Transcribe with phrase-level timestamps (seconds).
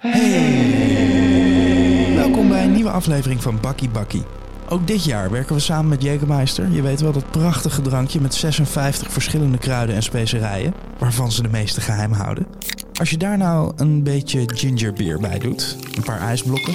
[0.00, 1.72] Hey!
[2.14, 4.22] Welkom bij een nieuwe aflevering van Bakkie Bakkie.
[4.68, 6.72] Ook dit jaar werken we samen met Jägermeister.
[6.72, 11.48] Je weet wel dat prachtige drankje met 56 verschillende kruiden en specerijen, waarvan ze de
[11.48, 12.46] meeste geheim houden.
[12.94, 16.74] Als je daar nou een beetje gingerbeer bij doet, een paar ijsblokken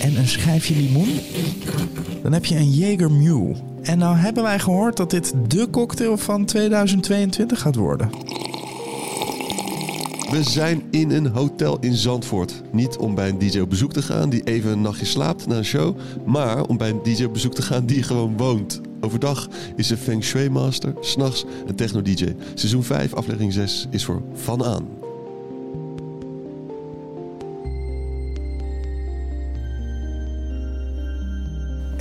[0.00, 1.20] en een schijfje limoen,
[2.22, 3.10] dan heb je een Jaeger.
[3.82, 8.10] En nou hebben wij gehoord dat dit de cocktail van 2022 gaat worden.
[10.30, 12.62] We zijn in een hotel in Zandvoort.
[12.72, 15.56] Niet om bij een DJ op bezoek te gaan die even een nachtje slaapt na
[15.56, 18.80] een show, maar om bij een DJ op bezoek te gaan die gewoon woont.
[19.00, 22.34] Overdag is ze Feng Shui Master, s'nachts een techno DJ.
[22.54, 25.03] Seizoen 5, aflevering 6 is voor Van Aan.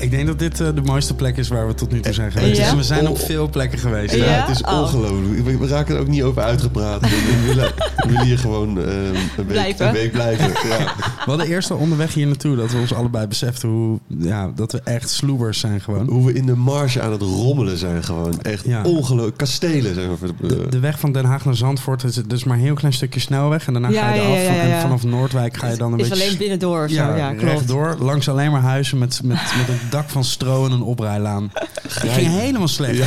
[0.03, 2.31] Ik denk dat dit uh, de mooiste plek is waar we tot nu toe zijn
[2.31, 2.57] geweest.
[2.57, 2.63] Ja?
[2.70, 3.21] Dus we zijn op Oh.
[3.25, 4.16] veel plekken geweest.
[4.16, 4.31] Ja, Ja?
[4.45, 4.80] het is Oh.
[4.81, 5.44] ongelooflijk.
[5.45, 7.02] We, we raken er ook niet over uitgepraat.
[7.02, 9.88] We, we willen, we willen hier gewoon eh, een, week, Blijven.
[9.88, 10.47] een week blijven.
[10.47, 10.77] Ja.
[11.25, 14.72] We hadden eerst al onderweg hier naartoe dat we ons allebei beseften hoe, ja, dat
[14.72, 16.08] we echt sloebers zijn gewoon.
[16.09, 18.42] Hoe we in de marge aan het rommelen zijn gewoon.
[18.42, 18.83] Echt Ja.
[18.83, 19.38] ongelooflijk.
[19.38, 20.47] Kastelen zijn we.
[20.47, 23.20] De, de weg van Den Haag naar Zandvoort is dus maar een heel klein stukje
[23.20, 23.67] snelweg.
[23.67, 24.38] En daarna Ja, ga je eraf.
[24.38, 26.23] ja, van- ja, En vanaf Noordwijk ga je dan een is beetje...
[26.23, 26.95] alleen binnendoor of zo.
[26.95, 27.44] ja, Ja, klopt.
[27.44, 27.95] rechtdoor.
[27.99, 31.52] Langs alleen maar huizen met, met, met een dak van stro en een oprijlaan.
[31.83, 32.99] Het ging helemaal slecht.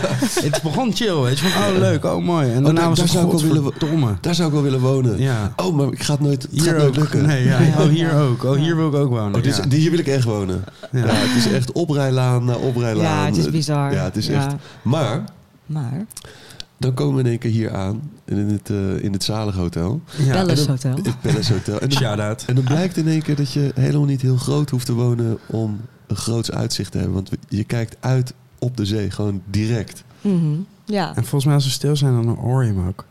[0.44, 1.46] Het begon chill, weet je.
[1.48, 2.52] Van, oh, leuk, oh, mooi.
[2.52, 4.18] En daarna daar- was daar het zou ik wel willen-.
[4.20, 5.18] Daar zou ik wel willen wonen.
[5.20, 5.52] Ja.
[5.56, 7.26] Oh, maar ik ga het nooit, het gaat Hier nooit lukken.
[7.26, 7.58] Nee, ja.
[7.78, 8.44] Oh, hier ook.
[8.44, 9.34] Oh, hier wil ik ook wonen.
[9.34, 10.64] Oh, dit is- Hier wil ik echt wonen.
[10.92, 10.98] Ja.
[10.98, 11.06] Ja.
[11.12, 13.02] het is echt oprijlaan na oprijlaan.
[13.04, 13.92] Ja, het is bizar.
[13.92, 14.34] Ja, het is Ja.
[14.46, 14.54] echt.
[14.82, 15.24] Maar
[15.66, 16.04] Maar,
[16.78, 20.00] dan komen we in één keer hier aan in het, eh in het Zalig Hotel.
[20.16, 20.32] Ja.
[20.32, 20.94] Palace Hotel.
[21.02, 21.78] Het Palace Hotel.
[21.80, 24.86] En dan, en dan blijkt in één keer dat je helemaal niet heel groot hoeft
[24.86, 25.80] te wonen om
[26.16, 27.14] een groots uitzicht te hebben.
[27.14, 30.04] Want je kijkt uit op de zee, gewoon direct.
[30.20, 30.54] Mhm.
[30.84, 31.08] Ja.
[31.08, 33.04] En volgens mij als we stil zijn, dan hoor je hem ook.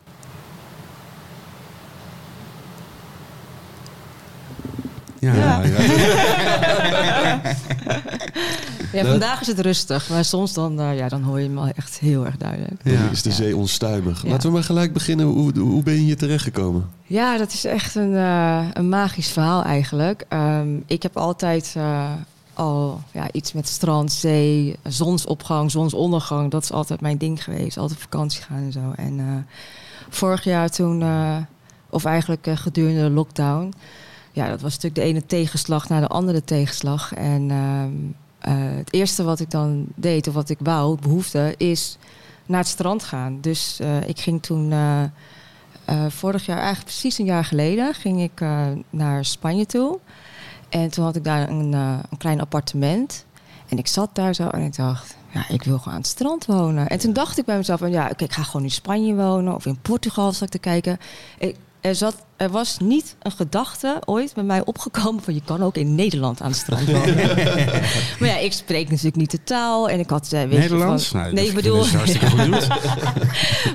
[5.19, 5.63] Ja, Ja.
[5.63, 5.71] ja.
[8.93, 11.67] ja, vandaag is het rustig, maar soms dan, eh, ja, dan hoor je hem wel
[11.75, 12.83] echt heel erg duidelijk.
[12.83, 13.09] Dan Ja.
[13.11, 13.35] is de Ja.
[13.35, 14.23] zee onstuimig.
[14.23, 14.29] Ja.
[14.29, 15.25] Laten we maar gelijk beginnen.
[15.25, 16.89] Hoe, hoe ben je hier terechtgekomen?
[17.03, 20.25] Ja, dat is echt een, eh, een magisch verhaal eigenlijk.
[20.29, 22.11] Ehm, ik heb altijd eh,
[22.53, 26.51] al ja, iets met strand, zee, zonsopgang, zonsondergang.
[26.51, 27.77] Dat is altijd mijn ding geweest.
[27.77, 28.91] Altijd vakantie gaan en zo.
[28.95, 29.55] En eh,
[30.13, 31.37] vorig jaar toen, eh,
[31.89, 33.73] of eigenlijk eh, gedurende de lockdown...
[34.31, 37.13] Ja, dat was natuurlijk de ene tegenslag na de andere tegenslag.
[37.13, 37.91] En ehm,
[38.39, 41.97] eh, het eerste wat ik dan deed, of wat ik wou, behoefte, is
[42.45, 43.37] naar het strand gaan.
[43.41, 44.73] Dus ik ging toen...
[46.07, 48.45] vorig jaar, eigenlijk precies een jaar geleden, ging ik
[48.89, 49.99] naar Spanje toe.
[50.73, 53.25] En toen had ik daar een, eh, een klein appartement.
[53.69, 56.45] En ik zat daar zo en ik dacht, ja, ik wil gewoon aan het strand
[56.45, 56.87] wonen.
[56.87, 59.55] En toen dacht ik bij mezelf, van, ja, oké, ik ga gewoon in Spanje wonen
[59.55, 60.97] of in Portugal zat ik te kijken.
[61.37, 65.63] Ik, er, zat, er was niet een gedachte ooit bij mij opgekomen van je kan
[65.63, 67.15] ook in Nederland aan het strand wonen.
[68.19, 71.07] maar ja, ik spreek natuurlijk niet de taal en ik had, eh, weet je, Nederlands?
[71.07, 71.85] van- Nee, ik bedoel,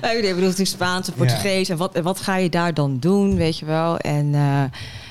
[0.00, 1.68] ik bedoel natuurlijk Spaans en Portugees.
[1.68, 3.96] En wat, wat ga je daar dan doen, weet je wel?
[3.98, 4.62] En, eh,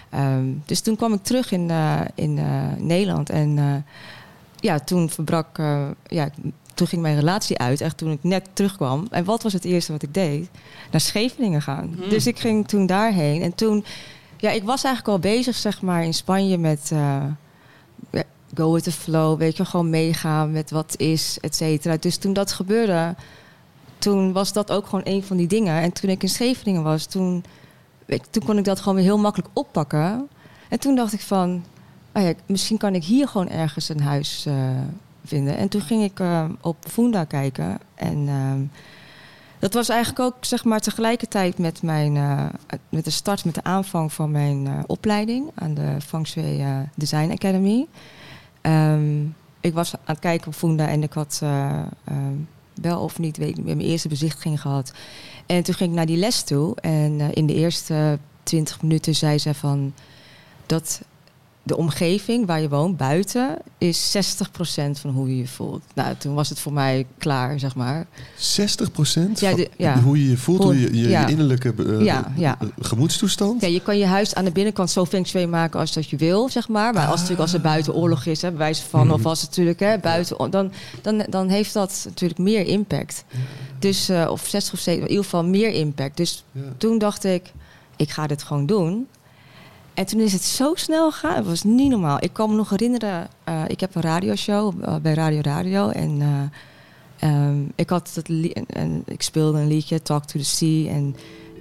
[0.09, 2.45] ehm, dus toen kwam ik terug in, eh, in eh,
[2.77, 3.29] Nederland.
[3.29, 3.93] En eh,
[4.59, 5.57] ja, toen verbrak...
[6.07, 6.29] ja,
[6.73, 9.07] toen ging mijn relatie uit, echt toen ik net terugkwam.
[9.11, 10.49] En wat was het eerste wat ik deed?
[10.91, 11.95] Naar Scheveningen gaan.
[12.09, 13.41] Dus ik ging toen daarheen.
[13.41, 13.85] En toen...
[14.37, 16.91] Ja, ik was eigenlijk al bezig, zeg maar, in Spanje met...
[18.55, 21.97] go with the flow, weet je, gewoon meegaan met wat is, et cetera.
[21.99, 23.15] Dus toen dat gebeurde,
[23.97, 25.81] toen was dat ook gewoon een van die dingen.
[25.81, 27.43] En toen ik in Scheveningen was, toen,
[28.07, 30.27] weet toen kon ik dat gewoon weer heel makkelijk oppakken.
[30.69, 31.63] En toen dacht ik van,
[32.13, 34.53] oh ja, misschien kan ik hier gewoon ergens een huis eh,
[35.25, 35.57] vinden.
[35.57, 37.79] En toen ging ik eh, op Funda kijken.
[37.95, 38.61] En ehm,
[39.59, 42.45] dat was eigenlijk ook zeg maar tegelijkertijd met, mijn, eh,
[42.89, 46.65] met de start, met de aanvang van mijn opleiding aan de Feng Shui
[46.95, 47.87] Design Academy.
[48.61, 49.23] Ehm,
[49.67, 52.35] ik was aan het kijken op Funda en ik had eh, ehm,
[52.73, 54.91] wel of niet, weet ik mijn eerste bezichtiging gehad.
[55.47, 56.75] En toen ging ik naar die les toe.
[56.75, 59.93] En eh, in de eerste twintig minuten zei ze van
[60.65, 61.01] dat
[61.67, 64.19] de omgeving waar je woont, buiten, is 60%
[64.99, 65.81] van hoe je je voelt.
[65.95, 68.05] Nou, toen was het voor mij klaar, zeg maar.
[68.37, 69.99] 60 procent Ja, de- ja.
[70.01, 71.21] hoe je je voelt, hoe je, je, Ja.
[71.25, 72.57] je innerlijke eh, Ja, ja.
[72.61, 73.61] eh, gemoedstoestand.
[73.61, 76.17] Ja, je kan je huis aan de binnenkant zo feng shui maken als dat je
[76.17, 76.93] wil, zeg maar.
[76.93, 79.79] Maar als, natuurlijk, als er buiten oorlog is, hè, wijze van, of als het natuurlijk
[79.79, 80.71] hè, buiten, dan,
[81.01, 83.23] dan, dan heeft dat natuurlijk meer impact.
[83.79, 86.17] Dus, eh, of 60 of 70, in ieder geval meer impact.
[86.17, 86.43] Dus
[86.77, 87.51] toen dacht ik,
[87.95, 89.07] ik ga dit gewoon doen.
[89.97, 91.35] En toen is het zo snel gegaan.
[91.35, 92.17] Het was niet normaal.
[92.19, 95.89] Ik kan me nog herinneren, eh, ik heb een radioshow eh, bij Radio Radio.
[95.89, 100.89] En eh, ehm, ik, had li- en, ik speelde een liedje, Talk to the Sea.
[100.89, 101.15] En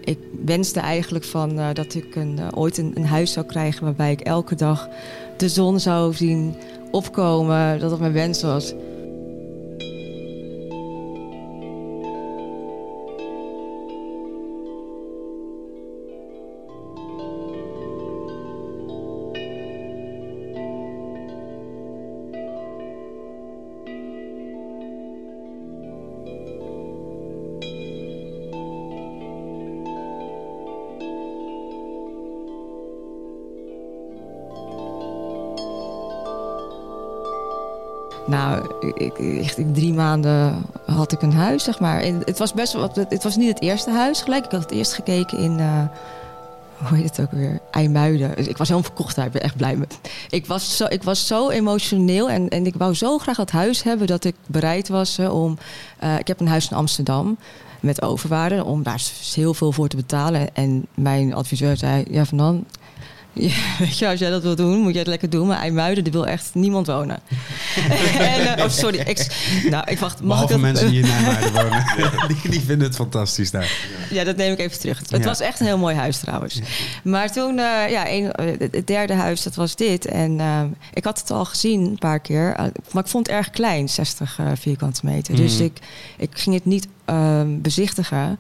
[0.05, 4.21] ik wenste eigenlijk van, dat ik een, ooit een, een, huis zou krijgen waarbij ik
[4.21, 4.89] elke dag
[5.37, 6.55] de zon zou zien
[6.91, 7.79] opkomen.
[7.79, 8.75] Dat dat mijn wens was.
[38.97, 42.03] Ik, echt in drie maanden had ik een huis, zeg maar.
[42.03, 44.45] Het was best wel, het was niet het eerste huis gelijk.
[44.45, 45.83] Ik had het eerst gekeken in, uh,
[46.77, 47.61] hoe heet het ook weer?
[47.71, 48.37] IJmuiden.
[48.37, 49.87] Dus ik was helemaal verkocht daar, ik ben echt blij mee.
[50.31, 53.83] Ik was zo, ik was zo emotioneel en, en ik wou zo graag dat huis
[53.83, 55.59] hebben dat ik bereid was om.
[56.05, 57.37] Uh, ik heb een huis in Amsterdam
[57.81, 59.03] met overwaarde om daar
[59.35, 60.55] heel veel voor te betalen.
[60.55, 62.65] En mijn adviseur zei: Ja, van dan
[63.39, 65.47] Ja, als jij dat wil doen, moet je het lekker doen.
[65.47, 67.19] Maar IJmuiden, die wil echt niemand wonen.
[68.19, 68.99] en, uh, oh, sorry.
[68.99, 69.27] Ik,
[69.71, 70.23] nou, ik wacht.
[70.23, 70.61] Mag ik dat...
[70.61, 71.85] mensen die in IJmuiden wonen.
[72.29, 73.73] die, die, vinden het fantastisch daar.
[74.11, 75.03] Ja, dat neem ik even terug.
[75.09, 76.61] Het was echt een heel mooi huis trouwens.
[77.03, 80.07] Maar toen, uh, ja, een, het derde huis, dat was dit.
[80.07, 80.63] En uh,
[80.93, 82.55] ik had het al gezien een paar keer.
[82.93, 85.37] maar ik vond het erg klein, 60 vierkante meter.
[85.37, 85.79] Dus ik,
[86.17, 86.89] ik ging het niet
[87.63, 88.39] bezichtigen.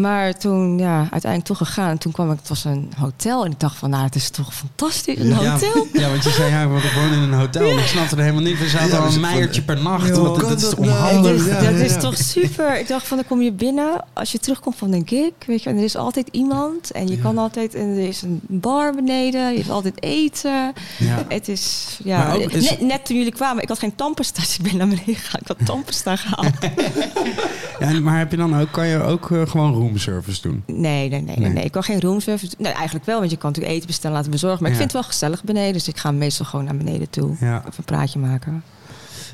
[0.00, 1.98] Maar toen, ja, uiteindelijk toch gegaan.
[1.98, 3.44] Toen kwam ik, het was een hotel.
[3.44, 5.86] En ik dacht van, nou, het is toch fantastisch, een hotel.
[5.92, 7.66] Ja, want je zei, ja, we wonen in een hotel.
[7.66, 7.80] Ja.
[7.80, 8.58] Ik snapte er helemaal niet.
[8.58, 10.08] We zaten al een meiertje per nacht.
[10.08, 11.46] Joh, dat, dat is onhandig.
[11.46, 12.78] Ja, dat is toch super.
[12.78, 14.04] Ik dacht van, dan kom je binnen.
[14.12, 15.70] Als je terugkomt van een gig, weet je.
[15.70, 16.90] En er is altijd iemand.
[16.90, 19.50] En je kan altijd, en er is een bar beneden.
[19.50, 20.72] Je hebt altijd eten.
[21.28, 22.36] Het is, ja.
[22.36, 24.40] net, net, toen jullie kwamen, ik had geen tandpasta.
[24.40, 25.40] Dus ik ben naar beneden gegaan.
[25.40, 26.54] Ik had tandpasta gehaald.
[27.80, 30.62] ja, maar heb je dan ook, kan je ook uh, gewoon roomservice doen?
[30.66, 31.50] Nee, nee, nee, nee.
[31.50, 31.64] nee.
[31.64, 32.66] Ik kan geen roomservice doen.
[32.66, 34.62] Nee, eigenlijk wel, want je kan natuurlijk eten bestellen, laten bezorgen.
[34.62, 35.72] Maar ik vind het wel gezellig beneden.
[35.72, 37.36] Dus ik ga meestal gewoon naar beneden toe.
[37.40, 37.64] Ja.
[37.64, 38.62] Een praatje maken.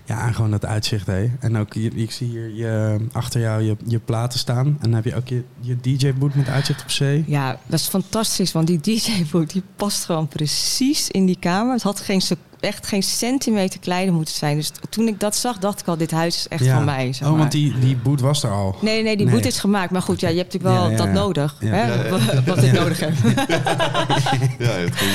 [0.05, 1.31] Ja, en gewoon dat uitzicht, hé.
[1.41, 4.67] En ook, je, ik zie hier je, achter jou je, je platen staan.
[4.67, 7.25] En dan heb je ook je, je DJ-boot met uitzicht op zee.
[7.27, 11.73] Ja, dat is fantastisch, want die DJ-boot die past gewoon precies in die kamer.
[11.73, 12.21] Het had geen
[12.67, 14.57] echt geen centimeter kleiner moeten zijn.
[14.57, 17.13] Dus toen ik dat zag, dacht ik al, dit huis is echt van mij.
[17.13, 17.31] Zeg maar.
[17.31, 18.77] Oh, want die, die boot was er al?
[18.81, 19.35] Nee, nee, die nee.
[19.35, 19.91] boot is gemaakt.
[19.91, 21.57] Maar goed, ja, je hebt natuurlijk wel dat nodig.
[21.59, 22.11] Hè?
[22.45, 23.15] Wat ik nodig heb.
[24.59, 25.09] ja, het kon...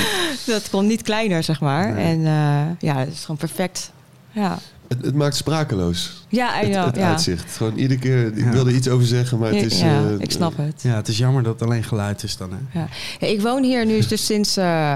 [0.46, 1.96] Dat kon niet kleiner, zeg maar.
[1.96, 3.92] En uh, ja, het is gewoon perfect.
[4.30, 4.58] Ja.
[4.88, 6.24] Het, het, maakt sprakeloos.
[6.28, 7.56] Ja, het, ja, het uitzicht.
[7.56, 9.80] Gewoon iedere keer, ik wilde iets over zeggen, maar het is...
[9.80, 10.82] Ja, uh, ik snap het.
[10.82, 12.50] Ja, het is jammer dat het alleen geluid is dan.
[12.52, 12.80] Hè?
[12.80, 12.88] Ja.
[13.26, 14.94] ik woon hier nu dus sinds uh,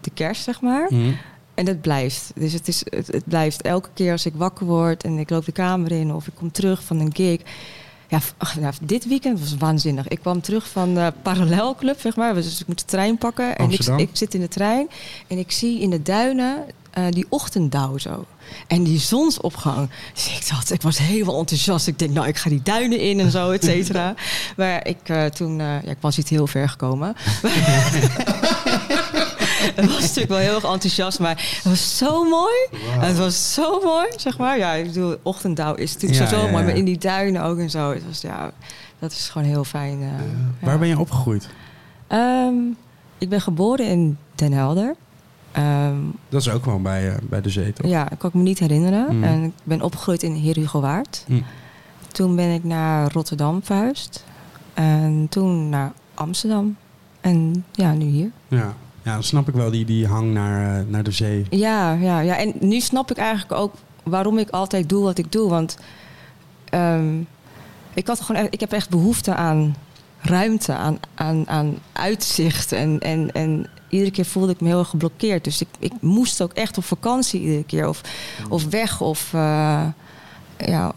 [0.00, 0.86] de kerst, zeg maar.
[0.88, 1.16] Mm.
[1.58, 2.30] En het blijft.
[2.34, 5.44] Dus het, is, het, het, blijft elke keer als ik wakker word en ik loop
[5.44, 7.40] de kamer in of ik kom terug van een gig.
[8.08, 10.08] Ja, ach, nou, dit weekend was waanzinnig.
[10.08, 12.34] Ik kwam terug van de parallelclub, zeg maar.
[12.34, 13.56] Dus ik moet de trein pakken.
[13.56, 14.88] En ik, ik, zit in de trein
[15.26, 16.64] en ik zie in de duinen
[16.98, 18.24] uh, die ochtenddauw zo.
[18.66, 19.90] En die zonsopgang.
[20.14, 21.86] Dus ik dacht, ik was helemaal enthousiast.
[21.86, 24.14] Ik denk, nou, ik ga die duinen in en zo, et cetera.
[24.56, 27.16] maar ik uh, toen, uh, ja, ik was niet heel ver gekomen.
[29.76, 32.54] het was natuurlijk wel heel erg enthousiast, maar het was zo mooi.
[32.80, 34.58] Het was zo mooi, zeg maar.
[34.58, 37.58] Ja, ik bedoel, ochtenddauw is natuurlijk ja, zo, ja, mooi, maar in die duinen ook
[37.58, 37.90] en zo.
[37.90, 38.52] Het was, ja,
[38.98, 40.00] dat is gewoon heel fijn.
[40.00, 40.08] Uh,
[40.60, 41.48] Waar ben je opgegroeid?
[42.08, 42.76] Um,
[43.18, 44.94] ik ben geboren in Den Helder.
[45.56, 47.86] Um, dat is ook gewoon bij, uh, bij de zee, toch?
[47.90, 49.16] Ja, ik kan ik me niet herinneren.
[49.16, 49.24] Mm.
[49.24, 51.24] En ik ben opgegroeid in Heer Hugo Waard.
[51.26, 51.44] Mm.
[52.12, 54.24] Toen ben ik naar Rotterdam verhuisd.
[54.74, 56.76] En toen naar Amsterdam.
[57.20, 58.30] En ja, nu hier.
[58.48, 58.74] Ja,
[59.08, 61.46] ja snap ik wel die, die hang naar, uh, naar de zee.
[61.50, 65.32] Ja, ja, ja, en nu snap ik eigenlijk ook waarom ik altijd doe wat ik
[65.32, 65.50] doe.
[65.50, 65.78] Want
[66.74, 67.26] um,
[67.94, 69.76] ik, had gewoon, ik heb echt behoefte aan
[70.20, 72.72] ruimte, aan, aan, aan uitzicht.
[72.72, 75.44] En, en, en iedere keer voelde ik me heel erg geblokkeerd.
[75.44, 77.88] Dus ik, ik moest ook echt op vakantie iedere keer.
[77.88, 78.00] Of,
[78.48, 79.00] of weg.
[79.00, 79.86] Of uh,
[80.58, 80.94] ja.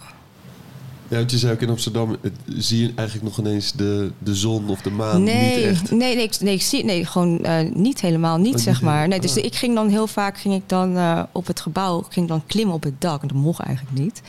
[1.12, 2.18] Ja, want je zei ook in Amsterdam,
[2.58, 5.92] zie je eigenlijk nog ineens de, de zon of de maan nee, niet echt?
[5.92, 9.08] Nee, nee, ik, nee, ik zie, nee gewoon uh, niet helemaal niet, oh, zeg maar.
[9.08, 9.44] Nee, dus oh.
[9.44, 12.76] ik ging dan heel vaak ging ik dan, uh, op het gebouw, ging dan klimmen
[12.76, 13.22] op het dak.
[13.22, 14.22] En dat mocht eigenlijk niet.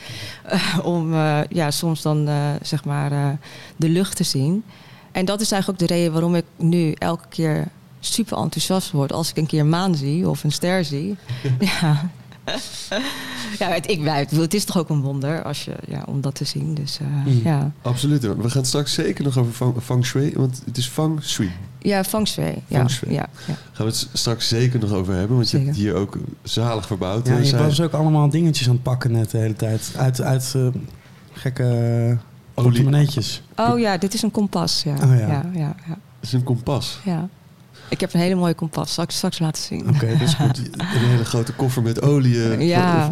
[0.53, 1.13] Uh, om
[1.49, 2.29] ja, soms dan
[2.61, 3.39] zeg maar
[3.75, 4.63] de lucht te zien.
[5.11, 7.67] En dat is eigenlijk ook de reden waarom ik nu elke keer
[7.99, 11.15] super enthousiast word als ik een keer een maan zie of een ster zie.
[11.81, 12.09] ja.
[13.59, 16.45] ja, het, ik, het is toch ook een wonder als je, ja, om dat te
[16.45, 16.73] zien.
[16.73, 17.41] Dus, uh, mm.
[17.43, 17.71] ja.
[17.81, 18.21] Absoluut.
[18.21, 21.51] We gaan straks zeker nog over feng, feng shui, want het is feng shui.
[21.79, 22.63] Ja, feng shui.
[22.67, 23.13] Ja, shui.
[23.13, 26.17] Ja, ja, Gaan we het straks zeker nog over hebben, want je hebt hier ook
[26.43, 27.27] zalig verbouwd.
[27.27, 29.93] Ja, je was ook allemaal dingetjes aan het pakken net de hele tijd.
[29.97, 30.67] Uit, uit uh,
[31.31, 32.17] gekke
[32.53, 33.41] Portemonneetjes.
[33.55, 34.83] Oh ja, dit is een kompas.
[34.83, 34.93] Ja.
[34.93, 35.27] Oh, ja.
[35.27, 35.27] ja.
[35.27, 36.99] Ja, ja, Dat is een kompas.
[37.03, 37.29] ja.
[37.93, 38.93] Ik heb een hele mooie kompas.
[38.93, 39.89] Zal ik straks laten zien?
[39.89, 40.57] Oké, dat is goed.
[40.77, 42.43] Een hele grote koffer met olie.
[42.51, 43.11] eh, Ja.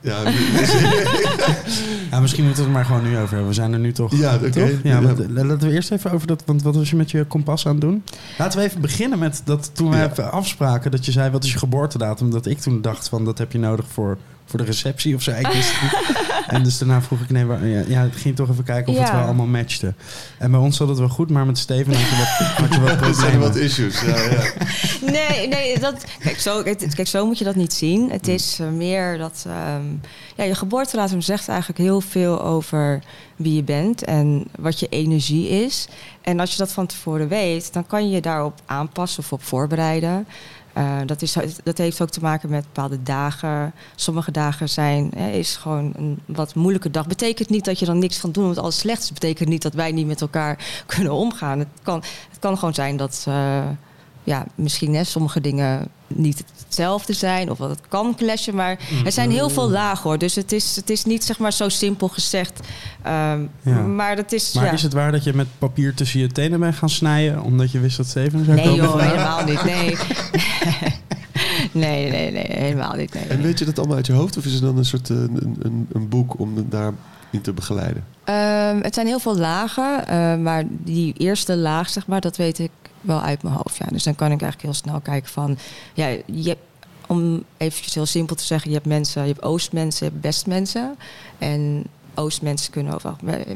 [0.00, 0.22] Ja,
[2.10, 3.46] Ja, misschien moeten we het maar gewoon nu over hebben.
[3.48, 4.16] We zijn er nu toch.
[4.16, 4.50] Ja, oké.
[4.50, 4.68] toch?
[4.82, 6.42] Ja, d- laten we eerst even over dat.
[6.46, 8.02] Want wat was je met je kompas aan het doen?
[8.38, 10.90] Laten we even beginnen met dat toen we afspraken.
[10.90, 12.30] Dat je zei: wat is je geboortedatum?
[12.30, 15.30] Dat ik toen dacht: van dat heb je nodig voor, voor de receptie of zo.
[15.30, 16.24] Ik wist het niet.
[16.46, 18.98] En dus daarna vroeg ik: nee, waar, ja, ja, ik ging toch even kijken of
[18.98, 19.94] het wel allemaal matchte.
[20.38, 22.26] En bij ons zat het wel goed, maar met Steven had je wat,
[22.68, 23.40] had je wat er problemen.
[23.40, 24.00] wat issues.
[24.00, 24.52] Ja, ja.
[25.12, 28.10] Nee, nee dat, kijk, zo, kijk, zo moet je dat niet zien.
[28.10, 29.44] Het is eh, meer dat...
[29.46, 29.84] ehm,
[30.36, 33.02] ja, je geboortedatum zegt eigenlijk heel veel over
[33.36, 34.04] wie je bent...
[34.04, 35.88] en wat je energie is.
[36.20, 37.72] En als je dat van tevoren weet...
[37.72, 40.26] dan kan je je daarop aanpassen of op voorbereiden.
[40.76, 43.72] Eh, dat, is, dat heeft ook te maken met bepaalde dagen.
[43.94, 47.06] Sommige dagen zijn, hè, is gewoon een wat moeilijke dag.
[47.06, 49.12] Betekent niet dat je dan niks kan doen omdat alles slecht is.
[49.12, 51.58] Betekent niet dat wij niet met elkaar kunnen omgaan.
[51.58, 53.24] Het kan, het kan gewoon zijn dat...
[53.28, 53.64] eh,
[54.26, 59.12] ja, misschien hè, sommige dingen niet hetzelfde zijn of wat het kan clashen, maar er
[59.12, 60.18] zijn heel veel lagen hoor.
[60.18, 62.60] Dus het is, het is niet zeg maar zo simpel gezegd.
[63.02, 63.80] Ehm, Ja.
[63.80, 64.52] Maar dat is.
[64.52, 64.72] Maar ja.
[64.72, 67.42] is het waar dat je met papier tussen je tenen bent gaan snijden?
[67.42, 68.84] Omdat je wist dat Steven zou Nee komen?
[68.84, 69.64] joh, helemaal niet.
[69.64, 69.96] Nee.
[71.84, 73.14] nee, nee, nee, helemaal niet.
[73.14, 74.36] Nee, En weet je dat allemaal uit je hoofd?
[74.36, 76.96] Of is het dan een soort eh, een, een, een boek om het daarin
[77.42, 78.04] te begeleiden?
[78.24, 82.58] Ehm, het zijn heel veel lagen, eh, maar die eerste laag, zeg maar, dat weet
[82.58, 82.70] ik
[83.06, 83.76] wel uit mijn hoofd.
[83.76, 83.86] Ja.
[83.86, 85.58] Dus dan kan ik eigenlijk heel snel kijken van,
[85.94, 86.56] ja, je
[87.06, 90.96] om eventjes heel simpel te zeggen, je hebt mensen, je hebt oostmensen, je hebt westmensen.
[91.38, 91.84] En
[92.16, 93.00] oostmensen kunnen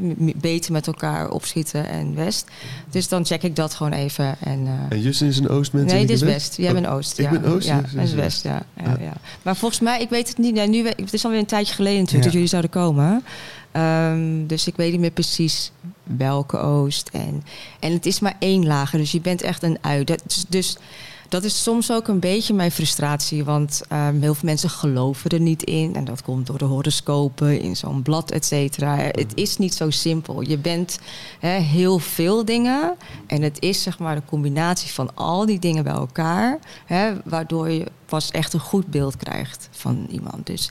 [0.00, 2.48] me- beter met elkaar opschieten en west.
[2.90, 4.36] Dus dan check ik dat gewoon even.
[4.40, 5.90] En, eh, En Justin is een Oostmens?
[5.92, 6.56] en Nee, dit is West.
[6.56, 7.18] Jij Oh, bent Oost.
[7.18, 7.38] ik ja.
[7.38, 8.12] ben Oost, Ja, ja, is.
[8.12, 8.62] West, ja.
[8.76, 9.12] ja, Ja.
[9.42, 10.56] Maar volgens mij, ik weet het niet.
[10.56, 13.24] Ja, nu, het is alweer een tijdje geleden natuurlijk dat jullie zouden komen.
[13.72, 17.08] Ehm, dus ik weet niet meer precies welke Oost.
[17.12, 17.42] En,
[17.80, 20.06] en het is maar één lager, dus je bent echt een uit.
[20.06, 20.76] Dat dus
[21.30, 23.44] dat is soms ook een beetje mijn frustratie.
[23.44, 25.94] Want ehm, heel veel mensen geloven er niet in.
[25.94, 28.96] En dat komt door de horoscopen in zo'n blad, et cetera.
[28.96, 30.40] Het is niet zo simpel.
[30.40, 30.98] Je bent
[31.40, 32.96] heel veel dingen.
[33.26, 36.58] En het is zeg maar de combinatie van al die dingen bij elkaar.
[37.24, 40.46] Waardoor je pas echt een goed beeld krijgt van iemand.
[40.46, 40.70] Dus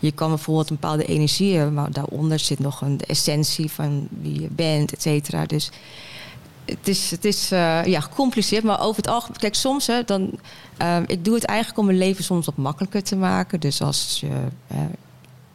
[0.00, 4.40] je kan bijvoorbeeld een bepaalde energie hebben, maar daaronder zit nog een essentie van wie
[4.40, 5.46] je bent, et cetera.
[5.46, 5.70] Dus
[6.64, 9.38] het is, het is eh, ja, gecompliceerd, maar over het algemeen.
[9.38, 10.30] Kijk, soms hè, dan.
[10.76, 13.60] eh, ik doe het eigenlijk om mijn leven soms wat makkelijker te maken.
[13.60, 14.28] Dus als je
[14.66, 14.78] eh,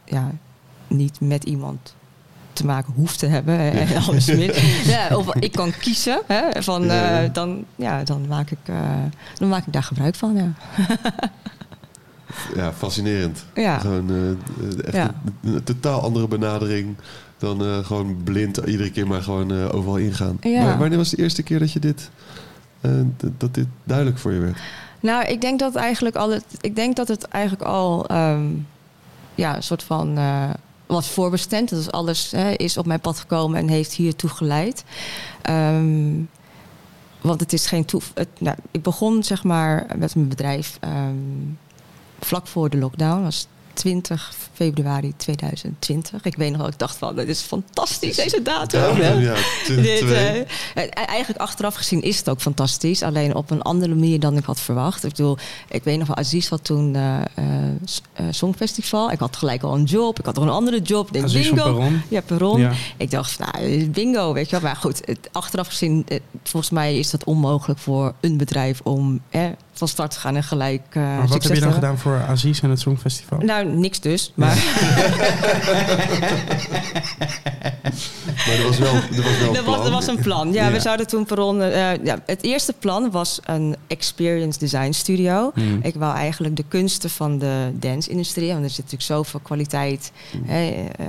[0.04, 0.30] ja,
[0.86, 1.94] niet met iemand
[2.52, 3.58] te maken hoeft te hebben.
[3.58, 4.62] hè, alles meer.
[4.84, 6.20] Ja, of ik kan kiezen.
[6.26, 6.88] Hè, van,
[7.32, 8.58] dan, ja, dan, maak ik,
[9.38, 10.34] dan maak ik daar gebruik van.
[10.36, 10.52] Ja.
[12.54, 13.44] Ja, fascinerend.
[13.54, 13.78] Ja.
[13.78, 14.38] Gewoon
[14.84, 15.08] echt
[15.42, 16.96] een totaal andere benadering
[17.40, 20.36] dan eh, gewoon blind iedere keer maar gewoon eh, overal ingaan.
[20.40, 20.64] Ja.
[20.64, 22.10] Maar wanneer was de eerste keer dat je dit,
[22.80, 22.90] eh,
[23.38, 24.58] dat dit duidelijk voor je werd?
[25.00, 28.46] Nou, ik denk dat eigenlijk al het, ik denk dat het eigenlijk al ehm,
[29.34, 30.18] ja, een soort van
[30.86, 31.70] was voorbestemd.
[31.70, 34.84] Dat is alles hè, is op mijn pad gekomen en heeft hiertoe geleid.
[35.42, 36.12] Ehm,
[37.20, 37.86] want het is geen.
[38.14, 41.14] Het, nou, ik begon zeg maar met mijn bedrijf ehm,
[42.20, 43.22] vlak voor de lockdown.
[43.22, 43.46] Was
[43.80, 46.24] 20 februari 2020.
[46.24, 48.96] Ik weet nog wel, ik dacht van, dit is fantastisch deze datum.
[48.96, 49.34] Ja, ja,
[49.66, 53.02] Dit, eh, eigenlijk achteraf gezien is het ook fantastisch.
[53.02, 55.04] Alleen op een andere manier dan ik had verwacht.
[55.04, 57.20] Ik bedoel, ik weet nog wel, Aziz had toen eh
[58.14, 59.10] eh, Songfestival.
[59.10, 60.18] Ik had gelijk al een job.
[60.18, 61.06] Ik had nog een andere job.
[61.06, 61.72] Ik denk, Aziz van bingo.
[61.72, 62.02] Perron.
[62.08, 62.60] Ja, Perron.
[62.60, 62.72] Ja.
[62.96, 64.60] Ik dacht, nou, bingo, weet je wel.
[64.60, 66.06] Maar goed, het, achteraf gezien,
[66.42, 70.42] volgens mij is dat onmogelijk voor een bedrijf om eh, van start te gaan en
[70.44, 73.38] gelijk eh Maar wat succes heb je dan gedaan voor Aziz en het Songfestival?
[73.38, 74.32] Nou, niks dus.
[74.34, 74.56] Maar
[78.46, 79.90] Maar er was wel, er was wel een was, er plan.
[79.90, 80.52] was een plan.
[80.52, 80.72] Ja, Ja.
[80.72, 81.62] we zouden toen Perron...
[81.62, 85.50] eh, ja, het eerste plan was een experience design studio.
[85.54, 85.78] Hmm.
[85.82, 88.48] Ik wou eigenlijk de kunsten van de dance-industrie.
[88.52, 90.12] Want er zit natuurlijk zoveel kwaliteit.
[90.44, 91.08] Hè, ehm,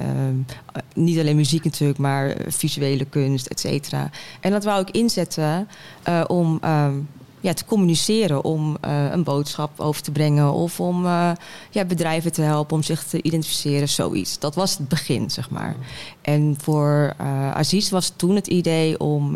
[0.73, 4.09] eh, niet alleen muziek natuurlijk, maar visuele kunst, et cetera.
[4.39, 5.67] En dat wou ik inzetten
[6.03, 6.93] eh, om ehm,
[7.41, 8.43] ja, te communiceren.
[8.43, 10.53] Om eh, een boodschap over te brengen.
[10.53, 11.31] Of om eh,
[11.69, 13.89] ja, bedrijven te helpen om zich te identificeren.
[13.89, 14.39] Zoiets.
[14.39, 15.75] Dat was het begin, zeg maar.
[16.21, 19.35] En voor eh Aziz was toen het idee om...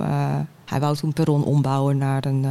[0.66, 2.46] hij wou toen Perron ombouwen naar een...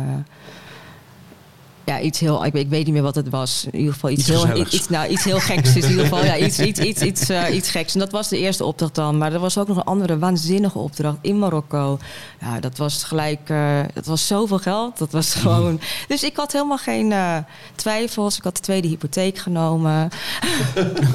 [1.84, 2.44] ja, iets heel.
[2.44, 3.66] Ik, ik, weet niet meer wat het was.
[3.70, 4.56] In ieder geval iets, Iets heel.
[4.56, 5.76] Iets, nou, iets heel geks.
[5.76, 7.94] is in ieder geval ja, iets, iets, iets, iets, eh, iets geks.
[7.94, 9.18] En dat was de eerste opdracht dan.
[9.18, 11.98] Maar er was ook nog een andere waanzinnige opdracht in Marokko.
[12.40, 13.40] Ja, dat was gelijk.
[13.50, 14.98] eh, dat was zoveel geld.
[14.98, 15.80] Dat was gewoon.
[16.08, 17.36] Dus ik had helemaal geen eh,
[17.74, 18.36] twijfels.
[18.36, 20.08] Ik had de tweede hypotheek genomen.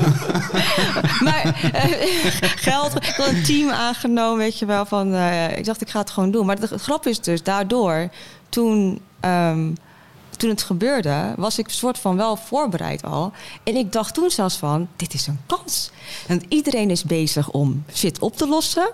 [1.25, 1.71] maar
[2.55, 4.85] geld, ik had een team aangenomen, weet je wel.
[4.85, 5.15] Van,
[5.55, 6.45] ik dacht, ik ga het gewoon doen.
[6.45, 8.09] Maar de grap is dus, daardoor,
[8.49, 9.67] toen, ehm,
[10.39, 13.31] toen het gebeurde, was ik een soort van wel voorbereid al.
[13.63, 15.91] En ik dacht toen zelfs van, dit is een kans.
[16.27, 18.91] Want iedereen is bezig om shit op te lossen.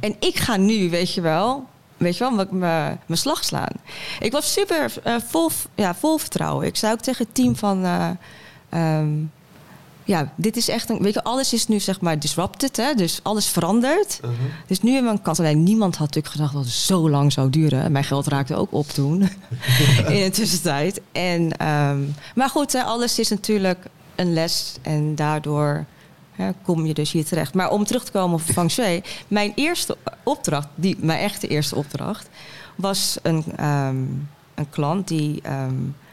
[0.00, 1.64] En ik ga nu, weet je wel,
[1.96, 3.72] weet je wel, mijn slag slaan.
[4.20, 6.66] Ik was super eh, vol, ja, vol vertrouwen.
[6.66, 7.84] Ik zei ook tegen het team van...
[7.84, 8.10] eh,
[8.68, 9.08] ehm,
[10.06, 11.02] ja, dit is echt een.
[11.02, 12.94] Weet je, alles is nu zeg maar disrupted, hè?
[12.94, 14.20] Dus alles verandert.
[14.66, 15.38] Dus nu hebben we een kans.
[15.38, 17.92] Alleen niemand had natuurlijk gedacht dat het zo lang zou duren.
[17.92, 19.20] Mijn geld raakte ook op toen.
[20.08, 21.00] in de tussentijd.
[21.12, 21.98] En, ehm,
[22.34, 23.78] maar goed, hè, alles is natuurlijk
[24.14, 24.74] een les.
[24.82, 25.84] En daardoor
[26.32, 27.54] hè, kom je dus hier terecht.
[27.54, 29.02] Maar om terug te komen op feng shui.
[29.28, 32.28] Mijn eerste opdracht, die, mijn echte eerste opdracht,
[32.74, 34.04] was een, ehm,
[34.54, 35.40] een klant die.
[35.42, 36.05] ehm, eh,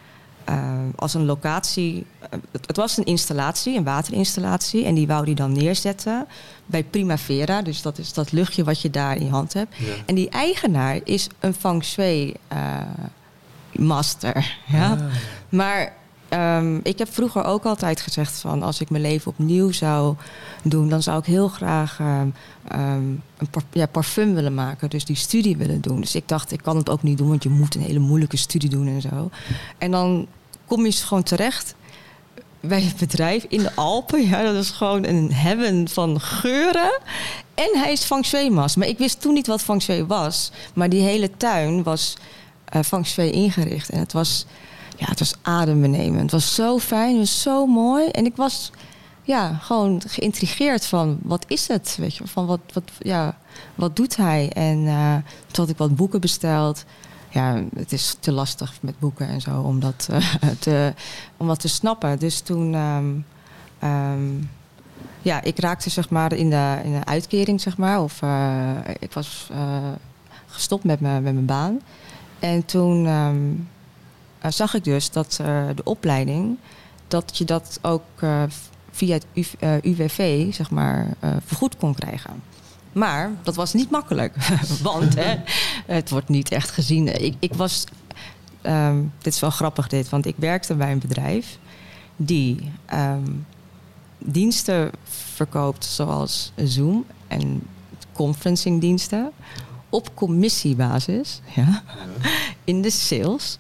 [0.96, 2.06] als een locatie.
[2.20, 4.86] eh, het, het was een installatie, een waterinstallatie.
[4.86, 6.28] En die wou die dan neerzetten
[6.66, 7.62] bij Primavera.
[7.62, 9.76] Dus dat is dat luchtje wat je daar in je hand hebt.
[10.06, 12.82] En die eigenaar is een feng shui eh,
[13.72, 14.58] master.
[14.68, 14.98] Ja?
[15.50, 15.94] Maar
[16.34, 18.64] ehm, ik heb vroeger ook altijd gezegd van...
[18.64, 20.16] als ik mijn leven opnieuw zou
[20.64, 20.90] doen...
[20.90, 22.28] dan zou ik heel graag ehm,
[22.68, 24.90] ehm, een ja, parfum willen maken.
[24.90, 26.00] Dus die studie willen doen.
[26.00, 27.28] Dus ik dacht, ik kan het ook niet doen...
[27.28, 29.30] want je moet een hele moeilijke studie doen en zo.
[29.78, 30.28] En dan
[30.66, 31.76] kom je gewoon terecht
[32.60, 34.28] bij het bedrijf in de Alpen.
[34.28, 37.00] Ja, dat is gewoon een heaven van geuren.
[37.54, 38.80] En hij is feng shui master.
[38.80, 40.52] Maar ik wist toen niet wat feng shui was.
[40.74, 42.18] Maar die hele tuin was
[42.66, 43.90] eh feng shui ingericht.
[43.90, 44.46] En het was,
[44.98, 46.22] ja, het was adembenemend.
[46.22, 48.08] Het was zo fijn, het was zo mooi.
[48.08, 48.72] En ik was
[49.22, 51.96] ja, gewoon geïntrigeerd van wat is het?
[52.00, 53.38] Weet je, van wat, wat, ja,
[53.76, 54.52] wat doet hij?
[54.54, 55.16] En eh,
[55.52, 56.86] toen had ik wat boeken besteld.
[57.30, 60.94] Ja, het is te lastig met boeken en zo om dat, eh, te,
[61.38, 62.20] om te snappen.
[62.20, 63.12] Dus toen, ehm,
[63.80, 64.30] ehm,
[65.22, 68.02] ja, ik raakte zeg maar in de, in de uitkering, zeg maar.
[68.02, 69.50] Of eh, ik was
[70.48, 71.80] gestopt met mijn, met mijn baan.
[72.40, 73.73] En toen ehm, eh,
[74.52, 76.58] zag ik dus dat eh, de opleiding,
[77.08, 78.44] dat je dat ook eh,
[78.92, 82.44] via het UV, eh, UWV, zeg maar, eh, vergoed kon krijgen.
[82.92, 84.36] Maar dat was niet makkelijk,
[84.82, 85.36] want hè,
[85.86, 87.24] het wordt niet echt gezien.
[87.24, 87.84] Ik, ik was,
[88.62, 91.58] ehm, dit is wel grappig dit, want ik werkte bij een bedrijf
[92.16, 93.32] die ehm,
[94.18, 94.92] diensten
[95.34, 97.64] verkoopt zoals Zoom en
[98.12, 99.32] conferencingdiensten
[99.90, 101.84] op commissiebasis, ja,
[102.64, 103.58] in de sales.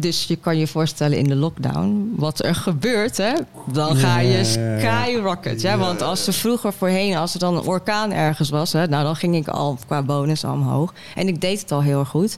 [0.00, 3.32] Dus je kan je voorstellen in de lockdown wat er gebeurt, hè?
[3.72, 5.60] Dan ga je skyrocket.
[5.60, 9.04] Ja, want als er vroeger voorheen, als er dan een orkaan ergens was, hè, nou
[9.04, 10.94] dan ging ik al qua bonus al omhoog.
[11.14, 12.36] En ik deed het al heel goed.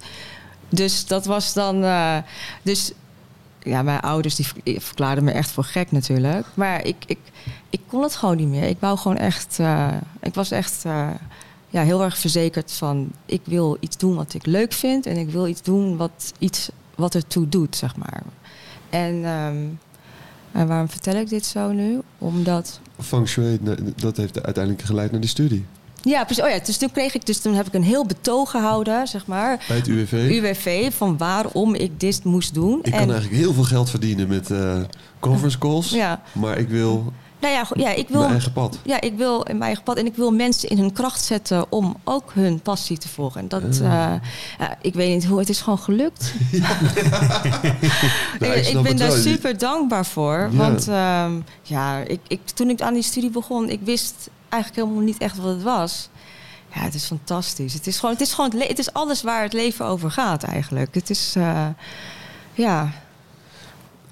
[0.68, 1.84] Dus dat was dan.
[1.84, 2.16] eh,
[2.62, 2.92] dus
[3.62, 6.46] ja, mijn ouders die ver- verklaarden me echt voor gek natuurlijk.
[6.54, 7.18] Maar ik, ik,
[7.70, 8.64] ik kon het gewoon niet meer.
[8.68, 9.56] Ik wou gewoon echt.
[9.60, 9.88] eh,
[10.20, 11.08] ik was echt eh,
[11.68, 13.08] ja, heel erg verzekerd van.
[13.26, 15.06] Ik wil iets doen wat ik leuk vind.
[15.06, 18.22] En ik wil iets doen wat, iets wat ertoe doet, zeg maar.
[18.90, 19.56] En, ehm,
[20.52, 22.00] en waarom vertel ik dit zo nu?
[22.18, 22.80] Omdat.
[23.00, 23.58] Feng Shui,
[23.96, 25.64] dat heeft uiteindelijk geleid naar die studie.
[26.02, 26.44] Ja, precies.
[26.44, 29.26] Oh ja, dus toen kreeg ik dus toen heb ik een heel betoog gehouden, zeg
[29.26, 29.64] maar.
[29.68, 30.12] Bij het UWV.
[30.12, 32.78] UWV van waarom ik dit moest doen.
[32.82, 34.80] Ik kan eigenlijk heel veel geld verdienen met eh,
[35.18, 35.90] conference calls.
[35.90, 37.12] ja, Maar ik wil
[37.44, 38.78] nou ja, ja, ik wil mijn eigen pad.
[38.84, 41.72] Ja, ik wil in mijn eigen pad en ik wil mensen in hun kracht zetten
[41.72, 43.40] om ook hun passie te volgen.
[43.40, 44.12] En dat, eh,
[44.58, 46.32] ja, ik weet niet hoe, het is gewoon gelukt.
[48.40, 49.16] Nou, ik, ben daar wel.
[49.16, 50.48] super dankbaar voor.
[50.52, 50.56] Ja.
[50.56, 55.04] Want ehm, ja, ik, ik, toen ik aan die studie begon, ik wist eigenlijk helemaal
[55.04, 56.08] niet echt wat het was.
[56.74, 57.74] Ja, het is fantastisch.
[57.74, 60.94] Het is gewoon, het is gewoon, het is alles waar het leven over gaat eigenlijk.
[60.94, 61.66] Het is, eh,
[62.54, 62.92] ja,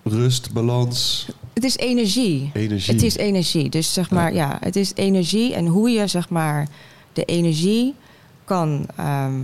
[0.05, 2.51] Rust, balans, het is energie.
[2.55, 2.95] energie.
[2.95, 3.69] Het is energie.
[3.69, 5.55] Dus zeg maar, ja, het is energie.
[5.55, 6.69] En hoe je zeg maar
[7.13, 7.95] de energie
[8.45, 9.41] kan ehm,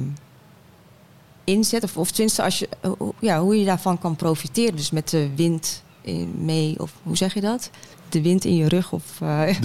[1.45, 1.89] inzetten.
[1.89, 2.69] Of, of tenminste, als je,
[2.99, 4.77] hoe- ja, hoe je daarvan kan profiteren.
[4.77, 6.75] Dus met de wind in, mee.
[6.79, 7.71] Of hoe zeg je dat?
[8.09, 8.93] De wind in je rug.
[8.93, 9.57] Of, De,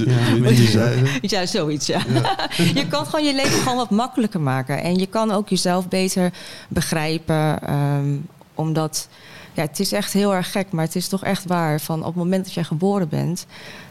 [1.21, 2.01] Ja, ja, zoiets, ja.
[2.75, 4.81] je kan gewoon je leven gewoon wat makkelijker maken.
[4.83, 6.33] En je kan ook jezelf beter
[6.69, 7.61] begrijpen.
[7.61, 8.15] ehm,
[8.55, 9.07] omdat,
[9.53, 11.81] ja, het is echt heel erg gek, maar het is toch echt waar.
[11.81, 13.45] Van op het moment dat jij geboren bent,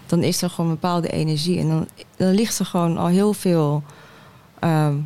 [0.06, 1.58] dan is er gewoon een bepaalde energie.
[1.58, 3.82] En dan, dan ligt er gewoon al heel veel,
[4.58, 4.96] ehm,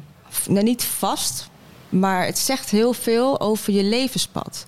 [0.49, 1.51] nou niet vast,
[1.89, 4.67] maar het zegt heel veel over je levenspad.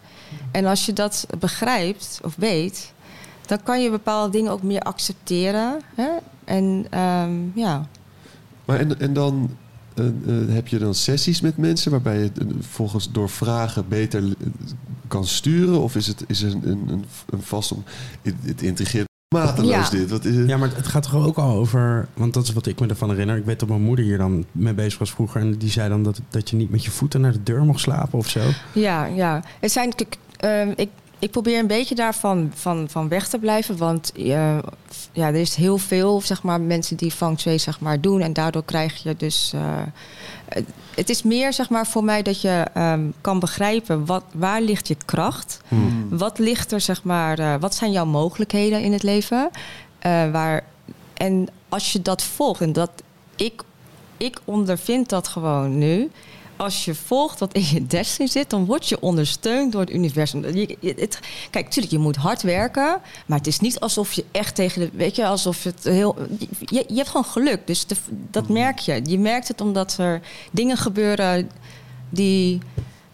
[0.51, 2.93] En als je dat begrijpt of weet,
[3.47, 5.81] dan kan je bepaalde dingen ook meer accepteren.
[5.95, 6.09] Hè?
[6.45, 7.87] En ehm, ja.
[8.65, 9.57] Maar en, en dan
[10.49, 14.47] heb je dan sessies met mensen waarbij je uh, volgens door vragen beter eh,
[15.09, 15.81] kan sturen?
[15.81, 17.85] Of is het is een, een, een, een vast om.
[18.23, 19.91] Het, het intrigeert mateloos Ja.
[19.91, 20.11] dit.
[20.11, 20.49] Wat is het?
[20.49, 22.09] Ja, maar het gaat toch ook al over...
[22.15, 23.37] Want dat is wat ik me ervan herinner.
[23.37, 25.41] Ik weet dat mijn moeder hier dan mee bezig was vroeger.
[25.41, 27.81] En die zei dan dat, dat je niet met je voeten naar de deur mocht
[27.81, 28.41] slapen of zo.
[28.75, 29.43] Ja, ja.
[29.61, 29.95] Het zijn,
[30.37, 33.77] ehm, ik, ik probeer een beetje daarvan van, van weg te blijven.
[33.77, 34.59] Want eh,
[35.13, 38.21] ja, er is heel veel zeg maar, mensen die feng shui zeg maar, doen.
[38.21, 39.53] En daardoor krijg je dus...
[39.55, 39.83] eh,
[40.49, 44.07] het, het is meer zeg maar, voor mij dat je ehm, kan begrijpen...
[44.07, 45.61] Wat, waar ligt je kracht?
[45.69, 46.07] Hmm.
[46.11, 47.39] Wat ligt er, zeg maar...
[47.39, 49.51] eh, wat zijn jouw mogelijkheden in het leven?
[50.33, 50.65] Waar,
[51.15, 52.61] en als je dat volgt...
[52.61, 52.91] En dat,
[53.37, 53.63] ik,
[54.17, 56.11] ik ondervind dat gewoon nu
[56.59, 60.57] als je volgt wat in je destiny zit, dan word je ondersteund door het universum.
[60.57, 61.19] Je, je- het,
[61.51, 64.91] kijk, natuurlijk, je moet hard werken, maar het is niet alsof je echt tegen de.
[64.93, 66.17] Weet je, alsof het heel.
[66.65, 67.97] Je, je hebt gewoon geluk, dus de-
[68.31, 69.01] dat merk je.
[69.05, 71.51] Je merkt het omdat er dingen gebeuren
[72.11, 72.59] die.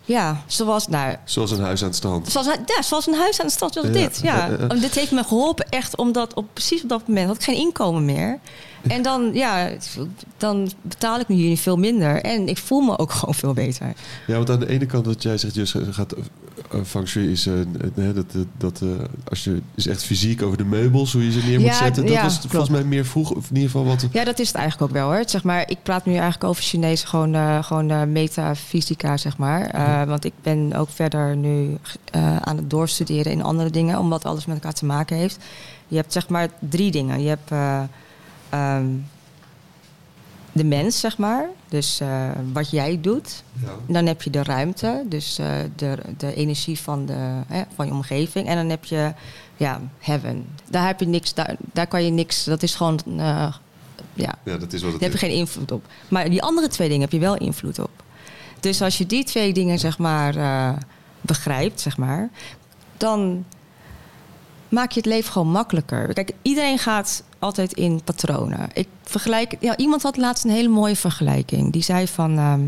[0.06, 0.88] Ja, zoals.
[0.88, 2.28] Nou, Zoals een huis aan het strand.
[2.30, 4.20] Zoals, ja, zoals een huis aan de stad, zoals Ja, dit.
[4.22, 4.48] Ja.
[4.86, 8.04] dit heeft me geholpen echt omdat op, precies op dat moment had ik geen inkomen
[8.04, 8.38] meer.
[8.88, 9.70] En dan, ja,
[10.36, 12.22] dan betaal ik nu hier veel minder.
[12.22, 13.92] En ik voel me ook gewoon veel beter.
[14.26, 16.22] Ja, want aan de ene kant wat jij zegt, Jus, gaat eh,
[16.70, 18.88] eh, feng shui is eh, eh, dat, eh, dat eh,
[19.28, 22.02] als je is echt fysiek over de meubels, hoe je ze neer moet Ja, zetten.
[22.06, 24.06] Dat ja, was volgens mij meer vroeg, of in ieder geval wat.
[24.12, 25.22] Ja, dat is het eigenlijk ook wel hoor.
[25.26, 29.66] Zeg maar, ik praat nu eigenlijk over Chinees, gewoon, eh, gewoon eh, metafysica, zeg maar.
[29.66, 31.76] Eh, Want ik ben ook verder nu
[32.10, 35.38] eh, aan het doorstuderen in andere dingen, omdat alles met elkaar te maken heeft.
[35.88, 37.22] Je hebt zeg maar drie dingen.
[37.22, 37.50] Je hebt
[38.54, 38.86] eh, ehm,
[40.54, 41.48] de mens, zeg maar.
[41.68, 43.42] Dus eh, wat jij doet.
[43.86, 47.92] Dan heb je de ruimte, dus eh, de, de energie van, de, hè, van je
[47.92, 48.46] omgeving.
[48.46, 49.12] En dan heb je
[49.56, 50.46] ja, heaven.
[50.70, 53.54] Daar heb je niks, daar, daar kan je niks, dat is gewoon, eh,
[54.14, 55.86] ja, Ja, dat is wat het daar heb je geen invloed op.
[56.08, 58.02] Maar die andere twee dingen heb je wel invloed op.
[58.60, 60.34] Dus als je die twee dingen, zeg maar,
[61.20, 62.28] begrijpt, zeg maar,
[62.96, 63.44] dan
[64.68, 66.12] maak je het leven gewoon makkelijker.
[66.12, 68.68] Kijk, iedereen gaat altijd in patronen.
[68.72, 71.72] Ik vergelijk, ja, iemand had laatst een hele mooie vergelijking.
[71.72, 72.66] Die zei van, ehm,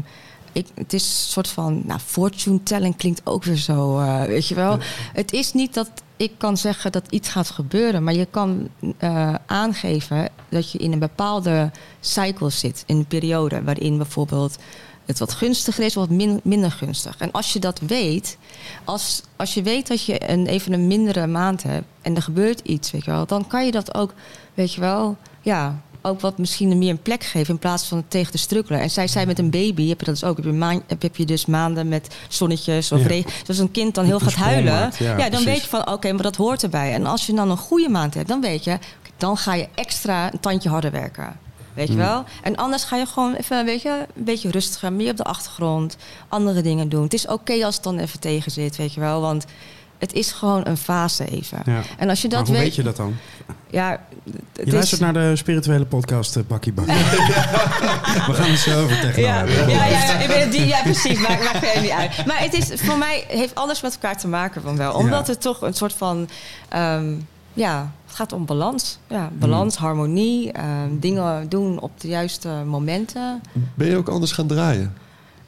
[0.53, 4.49] ik, het is een soort van, nou, fortune telling klinkt ook weer zo, eh, weet
[4.49, 4.79] je wel.
[5.13, 9.35] Het is niet dat ik kan zeggen dat iets gaat gebeuren, maar je kan eh,
[9.47, 14.57] aangeven dat je in een bepaalde cycle zit, in een periode waarin bijvoorbeeld
[15.07, 17.15] het wat gunstiger is of wat min- minder gunstig.
[17.19, 18.37] En als je dat weet,
[18.85, 22.61] als, als je weet dat je een, even een mindere maand hebt en er gebeurt
[22.61, 24.15] iets, weet je wel, dan kan je dat ook,
[24.55, 28.11] weet je wel, ja, ook wat misschien meer een plek geven in plaats van het
[28.11, 28.81] tegen te strukkelen.
[28.81, 31.17] En zij zei met een baby, heb je dat dus ook, heb je, maan, heb,
[31.17, 33.07] je dus maanden met zonnetjes of Ja.
[33.07, 33.31] regen.
[33.39, 35.45] Dus als een kind dan heel gaat huilen, ja, ja, dan precies.
[35.45, 36.93] weet je van, oké, maar dat hoort erbij.
[36.93, 38.79] En als je dan een goede maand hebt, dan weet je,
[39.17, 41.37] dan ga je extra een tandje harder werken.
[41.77, 41.99] Weet je Mm.
[41.99, 42.25] wel?
[42.43, 45.97] En anders ga je gewoon even, weet je, een beetje rustiger, meer op de achtergrond,
[46.29, 47.03] andere dingen doen.
[47.03, 49.21] Het is oké als het dan even tegen zit, weet je wel?
[49.21, 49.45] Want
[49.99, 51.63] het is gewoon een fase even.
[51.65, 51.81] Ja.
[51.99, 53.17] En als je dat maar hoe weet, weet je dat dan?
[53.71, 54.01] ja,
[54.65, 56.73] Je luistert naar de spirituele podcast eh, Bakkie.
[58.27, 59.69] We gaan het zo over techno Ja, hebben.
[59.69, 61.19] ja, ja, ja, ik die, ja, precies.
[61.19, 62.27] Maakt maakt verder niet uit.
[62.27, 64.93] Maar het is, voor mij heeft alles met elkaar te maken van wel.
[64.93, 66.29] Omdat het toch een soort van...
[66.69, 67.13] ehm,
[67.57, 68.99] ja, het gaat om balans.
[69.09, 70.53] Ja, balans, harmonie.
[70.53, 73.41] ehm, dingen doen op de juiste momenten.
[73.75, 74.95] Ben je ook anders gaan draaien?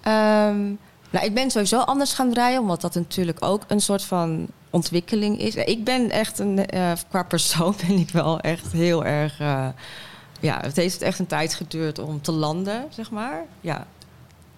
[0.01, 0.65] Ehm,
[1.11, 5.39] nou, ik ben sowieso anders gaan draaien, omdat dat natuurlijk ook een soort van ontwikkeling
[5.41, 5.55] is.
[5.55, 9.41] Ik ben echt een, eh, qua persoon ben ik wel echt heel erg.
[9.41, 9.67] eh,
[10.41, 13.43] ja, het heeft echt een tijd geduurd om te landen, zeg maar.
[13.61, 13.87] Ja.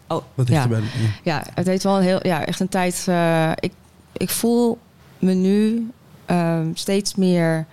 [0.08, 0.52] Oh, Wat ja.
[0.66, 0.80] dichterbij.
[0.80, 1.08] Ja.
[1.22, 3.04] Ja, het heeft wel een heel, ja, echt een tijd.
[3.08, 3.72] eh, ik,
[4.12, 4.78] ik voel
[5.18, 5.90] me nu
[6.30, 7.66] ehm, steeds meer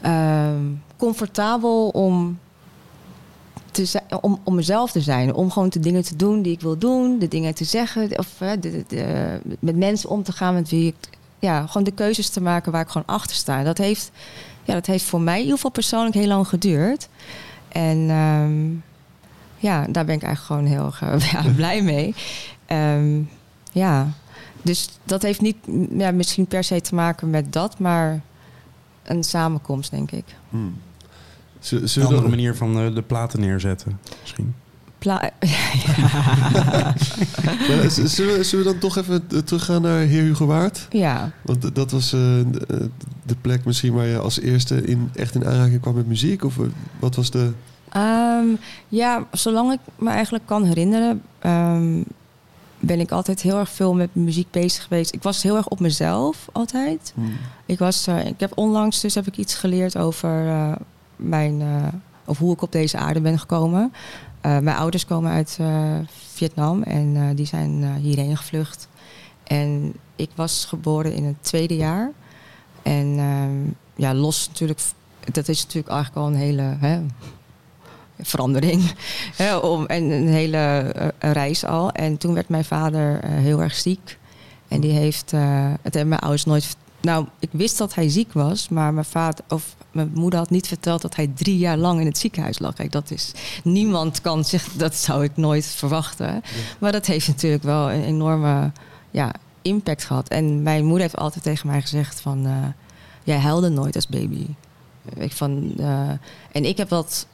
[0.00, 0.62] ehm,
[0.96, 2.38] comfortabel om,
[3.70, 5.34] te om, om mezelf te zijn.
[5.34, 8.28] Om gewoon de dingen te doen die ik wil doen, de dingen te zeggen, of
[8.60, 11.16] de, met mensen om te gaan met wie ik.
[11.40, 13.62] Ja, gewoon de keuzes te maken waar ik gewoon achter sta.
[13.62, 14.10] Dat heeft,
[14.64, 17.08] ja, dat heeft voor mij in ieder geval persoonlijk heel lang geduurd.
[17.68, 18.70] En ehm,
[19.56, 22.14] ja, daar ben ik eigenlijk gewoon heel blij mee.
[23.72, 24.06] Ja,
[24.62, 25.56] dus dat heeft niet
[25.90, 28.20] ja, misschien per se te maken met dat, maar
[29.02, 30.24] een samenkomst, denk ik.
[30.50, 30.76] Hmm.
[31.60, 33.98] Z- Een Zullen andere we manier van eh, de platen neerzetten.
[34.20, 34.54] Misschien.
[34.98, 35.20] Pla
[37.68, 40.86] Ja, zullen, we, zullen we dan toch even eh, teruggaan naar Heer Hugo Waard?
[40.90, 42.20] ja, Want dat was eh,
[43.26, 46.44] de, plek misschien waar je als eerste in, echt in aanraking kwam met muziek?
[46.44, 46.56] Of
[46.98, 47.52] wat was de...
[47.88, 48.46] Ehm,
[48.88, 52.02] ja, zolang ik me eigenlijk kan herinneren, ehm,
[52.80, 55.14] ben ik altijd heel erg veel met muziek bezig geweest.
[55.14, 57.12] Ik was heel erg op mezelf altijd.
[57.14, 57.36] Hmm.
[57.66, 60.72] Ik, was, eh, ik heb onlangs dus heb ik iets geleerd over uh,
[61.16, 61.86] mijn, uh,
[62.24, 63.92] of hoe ik op deze aarde ben gekomen.
[64.40, 65.58] mijn ouders komen uit
[66.32, 68.88] Vietnam en die zijn hierheen gevlucht.
[69.44, 72.12] En ik was geboren in het tweede jaar.
[72.82, 74.80] En ehm, ja, los natuurlijk,
[75.32, 77.00] dat is natuurlijk eigenlijk al een hele hè,
[78.20, 78.92] verandering.
[79.62, 81.90] om, en een hele reis al.
[81.90, 84.18] En toen werd mijn vader heel erg ziek.
[84.68, 85.30] En die heeft,
[85.82, 89.44] het hebben mijn ouders nooit nou, ik wist dat hij ziek was, maar mijn vader
[89.48, 92.74] of mijn moeder had niet verteld dat hij drie jaar lang in het ziekenhuis lag.
[92.74, 93.32] Kijk, dat is
[93.64, 96.42] niemand kan zich, dat zou ik nooit verwachten.
[96.78, 98.72] Maar dat heeft natuurlijk wel een enorme
[99.10, 100.28] ja, impact gehad.
[100.28, 102.52] En mijn moeder heeft altijd tegen mij gezegd van, uh,
[103.24, 104.46] jij huilde nooit als baby.
[105.14, 106.10] Ik van, uh,
[106.52, 107.26] en ik heb dat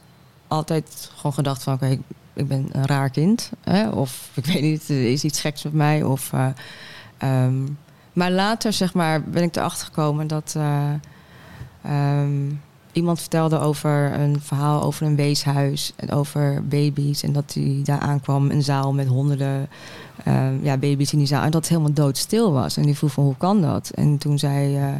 [0.47, 1.99] altijd gewoon gedacht van, oké, okay,
[2.33, 3.89] ik ben een raar kind, hè?
[3.89, 6.31] of ik weet niet, er is iets geks met mij, of.
[6.33, 6.47] Uh,
[7.43, 7.77] um,
[8.13, 10.91] maar later zeg maar, ben ik erachter gekomen dat uh,
[12.21, 17.23] um, iemand vertelde over een verhaal over een weeshuis en over baby's.
[17.23, 19.67] En dat hij daar aankwam, een zaal met honderden
[20.27, 21.43] uh, ja, baby's in die zaal.
[21.43, 22.77] En dat het helemaal doodstil was.
[22.77, 23.89] En die vroeg van hoe kan dat?
[23.89, 24.93] En toen zei uh,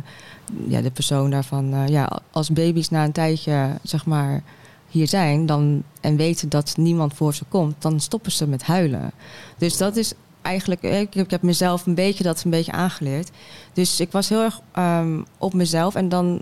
[0.67, 4.43] ja, de persoon daarvan, ja, als baby's na een tijdje zeg maar
[5.03, 9.11] zijn dan, en weten dat niemand voor ze komt, dan stoppen ze met huilen.
[9.57, 10.13] Dus dat is
[10.45, 10.81] eigenlijk,
[11.13, 13.31] ik, heb mezelf een beetje dat een beetje aangeleerd.
[13.73, 15.95] Dus ik was heel erg um, op mezelf.
[15.95, 16.41] En dan,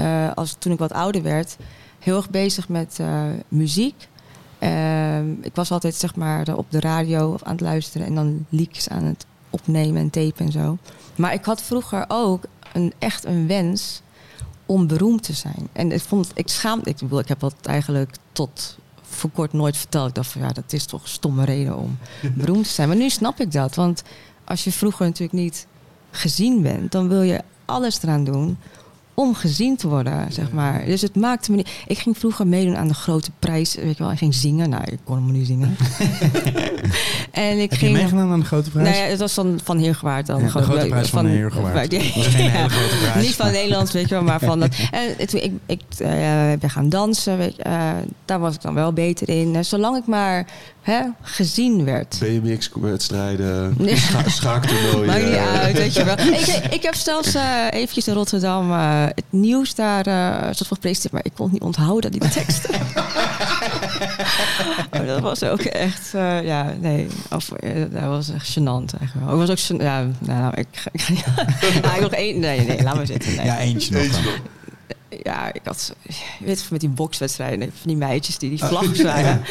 [0.00, 1.56] uh, als, toen ik wat ouder werd,
[1.98, 4.08] heel erg bezig met uh, muziek.
[4.58, 8.88] Uh, ik was altijd zeg maar op de radio aan het luisteren en dan liedjes
[8.88, 10.78] aan het opnemen en tapen en zo.
[11.14, 14.02] Maar ik had vroeger ook een, echt een wens
[14.70, 15.68] om beroemd te zijn.
[15.72, 20.08] En ik vond, ik schaamde, ik, ik heb dat eigenlijk tot voor kort nooit verteld.
[20.08, 21.98] Ik dacht van ja, dat is toch een stomme reden om
[22.40, 22.88] beroemd te zijn.
[22.88, 23.74] Maar nu snap ik dat.
[23.74, 24.02] Want
[24.44, 25.66] als je vroeger natuurlijk niet
[26.10, 28.58] gezien bent, dan wil je alles eraan doen
[29.14, 30.84] om gezien te worden, zeg maar.
[30.84, 31.70] Dus het maakte me niet...
[31.86, 34.12] Ik ging vroeger meedoen aan de grote prijs, weet je wel.
[34.12, 34.70] Ik ging zingen.
[34.70, 35.76] Nou, ik kon hem niet zingen.
[37.30, 37.92] en ik Heb ging...
[37.92, 38.88] je meegedaan aan de grote prijs?
[38.88, 40.26] Nee, het was van, van Heergewaard.
[40.26, 40.38] Dan.
[40.38, 41.90] Ja, de grote prijs van, van Heergewaard.
[41.90, 43.26] Dat was geen hele grote prijs.
[43.26, 44.60] Niet van Nederlands, weet je wel, maar van...
[44.60, 44.74] Dat,
[45.18, 46.08] en toen ik, ik uh,
[46.60, 47.90] ben gaan dansen, weet je, uh,
[48.24, 49.64] daar was ik dan wel beter in.
[49.64, 50.46] Zolang ik maar
[50.82, 52.18] hè, gezien werd.
[52.20, 55.06] BMX-wedstrijden, scha schaaktoernooien.
[55.06, 56.18] Maakt niet uit, weet je wel.
[56.40, 60.76] ik, ik heb zelfs uh, eventjes in Rotterdam uh, het nieuws daar uh, soort van
[60.76, 62.68] gepresenteerd, maar ik kon het niet onthouden, die tekst.
[64.90, 66.10] oh, dat was ook echt,
[66.42, 67.48] ja, nee, of,
[67.90, 69.30] dat was echt gênant eigenlijk.
[69.30, 70.90] Ik was ook, ja, nou, ik ga
[71.94, 73.36] ja, nog één, nee, nee, laat maar zitten.
[73.36, 73.46] Nee.
[73.46, 74.02] Ja, eentje nog.
[74.02, 74.40] Eentje nog
[75.22, 75.94] ja, ik had,
[76.38, 79.42] je weet met die bokswedstrijden, van die meisjes die die vlag zwaaien.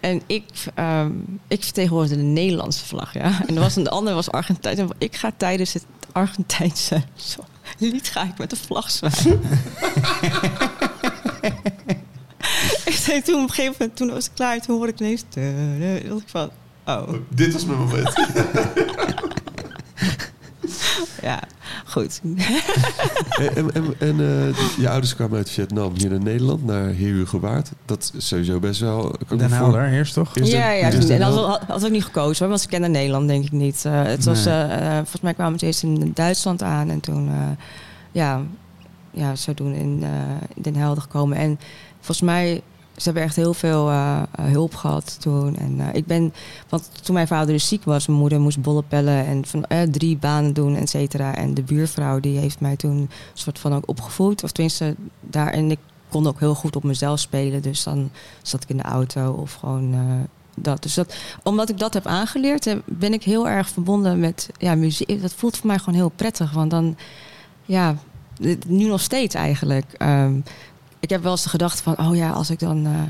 [0.00, 3.46] En ik, um, ik vertegenwoordigde de Nederlandse vlag, ja.
[3.46, 4.78] En er was een, de andere was Argentijn.
[4.78, 7.02] En ik ga tijdens het Argentijnse
[7.34, 7.44] zo,
[7.78, 9.40] lied ga ik met de vlag zwaaien.
[12.90, 15.24] ik zei toen op een gegeven moment, toen was ik klaar, toen hoorde ik ineens,
[16.08, 16.50] dacht ik van,
[16.86, 17.08] oh.
[17.28, 18.14] Dit was mijn moment.
[21.22, 21.42] ja,
[21.84, 22.20] goed.
[23.54, 27.70] en en, en uh, je ouders kwamen uit Vietnam hier naar Nederland, naar Heer Waard.
[27.84, 29.14] Dat is sowieso best wel...
[29.36, 30.36] Den Helder, eerst toch?
[30.36, 30.92] Eerst ja, ja.
[30.92, 33.52] Eerst en dat had, had ik niet gekozen hoor, want ik kende Nederland denk ik
[33.52, 33.84] niet.
[33.86, 34.68] Uh, het was, nee.
[34.68, 37.30] uh, volgens mij kwamen ze eerst in Duitsland aan en toen,
[38.12, 38.42] ja,
[39.10, 40.04] ja, doen in,
[40.54, 41.36] in Den Helder gekomen.
[41.36, 41.58] En
[42.00, 42.62] volgens mij
[42.96, 45.56] ze hebben echt heel veel uh, hulp gehad toen.
[45.56, 46.32] En uh, ik ben,
[46.68, 49.82] want toen mijn vader dus ziek was, mijn moeder moest bollen pellen en van uh,
[49.82, 51.34] drie banen doen, et cetera.
[51.34, 54.44] En de buurvrouw die heeft mij toen een soort van ook opgevoed.
[54.44, 55.78] Of tenminste, daar en ik
[56.08, 57.62] kon ook heel goed op mezelf spelen.
[57.62, 58.10] Dus dan
[58.42, 59.94] zat ik in de auto of gewoon
[60.56, 60.82] dat.
[60.82, 65.22] Dus dat, omdat ik dat heb aangeleerd, ben ik heel erg verbonden met ja, muziek.
[65.22, 66.52] Dat voelt voor mij gewoon heel prettig.
[66.52, 66.96] Want dan,
[67.64, 67.96] ja,
[68.66, 69.84] nu nog steeds eigenlijk.
[69.98, 70.44] Um,
[71.00, 72.86] ik heb wel eens de gedachte van, oh ja, als ik dan.
[72.86, 73.02] Uh,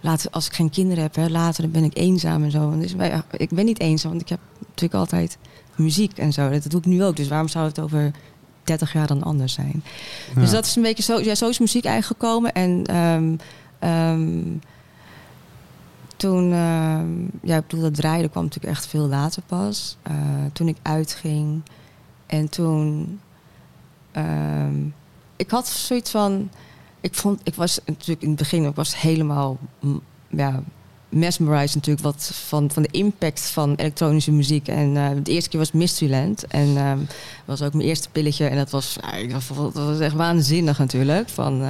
[0.00, 2.78] later, als ik geen kinderen heb, hè, later dan ben ik eenzaam en zo.
[2.78, 5.38] Dus, ja, ik ben niet eenzaam, want ik heb natuurlijk altijd
[5.74, 6.50] muziek en zo.
[6.50, 7.16] Dat doe ik nu ook.
[7.16, 8.10] Dus waarom zou het over
[8.64, 9.82] 30 jaar dan anders zijn?
[10.34, 10.40] Ja.
[10.40, 11.20] Dus dat is een beetje zo.
[11.20, 12.52] Ja, zo is muziek eigenlijk gekomen.
[12.52, 13.38] En um,
[13.88, 14.60] um,
[16.16, 17.00] toen, uh,
[17.42, 19.96] ja, ik bedoel, dat draaien kwam natuurlijk echt veel later pas.
[20.10, 20.14] Uh,
[20.52, 21.62] toen ik uitging.
[22.26, 23.20] En toen.
[25.36, 26.50] Ik had zoiets van
[27.00, 30.62] ik vond, ik was natuurlijk in het begin, ik was helemaal mm, ja,
[31.10, 34.68] mesmerized natuurlijk wat van, van de impact van elektronische muziek.
[34.68, 36.46] En uh, de eerste keer was Mysteryland.
[36.46, 36.92] En uh,
[37.44, 38.46] was ook mijn eerste pilletje.
[38.46, 41.28] En dat was, uh, dat was echt waanzinnig natuurlijk.
[41.28, 41.62] Van,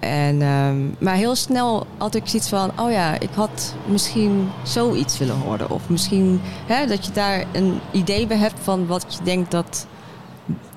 [0.00, 5.18] En, ehm, maar heel snel had ik zoiets van, oh ja, ik had misschien zoiets
[5.18, 5.70] willen horen.
[5.70, 9.86] Of misschien hè, dat je daar een idee bij hebt van wat je denkt dat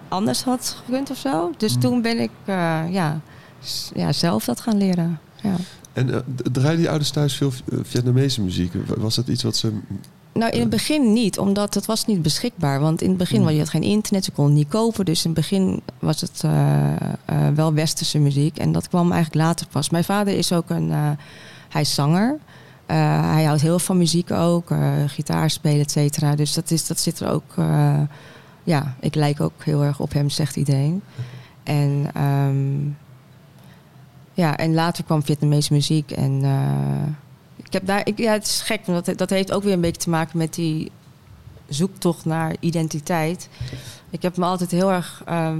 [0.09, 1.51] anders had gekund of zo.
[1.57, 1.79] Dus Mm.
[1.81, 3.19] toen ben ik eh, ja,
[3.95, 5.19] ja, zelf dat gaan leren.
[5.41, 5.55] Ja.
[5.93, 8.73] En eh, d- draaiden die ouders thuis veel eh, Vietnamese muziek?
[8.97, 9.71] Was dat iets wat ze...
[10.33, 12.79] Nou, in het begin niet, omdat het was niet beschikbaar.
[12.79, 13.43] Want in het begin, Hmm.
[13.45, 15.05] want je had geen internet, je kon het niet kopen.
[15.05, 17.01] Dus in het begin was het eh, eh,
[17.55, 18.57] wel westerse muziek.
[18.57, 19.89] En dat kwam eigenlijk later pas.
[19.89, 20.91] Mijn vader is ook een...
[20.91, 21.09] eh,
[21.69, 22.37] hij is zanger.
[22.85, 24.71] Eh, hij houdt heel veel van muziek ook.
[24.71, 26.35] eh, gitaar spelen, et cetera.
[26.35, 27.53] Dus dat, is, dat zit er ook...
[28.67, 31.01] ja, ik lijk ook heel erg op hem, zegt iedereen.
[31.63, 32.09] En...
[32.13, 33.05] ehm,
[34.37, 36.11] ja, en later kwam Vietnamese muziek.
[36.11, 37.07] En eh,
[37.65, 39.81] ik heb daar, ik, ja, het is gek, want dat, dat heeft ook weer een
[39.81, 40.91] beetje te maken met die
[41.67, 43.49] zoektocht naar identiteit.
[44.09, 45.59] Ik heb me altijd heel erg, ehm,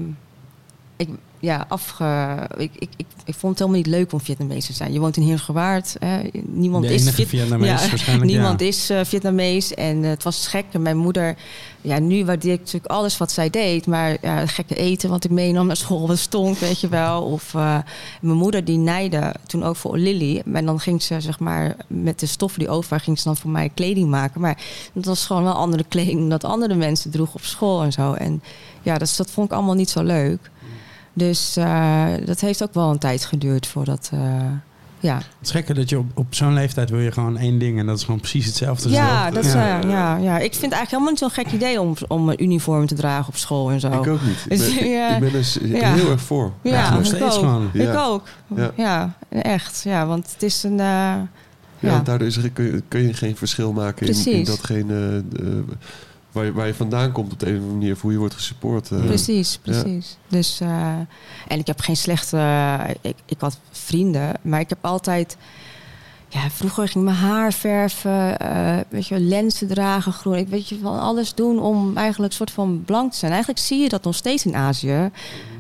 [0.96, 2.38] ik, ja, afge.
[2.58, 4.94] Ik, ik, ik, ik vond het helemaal niet leuk om Vietnamees te zijn.
[4.94, 5.96] Je woont in Heergewaard.
[6.00, 6.20] Hè?
[6.46, 8.16] Niemand de is Viet- Vietnamees ja.
[8.24, 8.66] Niemand ja.
[8.68, 10.66] is eh, Vietnamees en eh, het was gek.
[10.72, 11.36] En mijn moeder,
[11.82, 13.88] ja, nu waardeer ik natuurlijk alles wat zij deed.
[13.88, 17.24] Maar ja, het gekke eten wat ik meenam naar school, wat stonk, weet je wel.
[17.24, 17.78] Of eh,
[18.22, 20.42] mijn moeder die naaide toen ook voor Lily.
[20.54, 23.38] En dan ging ze zeg maar met de stoffen die over waren, ging ze dan
[23.38, 24.42] voor mij kleding maken.
[24.42, 24.58] Maar
[24.94, 28.14] dat was gewoon wel andere kleding dan dat andere mensen droegen op school en zo.
[28.14, 28.42] En
[28.82, 30.50] ja, dat, dat vond ik allemaal niet zo leuk.
[31.18, 34.10] Dus eh, dat heeft ook wel een tijd geduurd voordat...
[34.14, 34.20] eh,
[35.00, 37.80] ja, Het is gekker dat je op, op zo'n leeftijd wil je gewoon één ding
[37.80, 38.90] en dat is gewoon precies hetzelfde.
[38.90, 39.68] Ja, dat is, ja.
[39.80, 39.88] ja.
[39.90, 40.36] ja, ja.
[40.38, 43.28] Ik vind het eigenlijk helemaal niet zo'n gek idee om, om een uniform te dragen
[43.28, 43.88] op school en zo.
[44.02, 44.46] Ik ook niet.
[44.48, 45.14] Ik ben, ik, Ja.
[45.16, 45.94] ik ben er s- Ja.
[45.94, 46.52] heel erg voor.
[46.62, 47.32] Ja, nog steeds ook.
[47.32, 47.70] gewoon.
[47.74, 48.28] Ik ook.
[48.56, 48.72] Ja.
[48.76, 49.14] Ja.
[49.30, 49.82] echt.
[49.84, 50.80] Ja, want het is een...
[50.80, 50.86] eh,
[51.80, 52.00] Ja, ja.
[52.04, 55.46] daardoor is er, kun, je, kun je geen verschil maken in, in datgene eh,
[56.32, 58.18] waar, je, waar je vandaan komt op de een of andere manier, of hoe je
[58.18, 58.92] wordt gesupport.
[58.92, 59.06] eh.
[59.06, 60.18] Precies, precies.
[60.28, 60.88] Dus, eh,
[61.48, 62.78] en ik heb geen slechte...
[63.02, 65.38] ik, ik had vrienden, maar ik heb altijd...
[66.30, 70.36] Ja, vroeger ging ik mijn haar verven, eh, weet je, wel, lenzen dragen, groen.
[70.36, 73.32] Ik weet je van alles doen om eigenlijk een soort van blank te zijn.
[73.32, 75.10] Eigenlijk zie je dat nog steeds in Azië.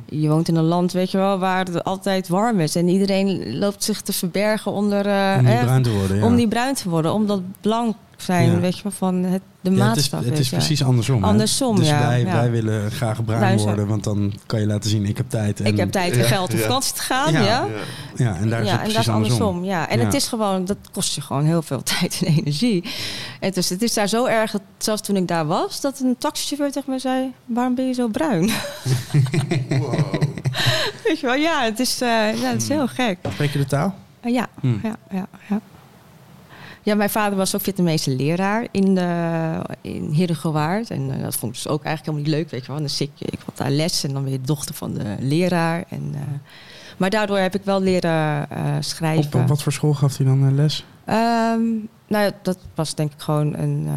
[0.05, 2.75] Je woont in een land, weet je wel, waar het altijd warm is.
[2.75, 5.05] En iedereen loopt zich te verbergen onder...
[5.05, 6.17] eh, Om niet hè, bruin te worden.
[6.17, 6.25] Ja.
[6.25, 8.59] om niet bruin te worden, omdat blank zijn, Ja.
[8.59, 10.57] weet je wel, van het, de Ja, het is, het is ja.
[10.57, 11.23] precies andersom.
[11.23, 11.29] hè?
[11.29, 12.33] Andersom, dus ja, Wij, ja.
[12.33, 15.59] wij willen graag bruin worden, want dan kan je laten zien, ik heb tijd.
[15.59, 16.61] En, Ik heb tijd en Ja, geld om ja.
[16.63, 17.39] vakantie te gaan, Ja.
[17.41, 17.45] ja.
[17.45, 17.65] Ja.
[18.15, 19.41] Ja, en daar is ja, het en dat precies is andersom.
[19.41, 19.63] andersom.
[19.63, 19.89] Ja.
[19.89, 20.05] En Ja.
[20.05, 22.83] het is gewoon, dat kost je gewoon heel veel tijd en energie.
[23.39, 26.15] En dus het is daar zo erg dat zelfs toen ik daar was, dat een
[26.17, 28.49] taxichauffeur tegen me zei: Waarom ben je zo bruin?
[31.03, 33.17] Weet je wel, ja, het is, eh, ja, het is heel gek.
[33.31, 33.95] Spreek je de taal?
[34.19, 34.67] Eh, ja, Hm.
[34.83, 35.59] ja, ja, ja.
[36.87, 40.89] Ja, mijn vader was ook Vietnamese leraar in, de, in Herengewaard.
[40.89, 42.79] En eh, dat vond ik dus ook eigenlijk helemaal niet leuk, weet je wel.
[42.81, 45.83] Dan zit je, ik had daar les en dan ben je dochter van de leraar.
[45.89, 46.21] En, eh,
[46.97, 49.41] maar daardoor heb ik wel leren eh, schrijven.
[49.41, 50.85] Op, wat voor school gaf hij dan les?
[51.05, 51.61] Ehm,
[52.07, 53.87] nou dat was denk ik gewoon een,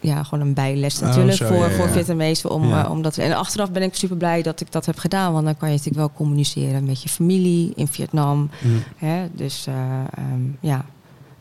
[0.00, 1.76] ja, gewoon een bijles Oh, natuurlijk zo, voor, ja, ja.
[1.76, 2.50] voor Vietnamese.
[2.50, 2.84] Om, Ja.
[2.84, 5.32] eh, om dat, en achteraf ben ik super blij dat ik dat heb gedaan.
[5.32, 8.50] Want dan kan je natuurlijk wel communiceren met je familie in Vietnam.
[8.60, 8.68] Hm.
[9.06, 9.26] Hè?
[9.32, 9.74] Dus eh,
[10.14, 10.84] ehm, ja.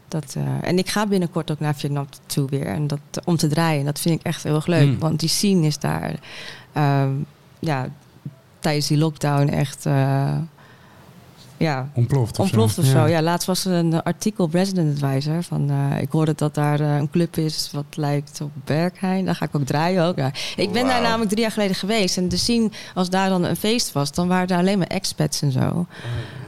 [0.07, 2.67] Dat, eh, en ik ga binnenkort ook naar Vietnam toe weer.
[2.67, 3.85] En dat, om te draaien.
[3.85, 4.87] Dat vind ik echt heel erg leuk.
[4.87, 4.99] Mm.
[4.99, 6.15] Want die scene is daar
[6.73, 7.11] ehm,
[7.59, 7.87] ja,
[8.59, 9.85] tijdens die lockdown echt...
[11.57, 12.41] ja, Ontploft of zo.
[12.41, 13.05] ontploft of zo.
[13.05, 15.43] Ja, laatst was er een artikel op Resident Advisor.
[15.43, 19.25] Van, eh, ik hoorde dat daar eh, een club is wat lijkt op Berghain.
[19.25, 20.17] Daar ga ik ook draaien ook.
[20.17, 20.31] Ja.
[20.55, 22.17] Ik ben daar namelijk drie jaar geleden geweest.
[22.17, 25.41] En de zien als daar dan een feest was, dan waren daar alleen maar expats
[25.41, 25.85] en zo.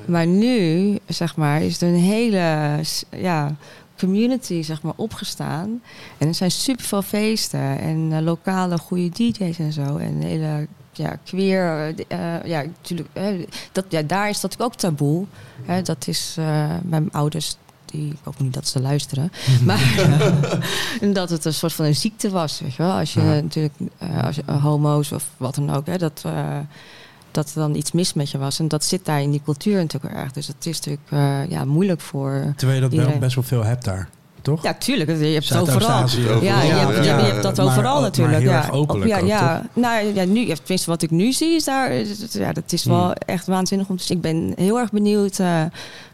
[0.05, 3.55] Maar nu, zeg maar, is er een hele ja,
[3.97, 5.81] community zeg maar, opgestaan.
[6.17, 9.97] En er zijn superveel feesten en eh, lokale goede DJ's en zo.
[9.97, 10.67] En hele
[10.99, 11.95] ja, queer.
[12.07, 13.09] eh, eh, ja, natuurlijk.
[13.13, 13.25] eh,
[13.71, 15.25] dat, ja, daar is dat ook taboe.
[15.65, 16.35] Hè, dat is
[16.83, 17.57] mijn ouders.
[17.85, 19.31] Die, ik hoop niet dat ze luisteren.
[19.65, 19.95] Maar
[21.13, 22.59] dat het een soort van een ziekte was.
[22.59, 22.91] Weet je wel?
[22.91, 23.33] Als je Ja.
[23.41, 25.85] natuurlijk eh, als je, homo's of wat dan ook.
[25.85, 26.21] Hè, dat,
[27.31, 28.59] dat er dan iets mis met je was.
[28.59, 30.31] En dat zit daar in die cultuur natuurlijk erg.
[30.31, 32.53] Dus het is natuurlijk ja, moeilijk voor.
[32.55, 33.19] Terwijl je dat Iedereen.
[33.19, 34.09] best wel veel hebt daar,
[34.41, 34.63] toch?
[34.63, 35.09] Ja, tuurlijk.
[35.09, 36.05] Je hebt het overal.
[36.41, 37.17] Ja, je, hebt, ja.
[37.17, 38.33] je hebt dat Maar overal natuurlijk.
[38.37, 38.65] Maar heel ja.
[38.65, 39.63] erg openlijk ja, ook, ja.
[39.73, 41.93] Nou ja, nu, ja, tenminste wat ik nu zie is daar,
[42.31, 43.13] ja, dat is wel Hmm.
[43.25, 44.15] echt waanzinnig om te zien.
[44.17, 45.61] Ik ben heel erg benieuwd eh,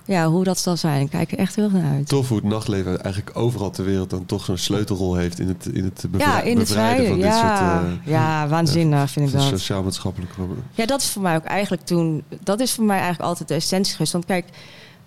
[0.05, 1.01] ja, hoe dat zal zijn.
[1.01, 2.07] Ik kijk er echt heel erg naar uit.
[2.07, 5.65] Tof hoe het nachtleven eigenlijk overal ter wereld dan toch zo'n sleutelrol heeft in het,
[5.73, 7.31] in het Ja, in het bevrijden van rijden.
[7.31, 9.41] dit Ja, soort eh, ja, waanzinnig vind ik dat.
[9.43, 10.63] sociaal-maatschappelijke problemen.
[10.73, 12.23] Ja, dat is voor mij ook eigenlijk toen.
[12.43, 14.11] Dat is voor mij eigenlijk altijd de essentie geweest.
[14.13, 14.45] Want kijk,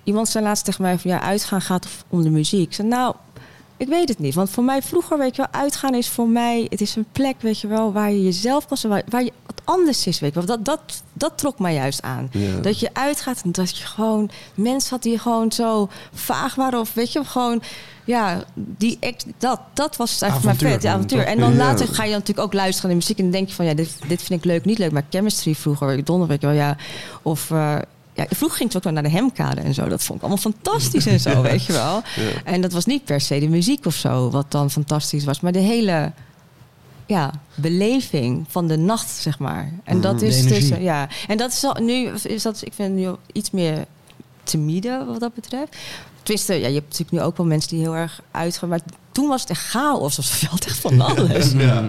[0.08, 2.66] iemand zei laatst tegen mij van ja, uitgaan gaat om de muziek.
[2.68, 3.14] Ik zei, nou,
[3.76, 4.34] Ik weet het niet.
[4.34, 6.66] Want voor mij vroeger, weet je wel, uitgaan is voor mij...
[6.70, 8.92] Het is een plek, weet je wel, waar je jezelf kan zijn.
[8.92, 10.46] Waar, waar je wat anders is, weet je wel.
[10.46, 10.80] Dat, dat,
[11.12, 12.28] dat trok mij juist aan.
[12.32, 12.60] Ja.
[12.60, 14.30] Dat je uitgaat en dat je gewoon...
[14.54, 16.80] Mensen had die gewoon zo vaag waren.
[16.80, 17.62] Of weet je, gewoon...
[18.04, 21.26] Ja, die ex, dat, dat was het eigenlijk Avontuur mijn vet, avontuur.
[21.26, 21.56] En dan Ja.
[21.56, 23.18] later ga je natuurlijk ook luisteren naar de muziek...
[23.18, 24.92] en dan denk je van, ja, dit, dit vind ik leuk, niet leuk.
[24.92, 26.76] Maar chemistry vroeger, donder, weet je wel, ja.
[27.22, 27.50] Of...
[27.50, 27.76] eh,
[28.18, 29.88] ja, vroeger ging het ook wel naar de hemkade en zo.
[29.88, 32.02] Dat vond ik allemaal fantastisch en zo, weet je wel.
[32.16, 32.42] Ja.
[32.44, 35.40] En dat was niet per se de muziek of zo, wat dan fantastisch was.
[35.40, 36.12] Maar de hele
[37.06, 39.72] ja, beleving van de nacht, zeg maar.
[39.84, 40.02] En Mhm.
[40.02, 41.08] dat is dus, ja.
[41.28, 43.84] En dat is al, nu, is dat, ik vind nu iets meer
[44.42, 45.76] timide wat dat betreft.
[46.28, 48.68] Tenminste, ja, je hebt natuurlijk nu ook wel mensen die heel erg uitgaan.
[48.68, 48.80] Maar
[49.12, 50.18] toen was het echt chaos.
[50.18, 51.52] Of je had echt van alles.
[51.52, 51.82] Ja.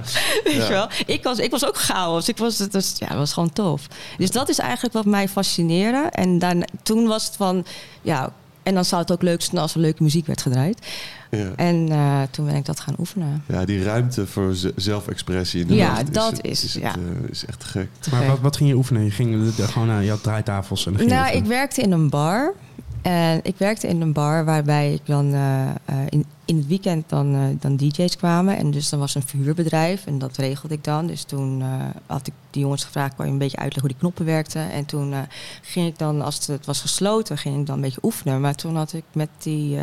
[0.43, 0.63] Weet Ja.
[0.63, 0.87] je wel?
[1.05, 2.27] Ik was, ik was ook chaos.
[2.29, 3.87] Ik was, het was, ja, het was gewoon tof.
[4.17, 5.97] Dus dat is eigenlijk wat mij fascineerde.
[6.11, 7.65] En daarna, toen was het van,
[8.01, 8.33] ja,
[8.63, 10.87] en dan zou het ook leuk zijn als er leuke muziek werd gedraaid.
[11.31, 11.51] Ja.
[11.55, 13.43] En eh, toen ben ik dat gaan oefenen.
[13.47, 16.93] ja, die ruimte voor zelfexpressie in de Ja, dat het- is- is, het, ja.
[16.95, 17.87] eh, is echt gek.
[17.99, 18.29] Te Maar gek.
[18.29, 19.03] wat, wat ging je oefenen?
[19.03, 22.09] Je ging gewoon naar, je had draaitafels en dan ging Nou, ik werkte in een
[22.09, 22.53] bar.
[23.01, 25.75] En ik werkte in een bar waarbij ik dan eh, eh,
[26.09, 28.57] in, in het weekend dan, eh, dan DJ's kwamen.
[28.57, 31.07] En dus dan was een verhuurbedrijf en dat regelde ik dan.
[31.07, 31.63] Dus toen
[32.05, 34.71] had ik die jongens gevraagd, kan je een beetje uitleggen hoe die knoppen werkten.
[34.71, 35.13] En toen
[35.61, 38.41] ging ik dan, als het was gesloten, ging ik dan een beetje oefenen.
[38.41, 39.77] Maar toen had ik met die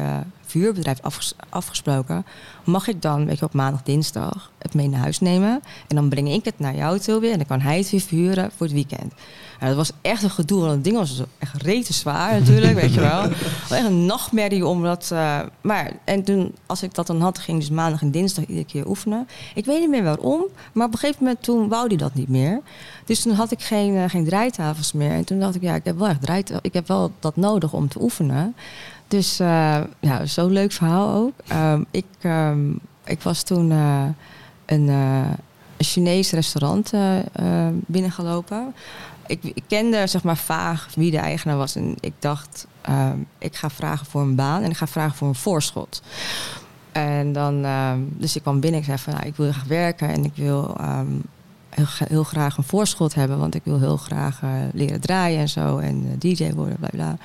[0.47, 2.25] verhuurbedrijf afges- afgesproken.
[2.65, 5.63] Mag ik dan, weet je, op maandag, dinsdag het mee naar huis nemen?
[5.89, 8.01] En dan breng ik het naar jou toe weer en dan kan hij het weer
[8.01, 9.13] verhuren voor het weekend.
[9.61, 12.95] Nou, dat was echt een gedoe, want het ding was echt rete zwaar natuurlijk, weet
[12.95, 13.23] je wel.
[13.79, 15.11] Echt een nachtmerrie om dat...
[15.13, 18.67] eh, maar, en toen, als ik dat dan had, ging dus maandag en dinsdag iedere
[18.67, 19.29] keer oefenen.
[19.55, 22.29] Ik weet niet meer waarom, maar op een gegeven moment toen wou hij dat niet
[22.29, 22.61] meer.
[23.05, 25.11] Dus toen had ik geen, eh, geen draaitafels meer.
[25.11, 26.65] En toen dacht ik, ja, ik heb wel echt draaitafels.
[26.67, 28.57] Ik heb wel dat nodig om te oefenen.
[29.09, 31.33] Dus eh, ja, zo'n leuk verhaal ook.
[31.47, 32.71] Ehm, ik, ehm,
[33.05, 35.31] ik was toen een, eh,
[35.77, 36.93] een Chinees restaurant
[37.87, 38.75] binnengelopen.
[39.27, 41.77] Ik, ik kende zeg maar vaag wie de eigenaar was.
[41.77, 45.29] En ik dacht, ehm, ik ga vragen voor een baan en ik ga vragen voor
[45.29, 46.03] een voorschot.
[46.93, 49.65] En dan, ehm, dus ik kwam binnen en ik zei van, nou, ik wil graag
[49.65, 51.13] werken en ik wil ehm,
[51.69, 55.49] heel, heel graag een voorschot hebben, want ik wil heel graag eh, leren draaien en
[55.49, 57.17] zo en eh, DJ worden, bla bla.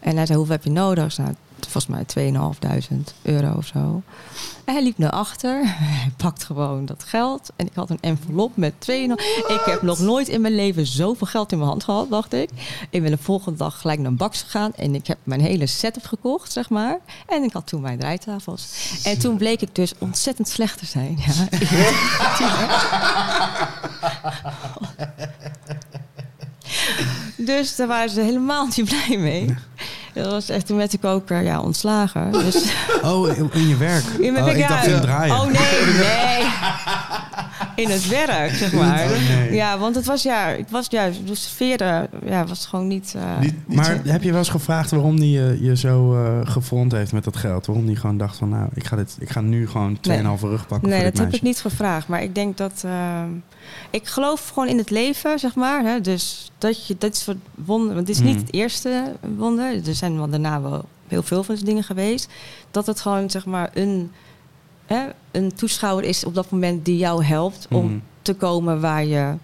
[0.00, 1.16] En hij zei, hoeveel heb je nodig?
[1.16, 4.02] Nou, volgens mij 2.500 euro of zo.
[4.64, 5.60] En hij liep naar achter.
[5.86, 7.50] Hij pakt gewoon dat geld.
[7.56, 8.84] En ik had een envelop met 2,5.
[9.46, 12.50] Ik heb nog nooit in mijn leven zoveel geld in mijn hand gehad, dacht ik.
[12.90, 14.74] Ik ben de volgende dag gelijk naar Bax gegaan.
[14.74, 16.98] En ik heb mijn hele setup gekocht, zeg maar.
[17.26, 18.66] En ik had toen mijn draaitafels.
[19.04, 21.18] En toen bleek ik dus ontzettend slecht te zijn.
[21.26, 21.48] Ja.
[27.36, 29.54] Dus daar waren ze helemaal niet blij mee.
[30.16, 32.32] Dat was echt, toen werd ik ook eh, ja, ontslagen.
[32.32, 34.04] Dus, Oh, in, je werk.
[34.04, 34.90] in mijn oh, werk, ik dacht ja.
[34.90, 35.34] het draaien.
[35.34, 36.46] Oh nee, nee.
[37.76, 39.04] In het werk, zeg maar.
[39.04, 39.52] Oh, nee.
[39.54, 43.12] Ja, want het was ja, het was ja, de sfeer eh, ja, was gewoon niet.
[43.16, 46.14] eh, Niet, niet Maar zo- heb je wel eens gevraagd waarom die je, je zo
[46.24, 47.66] eh gevonden heeft met dat geld?
[47.66, 50.00] Waarom die gewoon dacht van, nou, ik ga, dit, ik ga nu gewoon 2,5
[50.42, 50.50] Nee.
[50.50, 52.08] rug pakken Nee, voor dat dit heb ik niet gevraagd.
[52.08, 52.82] Maar ik denk dat.
[52.84, 53.28] ehm,
[53.90, 55.84] ik geloof gewoon in het leven, zeg maar.
[55.84, 56.00] Hè?
[56.00, 57.94] Dus dat je dat is wat wonder.
[57.94, 58.28] Want het is Mm.
[58.28, 59.74] niet het eerste wonder.
[59.88, 62.28] Er zijn wel daarna wel heel veel van dingen geweest.
[62.70, 64.10] Dat het gewoon, zeg maar, een,
[64.86, 67.98] hè, een toeschouwer is op dat moment die jou helpt om Mhm.
[68.22, 69.34] te komen waar je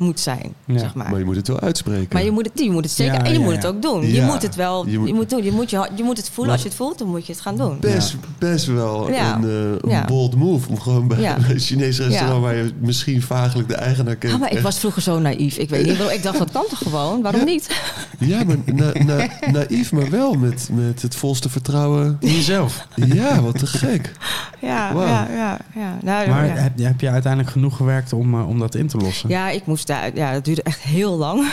[0.00, 0.78] moet zijn, Ja.
[0.78, 1.10] zeg maar.
[1.10, 2.08] maar je moet het wel uitspreken.
[2.12, 3.56] Maar je moet het, je moet het zeker Ja, en je ja, moet ja.
[3.56, 4.00] het ook doen.
[4.06, 4.14] Ja.
[4.14, 5.44] Je moet het wel Je je moet- moet, doen.
[5.44, 6.44] Je moet, je, je moet het voelen.
[6.44, 7.76] Maar- Als je het voelt, dan moet je het gaan doen.
[7.80, 9.34] Best, best wel Ja.
[9.36, 10.04] een, eh, een Ja.
[10.04, 11.36] bold move om gewoon bij Ja.
[11.48, 12.40] een Chinees restaurant Ja.
[12.40, 14.32] waar je misschien vagelijk de eigenaar kent.
[14.32, 15.56] Ah, maar ik was vroeger zo naïef.
[15.56, 15.98] Ik weet niet.
[16.10, 17.22] Ik dacht, dat kan toch gewoon?
[17.22, 17.46] Waarom Ja.
[17.46, 17.80] niet?
[18.18, 22.16] Ja, maar na, na, naïef, maar wel met, met het volste vertrouwen.
[22.20, 22.86] In jezelf.
[22.94, 24.12] Ja, wat te gek.
[24.60, 25.58] Ja, ja, ja.
[25.74, 25.98] ja.
[26.02, 26.52] Nou, Maar ja.
[26.52, 29.28] heb, heb je uiteindelijk genoeg gewerkt om, eh, om dat in te lossen?
[29.28, 30.10] Ja, ik moest daar.
[30.14, 31.46] Ja, dat duurde echt heel lang.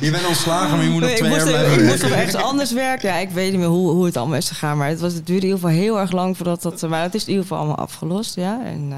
[0.00, 2.10] Je bent ontslagen, maar je moet nog ik twee moest, jaar ik blijven moest nog
[2.10, 3.08] ergens anders werken.
[3.08, 4.76] Ja, ik weet niet meer hoe, hoe het allemaal is gegaan.
[4.76, 6.88] Maar het, was, het duurde in ieder geval heel erg lang voordat dat.
[6.88, 8.34] Maar het is in ieder geval allemaal afgelost.
[8.34, 8.96] Ja, en uh,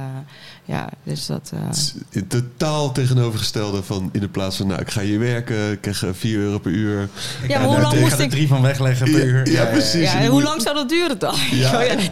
[0.64, 1.50] ja, dus dat.
[1.54, 1.60] Uh...
[1.66, 5.72] Het is in totaal tegenovergestelde van in de plaats van, nou, ik ga hier werken,
[5.72, 7.08] ik krijg 4 euro per uur.
[7.48, 8.30] Ja, maar hoe lang moest er ik.
[8.30, 9.50] drie van wegleggen per Ja, uur.
[9.50, 10.12] ja, precies.
[10.12, 11.34] Ja, En hoe moet- lang zou dat duren dan?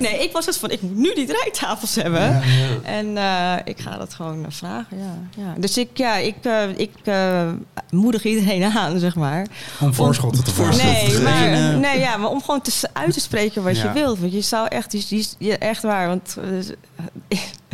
[0.00, 2.20] Nee, ik was dus van, ik moet nu die draaitafels hebben.
[2.22, 2.40] Ja,
[2.82, 5.18] En uh, ik ga dat gewoon uh, vragen, ja.
[5.36, 5.54] ja.
[5.58, 7.50] Dus ik, ja, ik, uh, ik uh,
[7.90, 9.46] moedig iedereen aan, zeg maar.
[9.80, 10.84] Om voorschotten te vragen.
[10.86, 13.82] Nee, maar, nee, ja, maar om gewoon te, uit te spreken wat Ja.
[13.82, 14.18] je wilt.
[14.18, 16.36] Want je zou echt, je, je, echt waar, want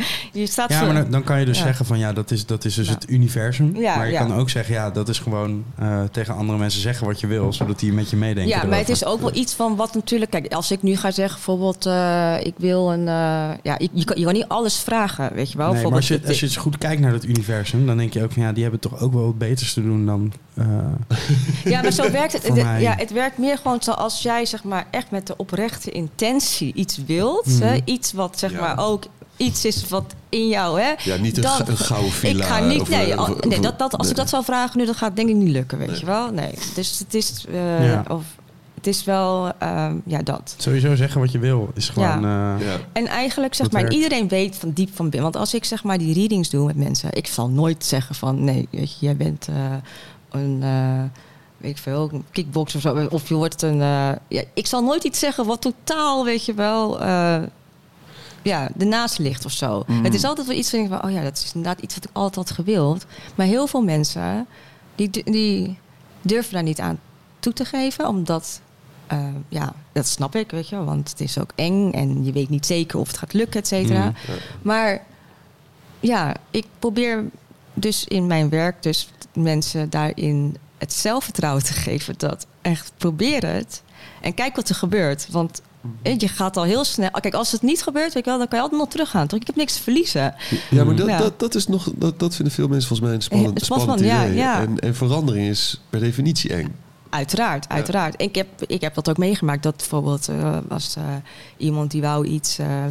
[0.33, 1.65] je staat Ja, voor- maar dan, dan kan je dus Ja.
[1.65, 2.93] zeggen van ja, dat is, dat is dus Ja.
[2.95, 3.77] het universum.
[3.77, 4.19] Ja, maar je ja.
[4.27, 7.53] kan ook zeggen, ja, dat is gewoon eh, tegen andere mensen zeggen wat je wil,
[7.53, 8.57] zodat die met je meedenken.
[8.61, 10.31] Ja, maar het is ook wel iets van wat natuurlijk...
[10.31, 11.87] Kijk, als ik nu ga zeggen bijvoorbeeld...
[11.87, 13.09] eh, ik wil een...
[13.09, 15.73] eh, ja, je, je, kan, je kan niet alles vragen, weet je wel.
[15.73, 18.23] Nee, maar als je, als je eens goed kijkt naar het universum, dan denk je
[18.23, 20.33] ook van ja, die hebben toch ook wel wat beters te doen dan.
[20.55, 20.67] eh,
[21.73, 22.43] Ja, maar zo werkt het.
[22.49, 22.81] Het-.
[22.81, 27.01] Ja, het werkt meer gewoon zoals jij zeg maar echt met de oprechte intentie iets
[27.07, 27.47] wilt.
[27.47, 27.63] Mhm.
[27.63, 27.79] Hè?
[27.85, 28.61] Iets wat zeg Ja.
[28.61, 29.05] maar ook
[29.41, 30.93] iets is wat in jou, hè?
[31.05, 32.45] Ja, niet een, Dan- ga- een gouden villa.
[32.45, 34.85] ik ga niet, of, nee, al- nee dat, dat, als ik dat zou vragen nu,
[34.85, 36.31] dan gaat het denk ik niet lukken, weet je wel?
[36.33, 38.05] Nee, dus het is, eh, Ja.
[38.09, 38.25] of,
[38.75, 40.55] het is wel, ehm, ja, dat.
[40.57, 42.17] sowieso zeggen wat je wil is gewoon.
[42.17, 42.77] eh, Ja.
[42.93, 43.97] En eigenlijk zeg maar, werkt.
[43.97, 45.23] iedereen weet van diep van binnen.
[45.33, 48.45] Want als ik zeg maar die readings doe met mensen, ik zal nooit zeggen van
[48.45, 49.55] nee, weet je, jij bent eh,
[50.41, 51.03] een, eh,
[51.57, 53.07] weet ik veel, een kickboxer of zo.
[53.11, 53.81] Of je wordt een.
[53.81, 57.01] eh, ja, ik zal nooit iets zeggen wat totaal, weet je wel.
[57.01, 57.37] eh,
[58.43, 59.83] ja, ernaast ligt of zo.
[59.87, 60.05] Mm.
[60.05, 62.05] Het is altijd wel iets van, ik van, oh ja, dat is inderdaad iets wat
[62.05, 63.07] ik altijd had gewild.
[63.35, 64.47] Maar heel veel mensen,
[64.95, 65.79] die, die
[66.23, 67.01] durven daar niet aan
[67.39, 68.61] toe te geven, omdat,
[69.07, 72.33] eh, ja, dat snap ik, weet je wel, want het is ook eng en je
[72.33, 74.07] weet niet zeker of het gaat lukken, et cetera.
[74.07, 74.15] Mm.
[74.63, 75.05] Maar
[76.01, 77.25] ja, ik probeer
[77.75, 83.83] dus in mijn werk dus mensen daarin het zelfvertrouwen te geven dat echt probeer het
[84.21, 85.29] en kijk wat er gebeurt.
[85.31, 85.63] Want
[86.03, 87.11] je gaat al heel snel.
[87.11, 89.27] Kijk, als het niet gebeurt, weet je wel, dan kan je altijd nog teruggaan.
[89.27, 89.41] Toch?
[89.41, 90.35] Ik heb niks te verliezen.
[90.71, 91.19] Ja, maar dat, Ja.
[91.19, 93.23] dat, dat is nog, dat, dat vinden veel mensen volgens mij een
[93.63, 94.61] spannend, Ja, van- ja.
[94.61, 96.75] En, en verandering is per definitie eng.
[97.11, 98.15] Uiteraard, uiteraard.
[98.23, 99.63] Ik, heb, ik heb dat ook meegemaakt.
[99.63, 101.05] Dat bijvoorbeeld eh, was eh,
[101.57, 102.85] iemand die wou iets eh,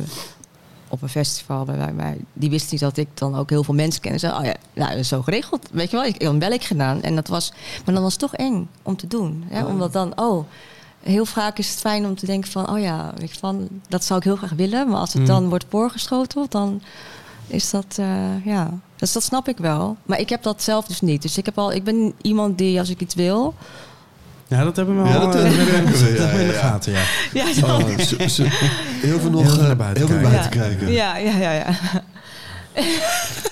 [0.87, 2.17] op een festival bij mij-.
[2.33, 4.11] Die wist niet dat ik dan ook heel veel mensen ken.
[4.11, 5.67] En zei, oh ja, nou, zo geregeld.
[5.71, 7.01] Weet je wel, ik heb een belletje gedaan.
[7.01, 7.53] En dat was,
[7.85, 9.43] maar dan was het toch eng om te doen.
[9.47, 9.61] Hè?
[9.63, 9.69] Oh.
[9.69, 10.45] Omdat dan, oh,
[11.04, 14.04] heel vaak is het fijn om te denken van, oh ja, weet je, van, dat
[14.04, 14.89] zou ik heel graag willen.
[14.89, 15.28] Maar als het Mm.
[15.28, 16.82] dan wordt voorgeschoteld, dan
[17.47, 18.70] is dat, eh, ja.
[18.95, 19.97] Dus dat snap ik wel.
[20.06, 21.22] Maar ik heb dat zelf dus niet.
[21.22, 23.54] Dus ik, heb al, ik ben iemand die, als ik iets wil,
[24.47, 25.22] Ja, dat hebben we Ja, al.
[25.22, 26.60] dat, dat hebben we ja, in de ja.
[26.60, 27.04] gaten, ja.
[27.34, 27.66] Ja, zo.
[27.66, 30.32] Oh, heel veel nog Heel veel eh, naar buiten heel veel kijken.
[30.32, 30.91] buiten kijken.
[30.91, 31.66] Ja, ja, ja, ja.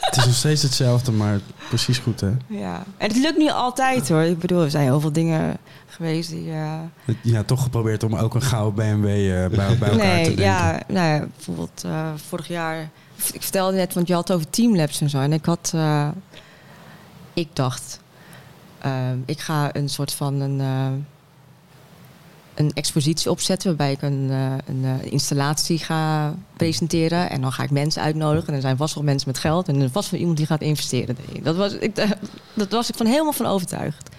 [0.01, 2.29] Het is nog steeds hetzelfde, maar precies goed, hè?
[2.47, 2.83] ja.
[2.97, 4.21] En het lukt niet altijd hoor.
[4.21, 5.57] Ik bedoel, er zijn heel veel dingen
[5.87, 6.51] geweest die.
[6.51, 6.79] eh,
[7.21, 10.43] Ja, toch geprobeerd om ook een gouden BMW eh, bij, bij elkaar te nee, denken.
[10.43, 12.89] ja, nou ja, bijvoorbeeld eh, vorig jaar.
[13.33, 15.19] Ik vertelde net, want je had het over teamlabs en zo.
[15.19, 15.73] En ik had.
[17.33, 17.99] ik dacht.
[19.25, 20.61] ik ga een soort van een.
[22.57, 27.29] Een expositie opzetten waarbij ik een, eh, een eh, installatie ga presenteren.
[27.29, 28.47] En dan ga ik mensen uitnodigen.
[28.47, 29.67] En er zijn vast wel mensen met geld.
[29.67, 31.17] En er was wel iemand die gaat investeren.
[31.41, 32.11] Dat was ik, eh,
[32.53, 34.09] dat was ik van helemaal van overtuigd.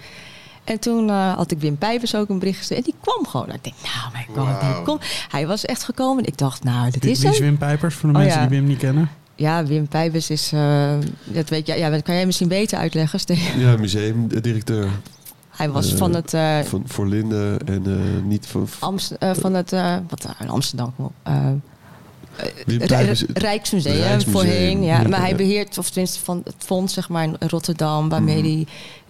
[0.63, 2.79] En toen eh, had ik Wim Pijpers ook een bericht gestuurd.
[2.79, 3.53] En die kwam gewoon.
[3.53, 5.03] Ik denk, nou mijn god, hij, komt.
[5.29, 6.25] hij was echt gekomen.
[6.25, 7.39] Ik dacht, nou, dit is wie is.
[7.39, 8.47] Wim Pijpers, voor de Oh, mensen ja.
[8.47, 9.09] die Wim niet kennen?
[9.35, 13.19] Ja, Wim Pijpers is, eh, dat weet je, ja, dat kan jij misschien beter uitleggen.
[13.19, 13.59] Steven.
[13.59, 14.89] Ja, museumdirecteur
[15.59, 18.67] Hij was Eh, van het, eh, van, voor Linde en eh, niet van...
[18.79, 20.93] Amst- van het, eh, wat Amsterdam,
[22.65, 24.83] Rijksmuseum, Rijksmuseum, voorheen.
[24.83, 25.01] Ja.
[25.01, 28.65] ja, Maar hij beheert, of tenminste van het fonds zeg maar, in Rotterdam, waarmee Mhm.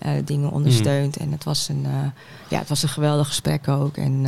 [0.10, 1.18] hij dingen ondersteunt.
[1.18, 1.86] En het was, een,
[2.48, 3.98] ja, het was een geweldig gesprek ook.
[3.98, 4.22] En,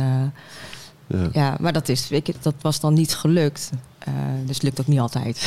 [1.06, 1.28] ja.
[1.32, 3.70] ja, maar dat, is, weet je, dat was dan niet gelukt.
[4.04, 4.12] Eh,
[4.46, 5.46] dus het lukt ook niet altijd.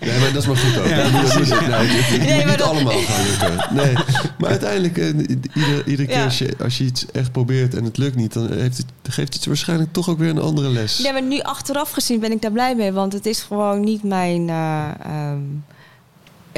[0.00, 0.88] Nee, maar dat is maar goed ook.
[0.88, 3.74] Dat moet- dat nee, het- het moet Nee, maar niet dat- allemaal gaan lukken.
[3.74, 3.92] Nee,
[4.38, 6.24] maar uiteindelijk, eh, iedere, iedere keer Ja.
[6.24, 9.34] als, je, als je iets echt probeert en het lukt niet, dan heeft het, geeft
[9.34, 10.98] het je waarschijnlijk toch ook weer een andere les.
[10.98, 12.92] Nee, maar nu achteraf gezien ben ik daar blij mee.
[12.92, 14.48] Want het is gewoon niet mijn.
[14.48, 15.38] eh, ehm,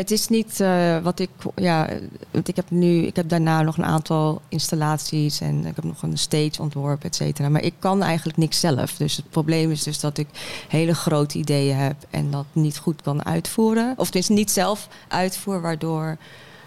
[0.01, 1.30] het is niet eh, wat ik.
[1.57, 1.88] Ja,
[2.30, 3.03] want ik heb nu.
[3.07, 5.40] Ik heb daarna nog een aantal installaties.
[5.40, 7.48] En ik heb nog een stage ontworpen, et cetera.
[7.48, 8.96] Maar ik kan eigenlijk niks zelf.
[8.96, 10.28] Dus het probleem is dus dat ik
[10.68, 11.96] hele grote ideeën heb.
[12.11, 13.94] En dat niet goed kan uitvoeren.
[13.96, 15.61] Of tenminste niet zelf uitvoer.
[15.61, 16.16] Waardoor.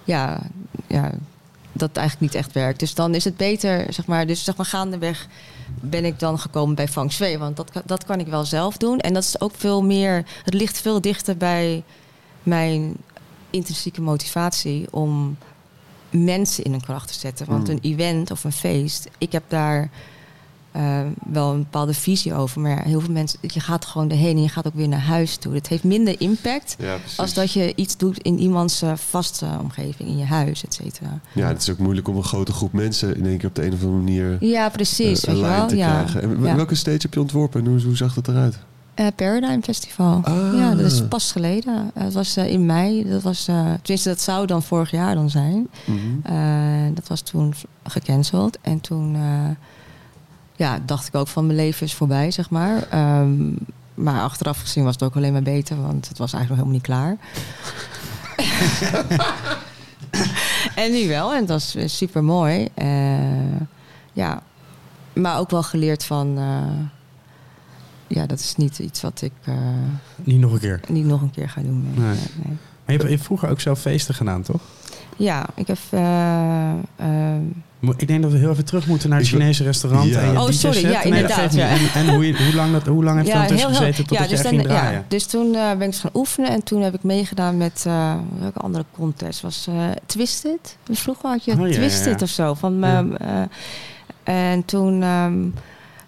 [0.03, 0.41] Ja,
[0.87, 1.11] ja,
[1.71, 2.79] dat eigenlijk niet echt werkt.
[2.79, 5.27] Dus dan is het beter, zeg maar, dus zeg maar gaandeweg
[5.81, 7.37] ben ik dan gekomen bij Feng Shui.
[7.37, 8.99] Want dat, dat kan ik wel zelf doen.
[8.99, 11.83] En dat is ook veel meer, het ligt veel dichter bij
[12.43, 12.95] mijn
[13.53, 15.37] intrinsieke motivatie om
[16.09, 17.45] mensen in hun kracht te zetten.
[17.47, 17.73] Want Mm.
[17.73, 19.89] een event of een feest, ik heb daar
[20.71, 22.61] eh, wel een bepaalde visie over.
[22.61, 24.99] Maar ja, heel veel mensen, je gaat gewoon erheen en je gaat ook weer naar
[24.99, 25.53] huis toe.
[25.53, 30.09] Het heeft minder impact Ja, als dat je iets doet in iemands eh, vaste omgeving,
[30.09, 31.19] in je huis, et cetera.
[31.33, 33.65] Ja, het is ook moeilijk om een grote groep mensen in één keer op de
[33.65, 35.25] een of andere manier Ja, precies.
[35.25, 35.67] eh, weet je wel?
[35.67, 35.91] te ja.
[36.03, 36.21] krijgen.
[36.21, 38.59] En welke stage heb je ontworpen en hoe, hoe zag dat eruit?
[38.93, 40.21] Eh, Paradigm Festival.
[40.23, 40.53] Ah.
[40.57, 41.91] Ja, dat is pas geleden.
[41.93, 43.09] Het was eh, in mei.
[43.09, 45.67] Dat was, eh, tenminste, dat zou dan vorig jaar dan zijn.
[45.85, 46.93] Mhm.
[46.93, 48.57] Dat was toen gecanceld.
[48.61, 49.17] En toen
[50.55, 52.87] ja, dacht ik ook van mijn leven is voorbij, zeg maar.
[52.89, 53.51] Ehm,
[53.93, 56.73] maar achteraf gezien was het ook alleen maar beter, want het was eigenlijk nog helemaal
[56.73, 57.17] niet klaar.
[60.85, 62.67] en nu wel, en dat is super mooi.
[64.13, 64.41] ja,
[65.13, 66.37] maar ook wel geleerd van.
[68.13, 69.31] Ja, dat is niet iets wat ik.
[70.23, 70.79] niet nog een keer.
[70.87, 71.83] Niet nog een keer ga doen.
[71.83, 72.15] Nee, nee.
[72.43, 72.57] nee.
[72.85, 74.61] Maar je hebt, je hebt vroeger ook zelf feesten gedaan, toch?
[75.17, 75.77] Ja, ik heb.
[75.91, 76.73] Uh,
[77.97, 80.09] ik denk dat we heel even terug moeten naar het Chinese restaurant.
[80.09, 80.21] Ja.
[80.21, 81.53] En je oh, sorry, ja, inderdaad.
[81.53, 81.69] Ja.
[81.69, 84.27] En, en hoe, hoe, lang dat, hoe lang heeft ja, dat tussen gezeten tot ja,
[84.27, 84.99] dus je ging draaien?
[84.99, 88.13] Ja, dus toen uh, ben ik gaan oefenen en toen heb ik meegedaan met uh,
[88.39, 90.77] welke andere contest was uh, Twisted.
[90.91, 92.83] Vroeger had je oh, Twisted of zo van.
[94.23, 95.01] en toen.
[95.01, 95.53] Um,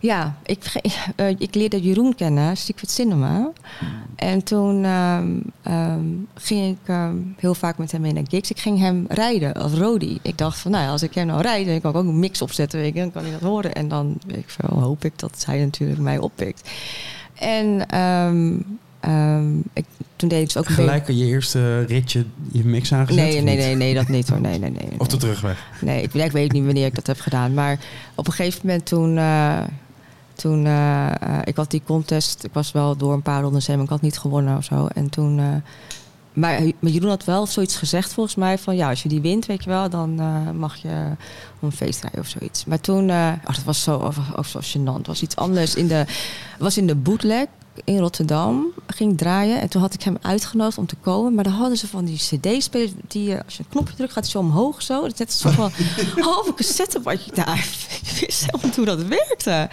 [0.06, 0.72] ja, ik,
[1.16, 3.52] uh, ik leerde Jeroen kennen, Secret Cinema.
[4.16, 8.50] En toen ehm, ehm, ging ik ehm, heel vaak met hem mee naar gigs.
[8.50, 10.20] Ik ging hem rijden als Rodi.
[10.22, 12.20] Ik dacht van, nou ja, als ik hem nou rijd, dan kan ik ook een
[12.20, 12.80] mix opzetten.
[12.80, 13.74] Weet ik, dan kan hij dat horen.
[13.74, 16.70] En dan weet ik veel, hoop ik dat hij natuurlijk mij oppikt.
[17.34, 17.82] En
[19.74, 19.86] ik,
[20.16, 23.24] toen deed ik dus ook Gelijk je eerste ritje je mix aangezet?
[23.24, 24.42] Nee, nee, nee, nee, dat niet hoor.
[24.42, 25.64] Nee, nee, nee, Of de terugweg?
[25.82, 27.54] Nee, ik, ik, weet niet wanneer ik dat heb gedaan.
[27.54, 27.80] Maar
[28.16, 29.18] op een gegeven moment toen...
[29.18, 29.64] Uh,
[30.36, 31.12] toen, uh,
[31.44, 34.02] ik had die contest, ik was wel door een paar rondes heen, maar ik had
[34.02, 34.88] niet gewonnen of zo.
[34.88, 35.46] En toen, uh,
[36.34, 39.46] maar, maar Jeroen had wel zoiets gezegd volgens mij van, ja, als je die wint,
[39.46, 40.16] weet je wel, dan
[40.58, 41.12] mag je
[41.62, 42.66] een feest rijden of zoiets.
[42.66, 45.76] Maar toen, oh, dat was zo, of, zo gênant, het was iets anders.
[45.76, 46.06] In de,
[46.60, 47.48] was in de bootleg
[47.84, 49.62] in Rotterdam ging draaien.
[49.62, 51.34] En toen had ik hem uitgenodigd om te komen.
[51.34, 52.92] Maar dan hadden ze van die cd-spelers...
[53.08, 55.02] die als je een knopje drukt, gaat hij zo omhoog zo.
[55.02, 55.72] Dat is toch wel
[56.16, 57.68] een halve cassette wat je daar...
[58.02, 59.70] ik wist helemaal hoe dat werkte.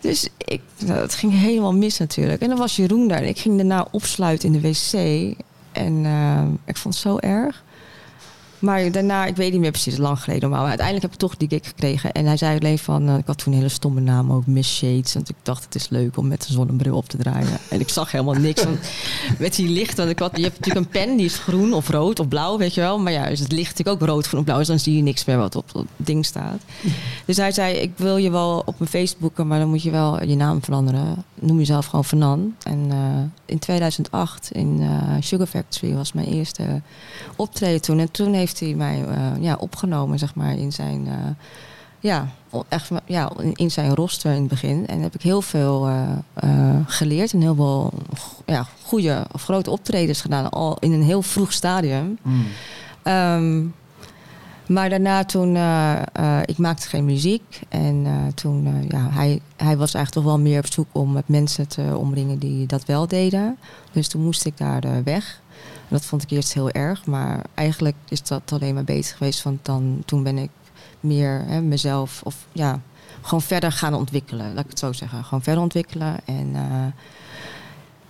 [0.00, 2.42] Dus ik, nou, het ging helemaal mis natuurlijk.
[2.42, 3.22] En dan was Jeroen daar.
[3.22, 4.92] En ik ging daarna opsluiten in de wc.
[5.72, 7.62] En uh, ik vond het zo erg.
[8.58, 10.50] Maar daarna, ik weet niet meer precies, lang geleden.
[10.50, 12.12] Maar uiteindelijk heb ik toch die gig gekregen.
[12.12, 14.76] En hij zei alleen van, uh, ik had toen een hele stomme naam ook, Miss
[14.76, 15.14] Shades.
[15.14, 17.58] Want ik dacht, het is leuk om met een zonnebril op te draaien.
[17.70, 18.64] En ik zag helemaal niks.
[18.64, 18.78] Want
[19.38, 22.20] met die lichten, ik had, je hebt natuurlijk een pen, die is groen of rood
[22.20, 22.98] of blauw, weet je wel.
[22.98, 24.58] Maar ja, dus het licht natuurlijk ook rood, groen of blauw.
[24.58, 26.62] Dus dan zie je niks meer wat op het ding staat.
[27.24, 30.24] Dus hij zei, ik wil je wel op mijn Facebooken, maar dan moet je wel
[30.24, 31.24] je naam veranderen.
[31.40, 32.54] Noem jezelf gewoon Vernan.
[32.62, 32.96] En uh,
[33.44, 36.82] in 2008 in uh, Sugar Factory was mijn eerste
[37.36, 37.98] optreden toen.
[37.98, 41.08] En toen heeft hij mij uh, ja, opgenomen, zeg maar, in zijn,
[42.00, 42.28] ja,
[42.68, 44.86] echt, ja, in zijn roster in het begin.
[44.86, 45.90] En heb ik heel veel
[46.86, 47.92] geleerd en heel veel
[48.46, 52.18] ja, goede of grote optredens gedaan, al in een heel vroeg stadium.
[52.22, 52.46] Mm.
[53.04, 53.74] Um,
[54.68, 55.56] maar daarna toen,
[56.44, 57.60] ik maakte geen muziek.
[57.68, 61.68] En toen, ja, hij, hij was eigenlijk toch wel meer op zoek om met mensen
[61.68, 63.58] te omringen die dat wel deden.
[63.92, 65.40] Dus toen moest ik daar weg
[65.88, 69.42] dat vond ik eerst heel erg, maar eigenlijk is dat alleen maar beter geweest.
[69.42, 70.50] Want dan, toen ben ik
[71.00, 72.80] meer hè, mezelf, of ja,
[73.20, 74.54] gewoon verder gaan ontwikkelen.
[74.54, 75.24] Laat ik het zo zeggen.
[75.24, 76.16] Gewoon verder ontwikkelen.
[76.24, 76.56] En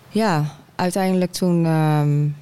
[0.09, 1.67] ja, uiteindelijk toen.
[1.67, 2.37] Um,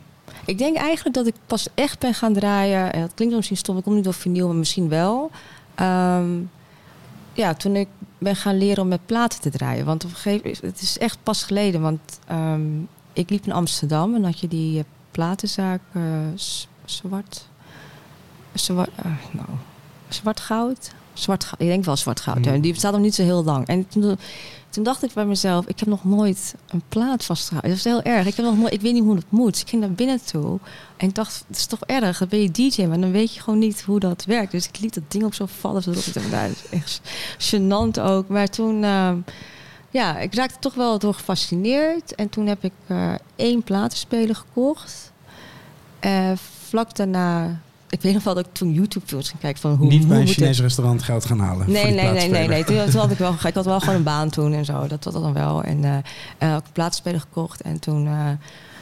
[0.47, 2.93] ik denk eigenlijk dat ik pas echt ben gaan draaien.
[2.93, 5.31] En dat klinkt misschien stom, ik kom niet door vinyl, maar misschien wel.
[5.81, 6.51] Um,
[7.33, 7.89] ja, toen ik
[8.19, 9.85] ben gaan leren om met platen te draaien.
[9.85, 11.81] Want op een gegeven moment, het is echt pas geleden.
[11.81, 16.03] Want um, ik liep in Amsterdam en had je die platenzaak uh,
[16.85, 17.49] zwart.
[18.55, 19.49] Zwart, uh, nou,
[20.09, 20.93] zwart goud.
[21.13, 21.51] Zwart.
[21.59, 22.45] Ik denk wel zwart goud.
[22.45, 22.61] Mm.
[22.61, 23.67] Die bestaat nog niet zo heel lang.
[23.67, 24.19] En toen,
[24.71, 27.71] toen, dacht ik bij mezelf, ik heb nog nooit een plaat vastgehouden.
[27.71, 28.27] Dat is heel erg.
[28.27, 29.61] Ik, heb nog nooit, ik weet niet hoe het moet.
[29.61, 30.59] ik ging naar binnen toe
[30.97, 32.19] en ik dacht, het is toch erg.
[32.19, 34.53] Dan ben je DJ, maar dan weet je gewoon niet hoe dat werkt.
[34.53, 35.83] Dus ik liet dat ding op zo vallen.
[35.85, 35.97] Nou,
[36.31, 37.01] dat is echt
[37.39, 38.29] gênant ook.
[38.29, 38.83] Maar toen...
[38.83, 39.13] Uh,
[39.91, 42.15] ja, ik raakte toch wel door gefascineerd.
[42.15, 45.13] En toen heb ik uh, één platenspeler gekocht.
[46.01, 46.33] Uh,
[46.69, 49.89] vlak daarna ik weet nog wel dat ik toen YouTube-films ging kijken van hoe...
[49.89, 52.65] Niet bij een Chinees restaurant geld gaan halen Nee, nee, nee, nee, nee.
[52.65, 53.35] Toen, had ik wel...
[53.47, 54.87] Ik had wel gewoon een baan toen en zo.
[54.87, 55.63] Dat was dan wel.
[55.63, 56.01] En uh, uh,
[56.39, 57.61] een platenspeler gekocht.
[57.61, 58.31] En toen uh,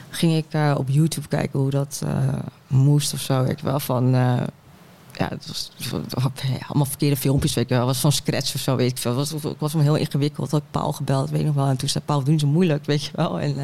[0.09, 2.01] ging ik op YouTube kijken hoe dat
[2.67, 3.43] moest of zo.
[3.43, 4.15] Ik wel van
[5.17, 5.71] ja, het was,
[6.67, 7.85] allemaal verkeerde filmpjes, weet wel.
[7.85, 9.17] was van scratch of zo, weet ik veel.
[9.17, 10.51] Het was, het was me heel ingewikkeld.
[10.51, 11.67] Had ik Paul gebeld, weet ik nog wel.
[11.67, 13.39] En toen zei Paul, doen ze moeilijk, weet je wel.
[13.39, 13.63] En, uh,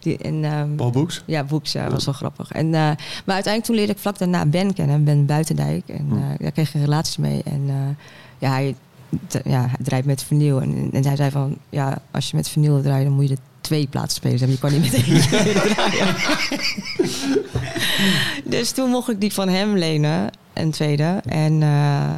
[0.00, 1.22] die, en, um, Paul Boeks?
[1.26, 2.50] Ja, Boeks, ja, was wel grappig.
[2.50, 5.88] En, uh, maar uiteindelijk toen leerde ik vlak daarna Ben kennen, Ben Buitendijk.
[5.88, 7.42] En uh, daar kreeg ik een relatie mee.
[7.44, 7.96] En
[8.38, 8.74] ja, hij,
[9.44, 10.60] ja, hij draait met vernieuw.
[10.60, 13.40] En, en hij zei van, ja, als je met vernieuw draait, dan moet je er
[13.60, 14.50] twee plaatsen hebben.
[14.50, 16.14] Je kan niet met eentje draaien.
[18.54, 20.30] dus toen mocht ik die van hem lenen
[20.60, 21.20] een tweede.
[21.24, 22.10] En uh,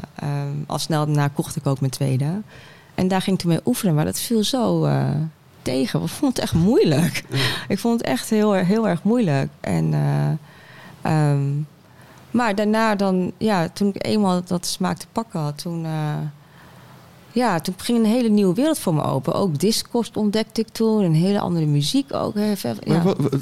[0.67, 2.41] al snel daarna kocht ik ook mijn tweede.
[2.95, 5.09] En daar ging ik toen mee oefenen, maar dat viel zo uh,
[5.63, 6.03] tegen.
[6.03, 7.25] Ik vond het echt moeilijk.
[7.69, 9.49] Ik vond het echt heel, heel erg moeilijk.
[9.61, 9.95] En,
[11.07, 11.67] um,
[12.31, 15.87] maar daarna dan, ja, toen ik eenmaal dat smaak te pakken had, toen
[17.33, 19.33] ja, toen ging een hele nieuwe wereld voor me open.
[19.35, 21.03] Ook Discord ontdekte ik toen.
[21.05, 22.35] Een hele andere muziek ook.
[22.35, 23.37] hè, Maar Ja, wat-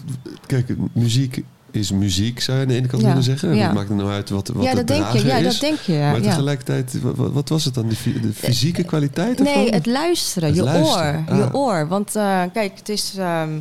[0.46, 1.44] kijk, muziek
[1.79, 3.55] is muziek, zou je aan de ene kant willen zeggen.
[3.55, 3.64] ja.
[3.66, 5.24] Wat maakt het nou uit wat, wat ja dat denk je.
[5.26, 5.45] Ja, is?
[5.45, 5.93] dat denk je.
[5.93, 7.89] Ja, maar tegelijkertijd, wa- wa- wat was het dan?
[7.89, 9.55] De, de fysieke kwaliteit ervan?
[9.62, 11.37] Nee, het luisteren, Het je luisteren, oor.
[11.37, 11.55] Je ah.
[11.55, 11.89] oor.
[11.89, 13.14] Want eh, kijk, het is.
[13.18, 13.59] ehm,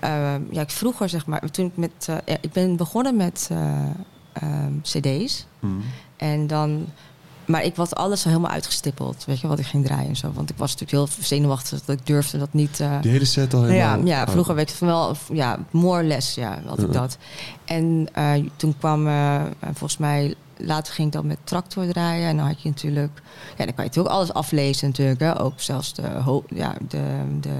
[0.00, 1.50] ehm, ja, ik vroeger zeg maar.
[1.50, 2.08] Toen ik met.
[2.24, 3.58] eh, ik ben begonnen met eh,
[4.32, 5.46] ehm, CD's.
[5.60, 5.82] Hmm.
[6.16, 6.86] En dan.
[7.52, 9.24] Maar ik was alles al helemaal uitgestippeld.
[9.24, 10.30] Weet je wat ik ging draaien en zo.
[10.34, 12.80] Want ik was natuurlijk heel zenuwachtig dat ik durfde dat niet.
[12.80, 14.06] eh, Die hele set al ja, helemaal...
[14.06, 14.28] ja, oh.
[14.30, 17.00] vroeger werd ik van wel, ja, more less, ja, had ik Ja.
[17.00, 17.16] dat.
[17.64, 22.28] En eh, toen kwam, eh, volgens mij, later ging ik dan met tractor draaien.
[22.28, 23.22] En dan had je natuurlijk,
[23.56, 25.20] ja, dan kan je natuurlijk alles aflezen natuurlijk.
[25.20, 25.40] Hè?
[25.40, 27.02] Ook zelfs de, ja, de,
[27.40, 27.50] de,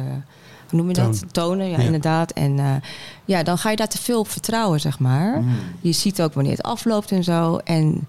[0.69, 1.33] hoe noem je dat?
[1.33, 1.85] Tonen, ja, Ja.
[1.85, 2.31] inderdaad.
[2.33, 2.83] En
[3.25, 5.35] ja, dan ga je daar te veel op vertrouwen, zeg maar.
[5.35, 5.57] Hmm.
[5.81, 7.57] Je ziet ook wanneer het afloopt en zo.
[7.57, 8.07] En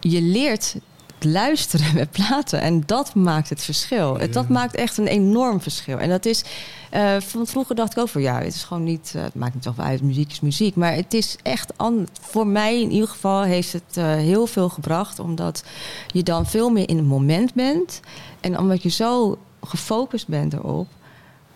[0.00, 0.74] je leert
[1.20, 2.60] luisteren met platen.
[2.60, 4.18] En dat maakt het verschil.
[4.30, 5.98] Dat maakt echt een enorm verschil.
[5.98, 6.44] En dat is...
[6.90, 8.20] eh, van vroeger dacht ik ook van...
[8.22, 9.12] Ja, het is gewoon niet...
[9.16, 10.02] eh, het maakt niet zoveel uit.
[10.02, 10.74] Muziek is muziek.
[10.76, 11.72] Maar het is echt...
[11.78, 15.18] an- voor mij in ieder geval heeft het eh, heel veel gebracht.
[15.18, 15.64] Omdat
[16.06, 18.00] je dan veel meer in het moment bent.
[18.40, 20.88] En omdat je zo gefocust bent erop...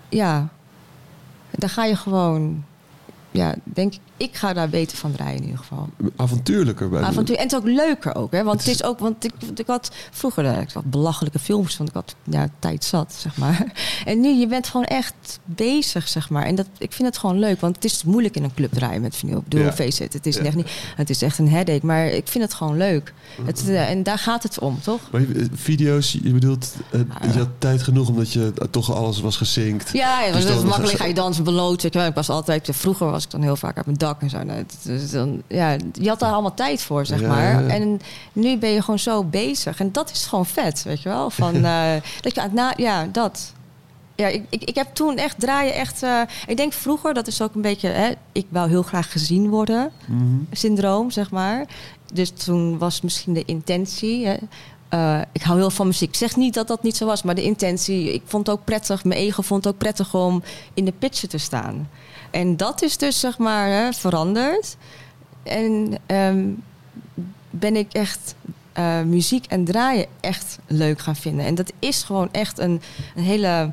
[0.08, 0.48] Ja,
[1.50, 2.64] dan ga je gewoon...
[3.30, 4.00] Ja, denk ik...
[4.22, 5.88] Ik ga daar beter van draaien in ieder geval.
[6.16, 7.36] Avontuurlijker bij Avontuur.
[7.36, 8.42] En het is ook leuker ook, hè?
[8.44, 11.88] Want het is ook, want ik, ik had vroeger eh, ik had belachelijke films, want
[11.88, 13.64] ik had ja, tijd zat, zeg maar.
[14.04, 16.44] En nu, je bent gewoon echt bezig, zeg maar.
[16.44, 19.00] En dat, ik vind het gewoon leuk, want het is moeilijk in een club draaien
[19.00, 19.36] met vinyl.
[19.38, 19.72] Ik bedoel, Ja.
[19.72, 20.42] face it, het is Ja.
[20.42, 23.12] echt niet, het is echt een headache, maar ik vind het gewoon leuk.
[23.44, 25.00] Het, eh, en daar gaat het om, toch?
[25.10, 27.32] Maar je- video's, je bedoelt, eh, Ah.
[27.32, 29.90] je had tijd genoeg omdat je eh, toch alles was gezinkt.
[29.92, 30.98] Ja, ja Dus dat dan- makkelijk.
[30.98, 31.76] Ga je dansen, wel.
[32.06, 34.38] Ik was altijd, vroeger was ik dan heel vaak op mijn dak en zo.
[34.82, 37.62] Dus dan, ja, je had daar allemaal tijd voor, zeg Ja, maar.
[37.62, 37.68] ja.
[37.68, 38.00] En
[38.32, 39.80] nu ben je gewoon zo bezig.
[39.80, 41.30] En dat is gewoon vet, weet je wel.
[41.30, 43.52] Van, eh, dat je aan het na, ja, dat.
[44.14, 46.02] Ja, ik, ik, ik heb toen echt draaien, echt.
[46.02, 47.88] eh, ik denk vroeger, dat is ook een beetje.
[47.88, 50.24] Hè, ik wou heel graag gezien worden, Mhm.
[50.52, 51.64] syndroom, zeg maar.
[52.12, 54.26] Dus toen was misschien de intentie.
[54.26, 54.36] Hè,
[54.92, 56.08] eh, ik hou heel van muziek.
[56.08, 58.12] Ik zeg niet dat dat niet zo was, maar de intentie.
[58.12, 60.42] Ik vond het ook prettig, mijn ego vond het ook prettig om
[60.74, 61.88] in de pitchen te staan.
[62.30, 64.76] En dat is dus zeg maar hè, veranderd.
[65.42, 66.48] En ehm,
[67.50, 68.34] ben ik echt
[68.72, 71.44] eh, muziek en draaien echt leuk gaan vinden.
[71.46, 72.80] En dat is gewoon echt een,
[73.14, 73.72] een hele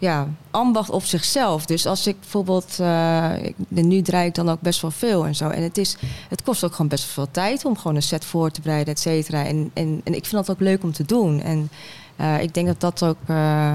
[0.00, 1.66] ja, ambacht op zichzelf.
[1.66, 3.32] Dus als ik bijvoorbeeld, eh,
[3.68, 5.48] nu draai ik dan ook best wel veel en zo.
[5.48, 5.96] En het, is,
[6.28, 8.94] het kost ook gewoon best wel veel tijd om gewoon een set voor te bereiden,
[8.94, 9.44] et cetera.
[9.44, 11.40] En, en, en ik vind dat ook leuk om te doen.
[11.40, 11.70] En
[12.16, 13.74] eh, ik denk dat dat ook eh,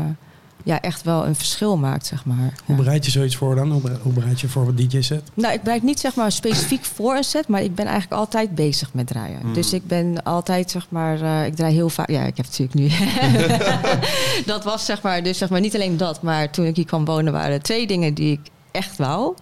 [0.66, 2.53] ja, echt wel een verschil maakt, zeg maar.
[2.66, 2.84] Hoe Ja.
[2.84, 3.72] bereid je zoiets voor dan?
[3.72, 5.22] Hoe bere- Hoe bereid je voor een DJ-set?
[5.34, 8.55] Nou, ik bereid niet zeg maar specifiek voor een set, maar ik ben eigenlijk altijd
[8.55, 9.39] bezig met draaien.
[9.41, 9.53] Hmm.
[9.53, 12.09] Dus ik ben altijd zeg maar, eh, ik draai heel vaak.
[12.09, 12.89] Ja, ik heb natuurlijk nu.
[14.53, 17.05] dat was zeg maar, dus zeg maar niet alleen dat, maar toen ik hier kwam
[17.05, 18.39] wonen waren er twee dingen die ik
[18.72, 19.36] echt wou.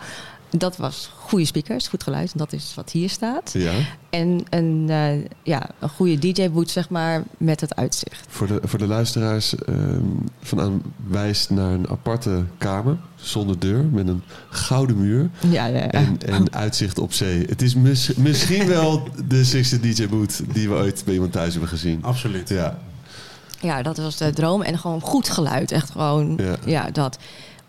[0.57, 3.51] Dat was goede speakers, goed geluid, en dat is wat hier staat.
[3.53, 3.71] Ja,
[4.09, 8.25] En een, eh, ja, een goede DJ-boot, zeg maar, met het uitzicht.
[8.29, 10.01] voor de, voor de luisteraars ehm
[10.41, 15.89] vandaan wijst naar een aparte kamer zonder deur met een gouden muur Ja, ja, ja.
[15.91, 17.45] en, en uitzicht op zee.
[17.45, 21.51] Het is mis- misschien wel de sixte DJ boot die we ooit bij iemand thuis
[21.51, 22.03] hebben gezien.
[22.03, 22.49] Absoluut.
[22.49, 22.77] Ja,
[23.61, 24.61] Ja, dat was de droom.
[24.61, 25.71] En gewoon goed geluid.
[25.71, 26.55] Echt gewoon, Ja.
[26.65, 27.17] ja, dat.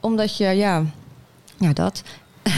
[0.00, 0.82] Omdat je, ja,
[1.58, 2.02] ja, dat.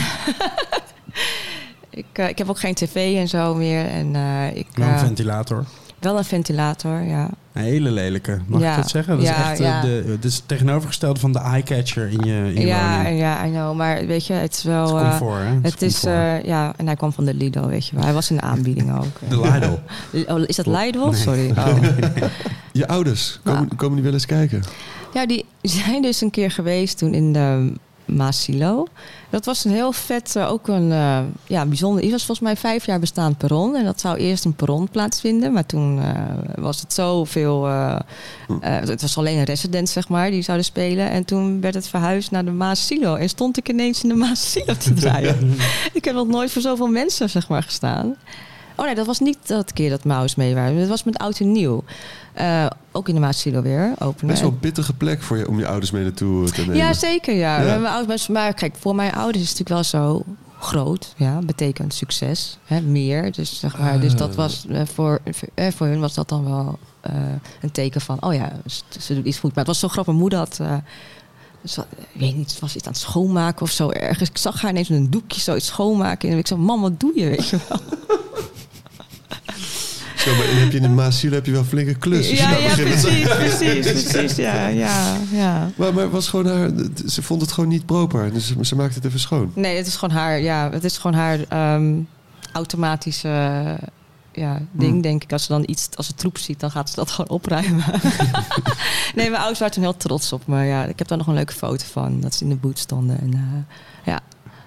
[1.91, 3.87] ik, eh, ik heb ook geen tv en zo meer.
[3.87, 5.65] En eh, ik, Wel een eh, ventilator.
[5.99, 7.29] wel een ventilator, ja.
[7.53, 8.71] Een hele lelijke, mag Ja.
[8.71, 9.15] ik dat zeggen?
[9.17, 9.81] Dat is echt ja.
[9.81, 13.19] de, het is het tegenovergestelde van de eyecatcher in je, in je Ja, woning.
[13.19, 13.77] ja, I know.
[13.77, 14.97] Maar weet je, het is Het wel...
[14.97, 15.59] is eh, comfort, hè?
[15.63, 16.43] het is, comfort.
[16.43, 18.05] eh, ja, en hij kwam van de Lido, weet je wel.
[18.05, 19.19] Hij was in de aanbieding ook.
[19.29, 19.79] de Lidl.
[20.33, 20.67] Oh, is dat?
[20.67, 20.93] Nee.
[21.15, 21.51] Sorry.
[21.51, 21.77] Oh.
[22.73, 24.63] je ouders, komen, komen die wel eens kijken?
[25.13, 27.73] Ja, die zijn dus een keer geweest toen in de
[28.05, 28.87] Maasilo.
[29.31, 32.03] Dat was een heel vet, eh, ook een eh, ja, bijzonder.
[32.03, 33.77] Het was volgens mij vijf jaar bestaand perron.
[33.77, 35.53] En dat zou eerst in perron plaatsvinden.
[35.53, 36.23] Maar toen eh,
[36.55, 37.67] was het zoveel...
[37.67, 37.99] eh,
[38.61, 41.11] het was alleen een resident, zeg maar, die zouden spelen.
[41.11, 43.15] En toen werd het verhuisd naar de Maasilo.
[43.15, 45.57] En stond ik ineens in de Maasilo te draaien.
[45.93, 48.17] ik heb nog nooit voor zoveel mensen, zeg maar, gestaan.
[48.77, 50.79] Oh nee, dat was niet dat keer dat Maus mee waren.
[50.79, 51.85] Dat was met oud en nieuw.
[52.37, 54.27] Eh, ook in de Maasilo weer openen.
[54.27, 56.77] Best wel een pittige plek voor je om je ouders mee naartoe te nemen.
[56.77, 57.35] Ja, zeker.
[57.35, 57.61] Ja.
[57.61, 57.79] Ja.
[57.79, 60.23] Mijn ouders, maar kijk, voor mijn ouders is het natuurlijk wel zo
[60.59, 61.15] groot.
[61.17, 62.59] Ja, betekent succes.
[62.65, 63.33] Hè, meer.
[63.33, 65.21] Dus, zeg maar, dus dat was eh, voor,
[65.55, 67.13] eh, voor hun was dat dan wel eh,
[67.61, 68.53] een teken van, oh ja,
[69.01, 69.51] ze, doet iets goed.
[69.51, 70.07] Maar het was zo grappig.
[70.13, 70.59] Mijn moeder had.
[70.61, 70.77] eh,
[72.13, 74.29] ik weet niet, was iets aan het schoonmaken of zo ergens.
[74.29, 76.31] Ik zag haar ineens met een doekje zoiets schoonmaken.
[76.31, 77.29] En ik zei, mam, wat doe je?
[77.29, 77.79] Weet je wel.
[80.27, 82.31] Zo, maar dan heb je in de Maasiel heb je wel flinke klus.
[82.31, 84.37] Ja, nou precies, precies, precies.
[84.37, 85.71] Ja, ja, ja.
[85.77, 86.71] Maar, maar was gewoon haar,
[87.07, 88.33] ze vond het gewoon niet proper.
[88.33, 89.53] Dus ze- maakte het even schoon.
[89.55, 91.95] Nee, het is gewoon haar, ja, het is gewoon haar ehm,
[92.53, 93.29] automatische
[94.33, 95.01] ja, ding, Hmm.
[95.01, 95.33] denk ik.
[95.33, 97.85] Als ze dan iets, als ze troep ziet, dan gaat ze dat gewoon opruimen.
[99.15, 100.65] nee, mijn ouders waren toen heel trots op me.
[100.65, 103.21] Ja, ik heb daar nog een leuke foto van, dat ze in de boot stonden.
[103.21, 104.21] En, eh, ja,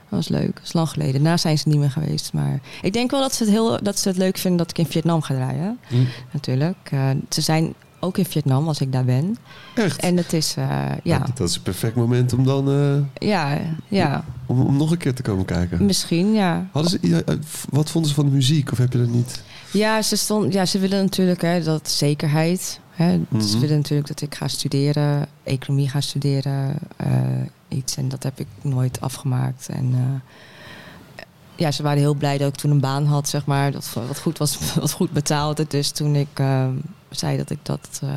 [0.10, 0.54] dat was leuk.
[0.56, 1.14] Dat is lang geleden.
[1.14, 2.34] Daarna zijn ze niet meer geweest.
[2.34, 4.78] Maar ik denk wel dat ze het, heel, dat ze het leuk vinden dat ik
[4.78, 5.80] in Vietnam ga draaien.
[5.88, 5.96] Hm.
[6.32, 6.78] Natuurlijk.
[6.92, 9.38] Eh, ze zijn ook in Vietnam als ik daar ben.
[9.76, 10.00] Echt?
[10.02, 13.58] En het is, eh, ja, Dat is een perfect moment om dan eh, ja,
[13.88, 15.86] ja, om, om nog een keer te komen kijken.
[15.86, 16.68] misschien, ja.
[16.72, 17.24] Hadden ze,
[17.70, 18.72] wat vonden ze van de muziek?
[18.72, 19.44] Of heb je dat niet?
[19.72, 22.80] Ja, ze, stond, ja, ze willen natuurlijk hè, dat zekerheid.
[22.92, 23.12] Hè.
[23.12, 23.60] Ze Mhm.
[23.60, 26.76] willen natuurlijk dat ik ga studeren, economie ga studeren,
[27.70, 27.98] iets.
[27.98, 29.70] En dat heb ik nooit afgemaakt.
[29.70, 30.36] En eh,
[31.60, 34.20] ja, ze waren heel blij dat ik toen een baan had, zeg maar, dat wat
[34.20, 35.66] goed was, wat goed betaalde.
[35.68, 36.68] Dus toen ik eh,
[37.10, 38.10] zei dat ik dat, eh,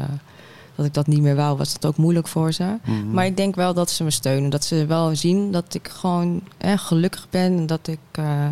[0.74, 2.78] dat ik dat niet meer wou, was dat ook moeilijk voor ze.
[2.84, 3.10] Mhm.
[3.10, 4.50] Maar ik denk wel dat ze me steunen.
[4.50, 7.56] Dat ze wel zien dat ik gewoon hè, gelukkig ben.
[7.56, 8.48] En dat ik, eh,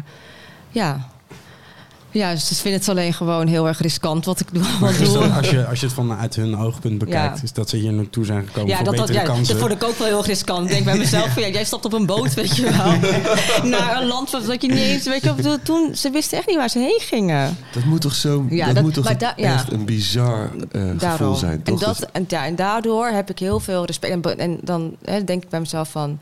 [2.13, 2.31] ja...
[2.31, 4.63] Ja, ze vinden het alleen gewoon heel erg riskant wat ik doe.
[4.81, 4.89] Wat
[5.37, 7.43] als, je, als je het vanuit hun oogpunt bekijkt, Ja.
[7.43, 9.55] is dat ze hier naartoe zijn gekomen Ja, voor dat, dat, betere ja, kansen.
[9.59, 10.65] dat vond ik ook wel heel riskant.
[10.65, 12.93] Ik denk bij mezelf, van, ja, jij stapt op een boot, weet je wel.
[13.79, 15.05] Naar een land wat dat je niet eens...
[15.05, 17.57] Weet je, toen, ze wisten echt niet waar ze heen gingen.
[17.73, 19.55] Dat moet toch zo, Ja, dat, dat- moet toch maar da- ja.
[19.55, 21.53] echt een bizar eh, gevoel zijn.
[21.65, 21.81] En, Toch?
[21.81, 24.13] dat, en, ja, en daardoor heb ik heel veel respect.
[24.27, 26.19] En, en dan hè, denk ik bij mezelf van...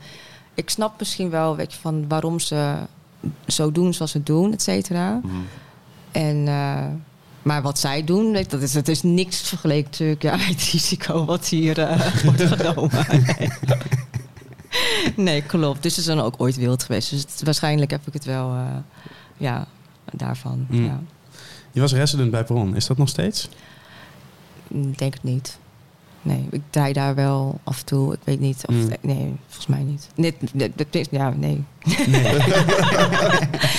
[0.53, 2.73] Ik snap misschien wel weet je, van waarom ze
[3.47, 5.19] zo doen zoals ze doen, et cetera.
[5.23, 5.33] Mhm.
[6.11, 6.85] En, eh,
[7.41, 11.47] maar wat zij doen, dat is, is niks vergeleken natuurlijk ja, met het risico wat
[11.47, 13.05] hier eh, wordt genomen.
[13.37, 13.49] Nee.
[15.25, 15.83] nee, klopt.
[15.83, 17.09] Dus ze zijn ook ooit wild geweest.
[17.09, 18.65] Dus het- waarschijnlijk heb ik het wel, eh,
[19.37, 19.67] ja,
[20.13, 20.65] daarvan.
[20.69, 20.85] Mm.
[20.85, 20.99] Ja.
[21.71, 23.49] Je was resident bij Perron, is dat nog steeds?
[24.67, 25.57] Ik denk het niet.
[26.21, 28.13] Nee, ik draai daar wel af en toe.
[28.13, 28.75] Ik weet niet of...
[28.75, 28.89] Mm.
[29.01, 30.07] Nee, volgens mij niet.
[30.15, 31.63] Net, net, net- ja, nee.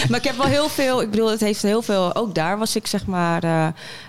[0.08, 1.02] maar ik heb wel heel veel...
[1.02, 2.14] Ik bedoel, het heeft heel veel...
[2.14, 3.42] Ook daar was ik, zeg maar...
[3.44, 3.66] eh,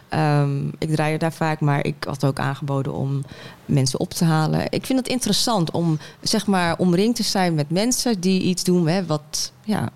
[0.10, 3.24] ehm, ik draai daar vaak, maar ik had ook aangeboden om
[3.66, 4.66] mensen op te halen.
[4.70, 8.88] Ik vind het interessant om, zeg maar, omringd te zijn met mensen die iets doen
[8.88, 9.90] hè, wat, ja,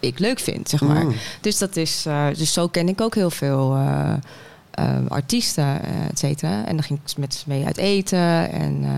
[0.00, 1.04] ik leuk vind, zeg maar.
[1.04, 1.14] Mm.
[1.40, 4.14] Dus dat is, eh, dus zo ken ik ook heel veel eh,
[4.72, 6.66] eh, artiesten, eh, et cetera.
[6.66, 8.50] En dan ging ik met ze mee uit eten.
[8.50, 8.90] En eh,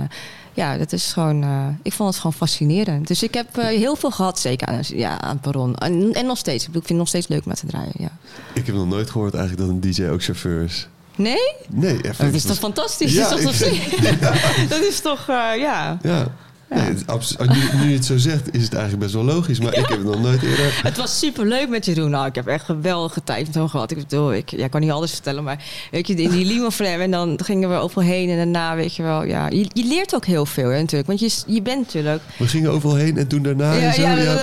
[0.52, 1.44] ja, dat is gewoon,
[1.82, 3.06] ik vond het gewoon fascinerend.
[3.06, 5.76] Dus ik heb heel veel gehad, zeker aan, ja, aan Perron.
[5.76, 6.60] En, en nog steeds.
[6.60, 8.10] Ik, bedoel, ik vind het nog steeds leuk om met te draaien, ja.
[8.52, 10.88] Ik heb nog nooit gehoord eigenlijk dat een DJ ook chauffeur is.
[11.16, 11.54] Nee?
[11.68, 12.24] Nee, even.
[12.24, 13.12] dat is toch fantastisch?
[13.12, 14.20] Ja, dat, is toch ik
[14.74, 15.98] dat is toch, ja.
[16.02, 16.26] Ja.
[16.74, 19.60] Nee, het, abs- nu, nu je het zo zegt, is het eigenlijk best wel logisch.
[19.60, 20.80] Maar ik heb het nog nooit eerder...
[20.82, 22.10] Het was super leuk met Jeroen.
[22.10, 23.90] Nou, ik heb echt geweldige tijd met hem gehad.
[23.90, 27.02] Ik bedoel, ik, ja, kan niet alles vertellen, maar weet je, in die limo frame
[27.02, 30.14] en dan gingen we overal heen en daarna, weet je wel, ja, je, je leert
[30.14, 32.22] ook heel veel, hè, natuurlijk, want je, je bent natuurlijk.
[32.36, 34.02] We gingen overal heen en toen daarna Ja, en zo.
[34.02, 34.36] ja, ja.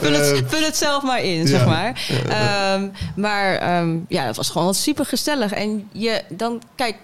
[0.00, 2.06] vul, het, vul het zelf maar in, zeg maar.
[2.28, 5.52] Ehm, maar ehm, ja, dat was gewoon super gezellig.
[5.52, 6.96] En je dan, kijk,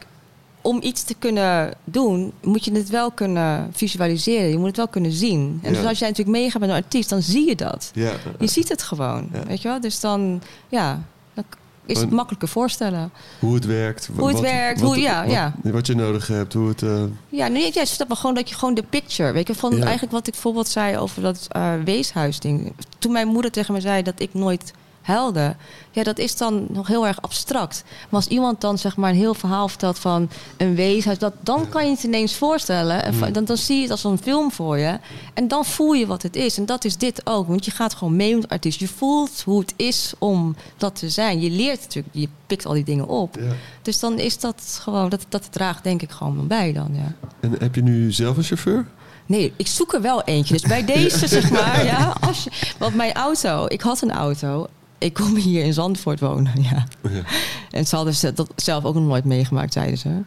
[0.66, 4.48] om iets te kunnen doen, moet je het wel kunnen visualiseren.
[4.48, 5.58] Je moet het wel kunnen zien.
[5.62, 5.76] En Ja.
[5.78, 7.90] dus als jij natuurlijk meegaat met een artiest, dan zie je dat.
[7.94, 8.12] Ja.
[8.38, 9.42] Je ziet het gewoon, Ja.
[9.46, 9.80] weet je wel?
[9.80, 11.02] Dus dan, ja,
[11.34, 11.44] dan
[11.86, 13.10] is het makkelijker voorstellen.
[13.40, 14.08] Hoe het werkt.
[14.16, 15.54] Hoe het werkt, hoe- ja, wat, ja.
[15.62, 16.82] Wat je nodig hebt, hoe het...
[16.82, 19.72] eh, Ja, nee, ja, snap maar gewoon dat je gewoon de picture, weet je, van
[19.82, 22.72] eigenlijk wat ik bijvoorbeeld zei over dat eh, weeshuisding.
[22.98, 24.72] Toen mijn moeder tegen me zei dat ik nooit
[25.06, 25.56] huilde,
[25.90, 27.84] ja, dat is dan nog heel erg abstract.
[27.86, 31.68] Maar als iemand dan zeg maar een heel verhaal vertelt van een weeshuis, dat, dan
[31.68, 33.02] kan je het ineens voorstellen.
[33.02, 34.98] En dan, dan zie je het als een film voor je.
[35.34, 36.58] En dan voel je wat het is.
[36.58, 37.46] En dat is dit ook.
[37.48, 38.80] Want je gaat gewoon mee met de artiest.
[38.80, 41.40] Je voelt hoe het is om dat te zijn.
[41.40, 43.36] Je leert natuurlijk, je pikt al die dingen op.
[43.40, 43.52] ja.
[43.82, 47.12] Dus dan is dat gewoon, dat, dat draagt denk ik gewoon bij dan, ja.
[47.40, 48.86] En heb je nu zelf een chauffeur?
[49.26, 50.52] Nee, ik zoek er wel eentje.
[50.52, 52.16] Dus bij deze, zeg maar, ja.
[52.20, 54.66] Als je, want mijn auto, ik had een auto.
[54.98, 56.86] Ik kom hier in Zandvoort wonen, ja.
[57.02, 57.22] Ja.
[57.70, 60.22] En ze hadden dat zelf ook nog nooit meegemaakt, zeiden ze.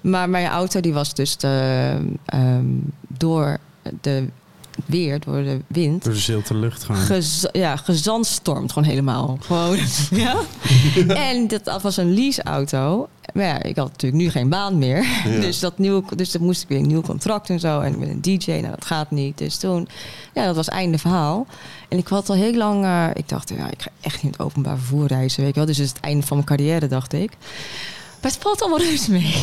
[0.00, 2.66] Maar mijn auto die was dus de, ehm,
[3.08, 3.58] door
[4.00, 4.28] de
[4.86, 6.04] weer, door de wind...
[6.04, 6.86] Door de zilte lucht.
[6.90, 9.38] Gez, ja, gezandstormd gewoon helemaal.
[9.40, 9.78] Gewoon,
[10.10, 10.36] ja.
[11.30, 13.08] En dat was een leaseauto.
[13.32, 15.02] Maar ja, ik had natuurlijk nu geen baan meer.
[15.02, 15.40] Ja.
[15.40, 17.80] Dus, dat nieuwe, dus dan moest ik weer een nieuw contract en zo.
[17.80, 19.38] En met een DJ, nou dat gaat niet.
[19.38, 19.88] Dus toen,
[20.34, 21.46] ja, dat was einde verhaal.
[21.88, 24.30] En ik had al heel lang, eh, ik dacht, ja, ik ga echt niet in
[24.30, 25.66] het openbaar vervoer reizen, weet je wel.
[25.66, 27.30] Dus het is het einde van mijn carrière, dacht ik.
[28.20, 29.34] Maar het valt allemaal reuze mee.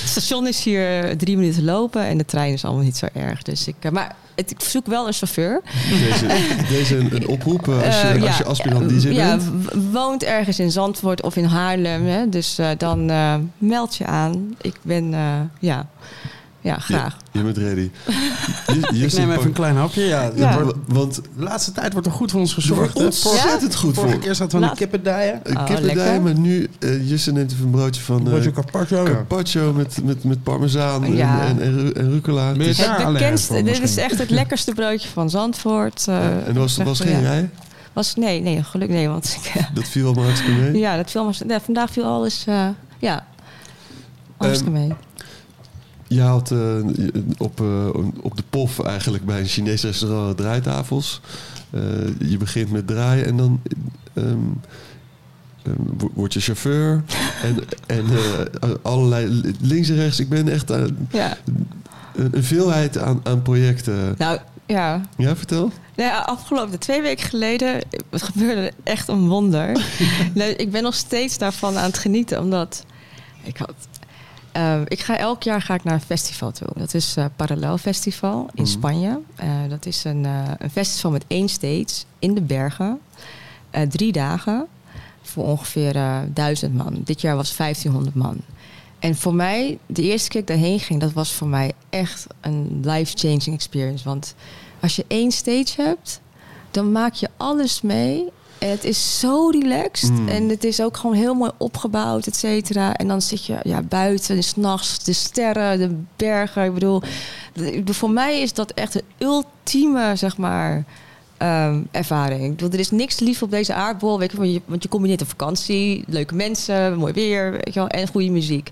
[0.00, 3.42] het station is hier drie minuten lopen en de trein is allemaal niet zo erg.
[3.42, 5.60] Dus ik, eh, maar het- ik zoek wel een chauffeur.
[5.90, 6.26] Deze,
[6.68, 9.42] deze een, een oproep eh, als je, Eh, als je aspirant DJ ja, bent.
[9.64, 12.06] w- woont ergens in Zandvoort of in Haarlem.
[12.06, 12.28] Hè?
[12.28, 14.54] Dus eh, dan eh, meld je aan.
[14.60, 15.20] Ik ben, eh,
[15.60, 15.86] ja,
[16.60, 17.16] ja, graag.
[17.32, 17.90] Je bent ready.
[18.92, 20.02] Je, Ik neem even een klein hapje.
[20.02, 20.62] Ja, Ja.
[20.62, 22.94] wordt- Want de laatste tijd wordt er goed voor ons er gezorgd.
[22.96, 24.22] ontzettend goed Vorige voor.
[24.22, 25.40] keer zaten we aan de Laat- kippendijen.
[25.42, 26.22] Een Oh, kippendij, lekker.
[26.22, 26.68] maar nu...
[26.78, 29.04] eh Justin neemt even een broodje van eh, Broodje carpaccio.
[29.04, 31.40] carpaccio met, met, met parmezaan Ja.
[31.40, 32.50] en, en, en, ru- en rucola.
[32.52, 35.08] Ben je Het is- daar Het allergisch bekendste, voor dit is echt het lekkerste broodje
[35.08, 36.04] van Zandvoort.
[36.08, 37.28] eh, en er was, was geen ja.
[37.28, 37.50] rij?
[37.92, 40.78] Was, nee, nee, geluk nee, want ik, eh, Dat viel allemaal hartstikke mee.
[40.86, 41.32] ja, dat viel
[41.64, 42.66] vandaag viel alles, eh,
[42.98, 43.26] ja,
[44.36, 44.92] hartstikke mee.
[46.12, 46.76] Je had eh,
[47.38, 47.88] op, eh,
[48.22, 51.20] op de pof eigenlijk bij een Chinees restaurant draaitafels.
[51.70, 51.80] Eh,
[52.30, 53.60] je begint met draaien en dan
[54.14, 54.26] ehm,
[55.62, 57.02] ehm, wo- word je chauffeur.
[57.46, 57.56] en
[57.86, 58.04] en
[58.82, 60.20] allerlei links en rechts.
[60.20, 61.36] Ik ben echt aan- Ja,
[62.14, 64.14] een, veelheid aan, aan projecten.
[64.18, 65.00] nou, ja.
[65.16, 65.70] Ja, vertel.
[65.96, 67.80] Nou ja, afgelopen twee weken geleden
[68.10, 69.84] het gebeurde echt een wonder.
[70.34, 72.84] Nee, ik ben nog steeds daarvan aan het genieten, omdat
[73.42, 73.74] ik had.
[74.52, 76.68] Eh, ik ga elk jaar ga ik naar een festival toe.
[76.74, 78.70] Dat is eh Parallel Festival in Mhm.
[78.72, 79.20] Spanje.
[79.36, 80.24] Eh, dat is een,
[80.58, 83.00] een festival met één stage in de bergen.
[83.88, 84.66] Drie dagen
[85.22, 85.92] voor ongeveer
[86.34, 87.00] duizend man.
[87.04, 88.36] Dit jaar was 1500 man.
[88.98, 92.26] En voor mij, de eerste keer dat ik daarheen ging, dat was voor mij echt
[92.40, 94.04] een life-changing experience.
[94.04, 94.34] Want
[94.80, 96.20] als je één stage hebt,
[96.70, 98.24] dan maak je alles mee.
[98.68, 100.10] Het is zo relaxed.
[100.10, 100.28] Mm.
[100.28, 102.94] En het is ook gewoon heel mooi opgebouwd, et cetera.
[102.94, 106.64] En dan zit je ja, buiten, en 's nachts, de sterren, de bergen.
[106.64, 107.02] Ik bedoel,
[107.84, 110.84] voor mij is dat echt een ultieme, zeg maar,
[111.36, 112.44] ehm, ervaring.
[112.44, 114.18] Ik bedoel, er is niks lief op deze aardbol.
[114.18, 117.80] Weet je, want je, want je combineert een vakantie, leuke mensen, mooi weer weet je
[117.80, 118.70] wel, en goede muziek.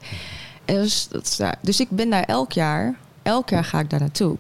[0.65, 4.37] En dus, dat dus ik ben daar elk jaar, elk jaar ga ik daar naartoe.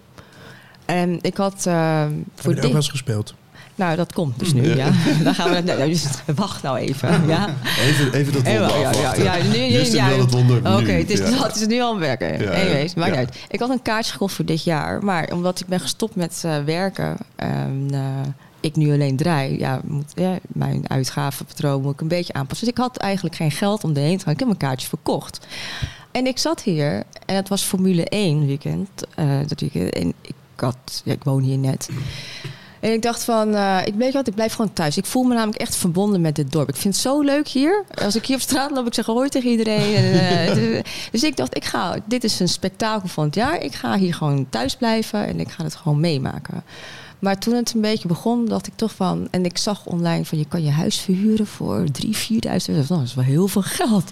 [0.84, 3.34] En ik had ehm, Heb voor je er ook wel eens gespeeld?
[3.78, 4.90] Nou dat komt dus nu, ja.
[5.24, 7.54] Dan gaan we nou, dus, wacht nou even, ja.
[7.80, 10.08] Even, even dat wonder Ja, ja, ja, ja, nu- ja.
[10.08, 10.90] het wonder Oké, nu.
[10.92, 12.48] het, is, het is nu al aan het werken.
[12.54, 13.36] Anyways, maakt uit.
[13.48, 15.04] Ik had een kaartje gekocht voor dit jaar.
[15.04, 17.16] Maar omdat ik ben gestopt met eh, werken...
[17.36, 18.00] en eh,
[18.60, 19.58] ik nu alleen draai...
[19.58, 22.66] Ja, moet, ja, mijn uitgavenpatroon moet ik een beetje aanpassen.
[22.66, 24.32] Dus ik had eigenlijk geen geld om erheen te gaan.
[24.32, 25.46] Ik heb mijn kaartje verkocht.
[26.12, 28.88] En ik zat hier en het was Formule 1 weekend.
[29.14, 31.88] eh, dat weekend en ik, had, ja, ik woon hier net.
[32.80, 34.96] En ik dacht van, eh, ik weet wat, ik blijf gewoon thuis.
[34.96, 36.68] Ik voel me namelijk echt verbonden met dit dorp.
[36.68, 37.84] Ik vind het zo leuk hier.
[38.04, 39.94] Als ik hier op straat loop, ik zeg hoi tegen iedereen.
[39.94, 43.60] En, dus- dus ik dacht, ik ga, dit is een spektakel van het jaar.
[43.62, 46.62] Ik ga hier gewoon thuis blijven en ik ga het gewoon meemaken.
[47.18, 49.28] Maar toen het een beetje begon, dacht ik toch van...
[49.30, 52.16] En ik zag online van, je kan je huis verhuren voor 3.000, 4.000
[52.66, 52.84] euro.
[52.88, 54.10] Dat is wel heel veel geld.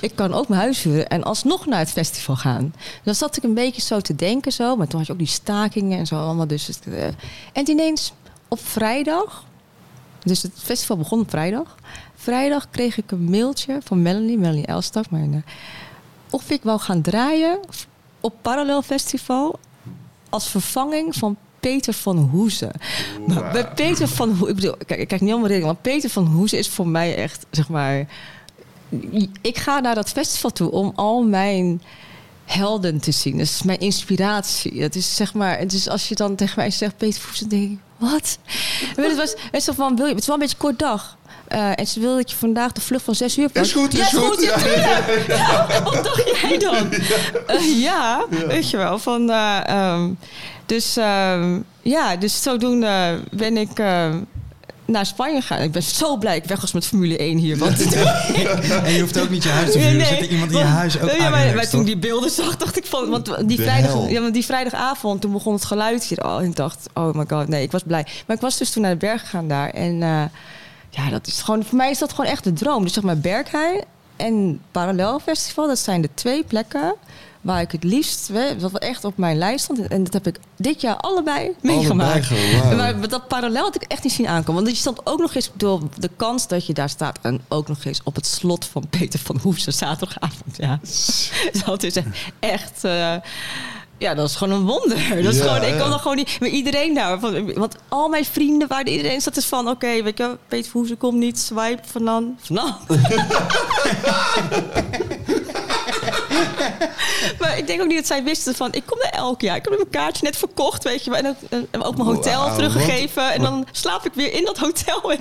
[0.00, 2.74] Ik kan ook mijn huis huren en alsnog naar het festival gaan.
[3.02, 4.76] Dan zat ik een beetje zo te denken zo.
[4.76, 6.46] Maar toen had je ook die stakingen en zo allemaal.
[6.46, 7.06] Dus eh,
[7.52, 8.12] en ineens
[8.48, 9.46] op vrijdag...
[10.22, 11.74] Dus het festival begon op vrijdag.
[12.14, 15.10] Vrijdag kreeg ik een mailtje van Melanie, Melanie Elstak.
[15.10, 15.52] Mijn, eh,
[16.30, 17.58] of ik wou gaan draaien
[18.20, 19.58] op Parallel Festival...
[20.28, 22.70] als vervanging van Peter van Hoezen.
[23.26, 24.48] Maar bij Peter van Hoezen...
[24.48, 25.72] Ik bedoel, kijk, ik kijk niet allemaal redenen...
[25.72, 28.06] maar Peter van Hoezen is voor mij echt, zeg maar...
[29.40, 31.82] Ik ga naar dat festival toe om al mijn
[32.44, 33.32] helden te zien.
[33.32, 34.82] Dat is mijn inspiratie.
[34.82, 35.60] Het is zeg maar...
[35.60, 37.48] Is als je dan tegen mij zegt Peter van Hoezen...
[37.48, 38.38] denk ik, wat?
[38.96, 41.16] Het was, het is, van, wil je, het is wel een beetje een kort dag.
[41.48, 43.66] Eh, en ze wil dat je vandaag de vlucht van zes uur pakt.
[43.66, 44.42] Is goed, is ja, goed.
[44.44, 44.56] Ja.
[45.28, 46.92] Ja, wat dacht jij dan?
[47.46, 48.98] Eh, ja, weet je wel.
[48.98, 50.10] Van, eh, ehm,
[50.68, 54.14] dus ehm, ja, dus zodoende ben ik eh,
[54.88, 55.62] naar Spanje gegaan.
[55.62, 56.36] Ik ben zo blij.
[56.36, 57.56] Ik weg was met Formule 1 hier.
[57.56, 57.80] Want
[58.84, 60.06] En je hoeft ook niet je huis te verhuren.
[60.06, 61.80] Zit er iemand in je huis ook ja, maar, maar toen toch?
[61.80, 63.08] ik die beelden zag, dacht ik van...
[63.08, 64.08] Want die, De vrijdag, hel.
[64.08, 66.24] ja, want die vrijdagavond, toen begon het geluid hier.
[66.24, 68.06] Oh, en ik dacht, oh my god, nee, ik was blij.
[68.26, 69.70] Maar ik was dus toen naar de berg gegaan daar.
[69.70, 70.22] En eh,
[70.90, 71.64] ja, dat is gewoon...
[71.64, 72.82] Voor mij is dat gewoon echt de droom.
[72.82, 73.84] Dus zeg maar Berghain
[74.16, 76.94] en Parallel Festival, dat zijn de twee plekken...
[77.40, 79.88] waar ik het liefst, wat echt op mijn lijst stond.
[79.88, 82.30] En dat heb ik dit jaar allebei meegemaakt.
[82.76, 84.62] Maar dat parallel had ik echt niet zien aankomen.
[84.62, 87.18] Want je stond ook nog eens door de kans dat je daar staat.
[87.22, 90.56] En ook nog eens op het slot van Peter van Hoefse zaterdagavond.
[90.56, 90.80] Ja.
[91.66, 91.96] dat is
[92.40, 92.84] echt.
[92.84, 93.14] eh,
[93.98, 95.22] ja, dat is gewoon een wonder.
[95.22, 96.36] Dat is Ja, gewoon, ik kan er gewoon niet.
[96.40, 97.18] Maar iedereen daar.
[97.54, 99.68] Want al mijn vrienden waren iedereen zat dus van.
[99.68, 101.38] Oké, weet je, Peter van Hoefse komt niet.
[101.38, 102.38] Swipe van dan.
[102.40, 102.76] Van dan.
[107.40, 108.72] maar ik denk ook niet dat zij wisten van...
[108.72, 109.56] ik kom er elk jaar.
[109.56, 111.18] Ik heb mijn kaartje net verkocht, weet je wel.
[111.18, 111.36] En ook,
[111.70, 113.32] en ook mijn hotel teruggegeven.
[113.32, 115.00] En dan slaap ik weer in dat hotel.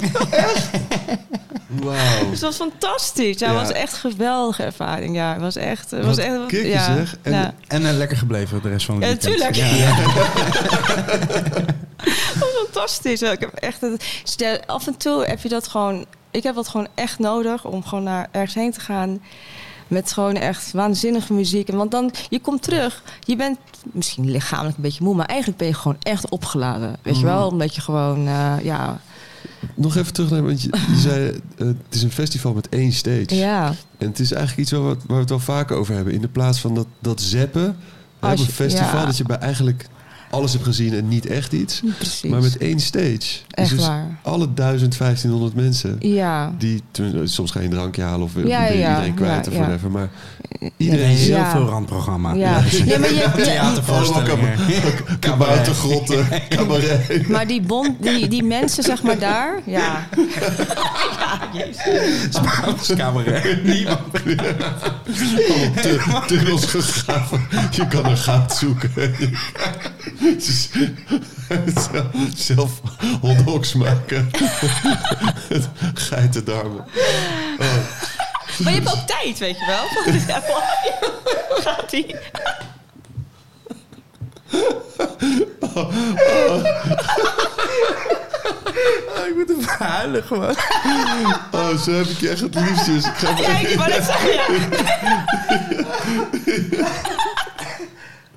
[1.67, 2.29] Wauw.
[2.29, 3.39] Dus dat was fantastisch.
[3.39, 3.57] Ja, Ja.
[3.57, 5.15] het was echt een geweldige ervaring.
[5.15, 5.91] Ja, het was echt...
[5.91, 7.15] Het was echt ja, zeg.
[7.21, 7.53] En- ja.
[7.67, 9.55] En eh, lekker gebleven de rest van het Ja, weekend.
[9.55, 9.79] tuurlijk.
[9.79, 9.95] Ja,
[12.05, 13.21] Dat was fantastisch.
[13.21, 16.05] Ik heb echt het, stel, af en toe heb je dat gewoon.
[16.31, 19.21] Ik heb dat gewoon echt nodig om gewoon naar ergens heen te gaan.
[19.87, 21.69] Met gewoon echt waanzinnige muziek.
[21.69, 23.03] En Want dan, je komt terug.
[23.19, 23.57] Je bent
[23.91, 26.95] misschien lichamelijk een beetje moe, maar eigenlijk ben je gewoon echt opgeladen.
[27.01, 27.47] Weet je wel?
[27.47, 29.01] Omdat je gewoon, eh, ja.
[29.75, 31.27] Nog even terug naar, want je, je zei,
[31.57, 33.35] eh, het is een festival met één stage.
[33.35, 36.13] Ja, En het is eigenlijk iets waar we, waar we het wel vaker over hebben.
[36.13, 37.77] In de plaats van dat, dat zeppen,
[38.19, 39.05] op Als een festival, ja.
[39.05, 39.87] dat je bij eigenlijk
[40.29, 41.81] alles hebt gezien en niet echt iets.
[41.97, 42.29] precies.
[42.31, 43.21] Maar met één stage.
[43.49, 44.17] echt dus waar.
[44.23, 45.95] alle 1500 mensen.
[45.99, 46.53] Ja.
[46.57, 49.57] Die ten- soms geen drankje halen of Ja, ben je ja, iedereen kwijt ja, of
[49.57, 49.63] ja.
[49.63, 49.91] whatever.
[49.91, 50.09] Maar
[50.77, 51.51] iedereen heel Ja.
[51.51, 52.33] veel randprogramma.
[52.33, 52.61] Ja.
[52.85, 54.55] Nee, maar je, je- Theatervoorstellingen.
[55.19, 57.27] kaboutergrotten, cabaret.
[57.29, 59.61] maar die, bond, die, die mensen, zeg maar daar.
[59.65, 60.07] Ja.
[62.29, 63.63] Spaans cabaret.
[63.63, 63.99] Niemand.
[65.49, 65.99] Allemaal tu-
[66.37, 67.41] tunnels gegraven.
[67.71, 68.91] Je kan een gat zoeken.
[71.65, 72.71] Zelf- Zelf
[73.21, 74.29] hotdogs maken.
[75.93, 76.85] Geitendarmen.
[78.57, 79.85] Maar je hebt ook tijd, weet je wel.
[81.63, 82.15] Gaat die?
[89.27, 90.55] ik moet even huilen gewoon.
[91.51, 92.85] Oh, zo heb ik je echt het liefst.
[92.85, 94.43] Dus ik ga Ja, ik wou net zeggen, ja.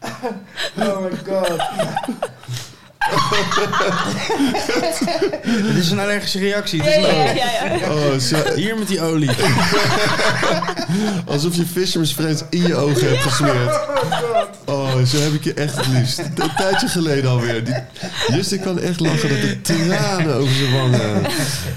[0.78, 1.60] Oh my god.
[5.66, 6.82] Het is een allergische reactie.
[6.82, 7.36] Het Ja, is ja, leuk.
[7.36, 7.92] ja, ja.
[7.92, 9.30] Oh, zo, Hier met die olie.
[11.26, 13.80] alsof je Fisherman's Friends in je ogen hebt gesmeerd.
[14.64, 16.18] Oh, zo heb ik je echt het liefst.
[16.18, 17.64] Een tijdje geleden alweer.
[17.64, 17.74] Die,
[18.28, 21.24] Just, ik kan echt lachen dat de tranen over zijn wangen.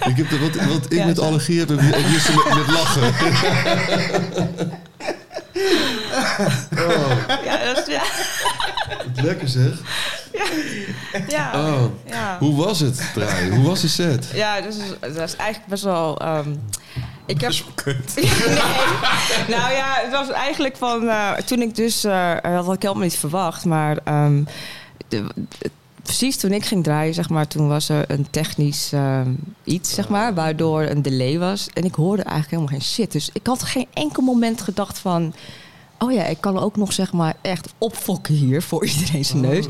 [0.05, 2.67] Ik heb de, wat, wat ik Ja, met allergie heb, heb heb Just met, met
[2.67, 3.13] lachen.
[6.77, 7.11] Oh,
[7.43, 8.01] Ja, dat is, ja.
[9.23, 9.71] lekker zeg.
[11.27, 11.51] Ja.
[11.55, 12.37] Oh, ja.
[12.39, 13.55] hoe was het draaien?
[13.55, 14.29] Hoe was de set?
[14.33, 16.19] Ja, dus dat is eigenlijk best wel.
[16.19, 16.49] ehm,
[17.25, 17.51] ik heb.
[17.75, 18.13] kut.
[18.15, 18.25] nee.
[19.47, 21.09] Nou ja, het was eigenlijk van.
[21.09, 22.03] eh, toen ik dus.
[22.03, 23.65] eh dat had ik helemaal niet verwacht.
[23.65, 23.95] Maar.
[25.07, 25.71] de- de-
[26.03, 27.47] precies toen ik ging draaien, zeg maar.
[27.47, 29.31] Toen was er een technisch ehm,
[29.63, 30.33] iets, zeg maar.
[30.33, 31.67] Waardoor een delay was.
[31.73, 33.11] En ik hoorde eigenlijk helemaal geen shit.
[33.11, 35.33] Dus ik had geen enkel moment gedacht van.
[35.99, 39.65] Oh ja, ik kan ook nog zeg maar echt opfokken hier voor iedereen zijn neus.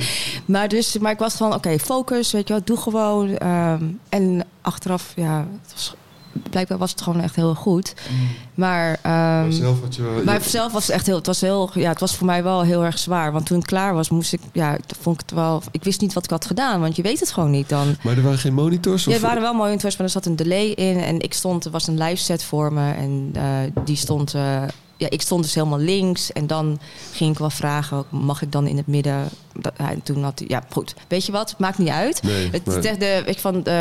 [0.46, 3.38] Maar, dus, maar ik was van, oké, focus, weet je wel, doe gewoon.
[3.38, 5.94] ehm, en achteraf, ja, het was,
[6.50, 7.94] blijkbaar was het gewoon echt heel goed.
[8.54, 10.24] Maar, Maar zelf had je wel...
[10.24, 12.62] maar zelf was het echt heel, het was heel, ja, het was voor mij wel
[12.62, 13.32] heel erg zwaar.
[13.32, 16.14] Want toen het klaar was, moest ik, ja, vond ik het wel, ik wist niet
[16.14, 17.96] wat ik had gedaan, want je weet het gewoon niet dan.
[18.04, 19.04] Maar er waren geen monitors?
[19.04, 19.16] Ja, Of...
[19.16, 20.98] er waren wel monitors, maar er zat een delay in.
[21.00, 22.92] En ik stond, er was een live set voor me.
[22.92, 23.44] En eh,
[23.86, 24.62] die stond, eh,
[25.04, 26.32] ja, ik stond dus helemaal links.
[26.32, 26.80] En dan
[27.12, 29.30] ging ik wel vragen, mag ik dan in het midden?
[29.76, 32.24] En toen had hij, ja goed, weet je wat, het maakt niet uit.
[32.24, 32.66] Nee, Het,
[32.99, 33.76] de, ik vond, eh,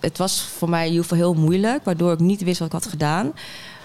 [0.00, 2.74] het was voor mij in ieder geval heel moeilijk, waardoor ik niet wist wat ik
[2.74, 3.32] had gedaan.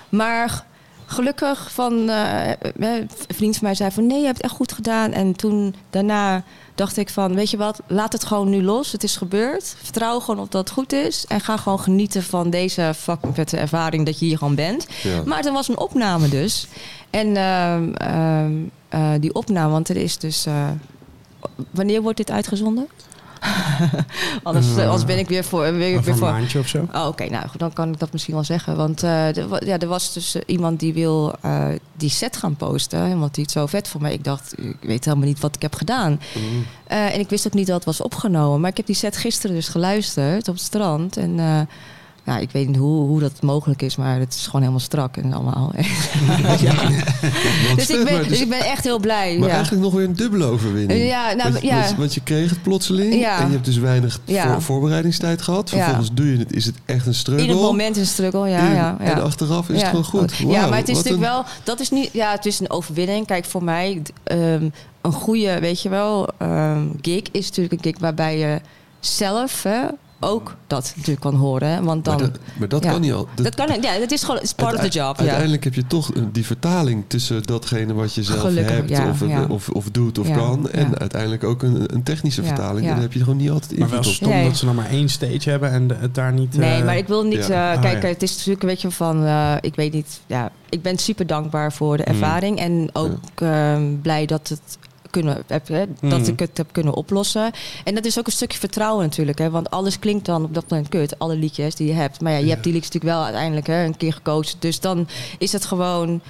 [0.09, 0.65] Maar
[1.09, 4.71] gelukkig van eh, een vriend van mij zei van nee, je hebt het echt goed
[4.71, 5.11] gedaan.
[5.11, 6.43] En toen daarna
[6.75, 8.91] dacht ik van weet je wat, laat het gewoon nu los.
[8.91, 9.75] Het is gebeurd.
[9.83, 11.25] Vertrouw gewoon op dat het goed is.
[11.27, 12.91] En ga gewoon genieten van deze
[13.33, 14.87] vette ervaring dat je hier gewoon bent.
[15.03, 15.21] Ja.
[15.25, 16.67] Maar er was een opname dus.
[17.09, 18.53] En ehm, ehm,
[18.89, 20.45] eh, die opname, want er is dus.
[21.71, 22.87] wanneer wordt dit uitgezonden?
[24.43, 25.61] anders, anders ben ik weer voor.
[25.61, 26.87] Weer, weer Over een voor maandje of zo.
[26.93, 28.75] Oh, oké, nou goed, dan kan ik dat misschien wel zeggen.
[28.75, 31.35] Want eh, er, ja, er was dus eh, iemand die wil
[31.97, 33.19] die set gaan posten.
[33.19, 34.13] Want die het zo vet voor mij.
[34.13, 36.21] Ik dacht, ik weet helemaal niet wat ik heb gedaan.
[36.83, 38.61] Eh, en ik wist ook niet dat het was opgenomen.
[38.61, 41.17] Maar ik heb die set gisteren dus geluisterd op het strand.
[41.17, 41.39] En
[42.27, 45.17] ja, ik weet niet hoe, hoe dat mogelijk is, maar het is gewoon helemaal strak
[45.17, 45.71] en allemaal.
[47.75, 49.37] Dus, ik ben, dus ik ben echt heel blij.
[49.37, 49.53] Maar ja.
[49.53, 51.03] eigenlijk nog weer een dubbele overwinning.
[51.07, 51.79] Ja, nou, want, ja.
[51.81, 53.39] want- want je kreeg het plotseling Ja.
[53.39, 54.51] en je hebt dus weinig Ja.
[54.51, 55.69] voor- voorbereidingstijd gehad.
[55.69, 55.75] Ja.
[55.77, 57.43] Vervolgens doe je het, is het echt een struggle.
[57.43, 58.59] In het moment is een struggle, ja.
[58.67, 59.11] In- ja, ja.
[59.15, 60.35] En achteraf is Ja, het gewoon goed.
[60.37, 63.25] Ja, maar het is natuurlijk een- wel, dat is niet, ja, het is een overwinning.
[63.25, 64.69] Kijk, voor mij, ehm,
[65.01, 68.61] een goede, weet je wel, ehm, gig is natuurlijk een gig waarbij je
[68.99, 69.81] zelf hè,
[70.19, 71.83] ook dat natuurlijk kan horen.
[71.83, 72.91] Want dan, Maar dat, maar dat ja.
[72.91, 73.27] kan niet al.
[73.35, 75.15] dat kan, ja, dat is gewoon, part of the job.
[75.15, 75.21] Ja.
[75.21, 79.09] Uiteindelijk heb je toch eh, die vertaling tussen datgene wat je zelf Gelukkig, hebt ja,
[79.09, 79.45] of, ja.
[79.49, 80.69] of, of doet of Ja, kan.
[80.69, 80.97] En ja.
[80.97, 82.79] uiteindelijk ook een, een technische vertaling.
[82.83, 82.87] ja.
[82.87, 84.47] En dan heb je gewoon niet altijd Maar wel stom Nee.
[84.47, 86.57] dat ze nog maar één stage hebben en de- het daar niet...
[86.57, 87.47] Nee, eh, maar ik wil niet.
[87.47, 87.71] ja.
[87.71, 88.07] eh, Oh, kijk, ja.
[88.07, 89.25] het is natuurlijk een beetje van.
[89.25, 90.19] eh, ik weet niet.
[90.27, 92.13] Ja, ik ben super dankbaar voor de Mm.
[92.13, 92.59] ervaring.
[92.59, 94.77] En ook ehm, blij dat het
[95.21, 96.09] kunnen, heb, hè, Mhm.
[96.09, 97.51] dat ik het heb kunnen oplossen.
[97.83, 99.37] En dat is ook een stukje vertrouwen natuurlijk.
[99.39, 101.19] Hè, want alles klinkt dan op dat moment kut.
[101.19, 102.21] Alle liedjes die je hebt.
[102.21, 104.55] Maar ja, je hebt die liedjes natuurlijk wel uiteindelijk hè, een keer gecoacht.
[104.59, 105.07] Dus dan
[105.37, 106.21] is het gewoon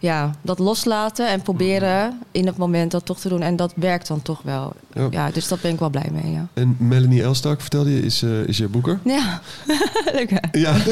[0.00, 3.42] ja, dat loslaten en proberen in het moment dat toch te doen.
[3.42, 4.72] En dat werkt dan toch wel.
[4.94, 5.06] Ja.
[5.10, 6.32] Ja, dus daar ben ik wel blij mee.
[6.32, 8.98] Ja, En Melanie Elstak, vertelde je, is, eh, is je boeker?
[9.04, 9.40] ja.
[10.14, 10.58] leuk hè?
[10.58, 10.76] Ja.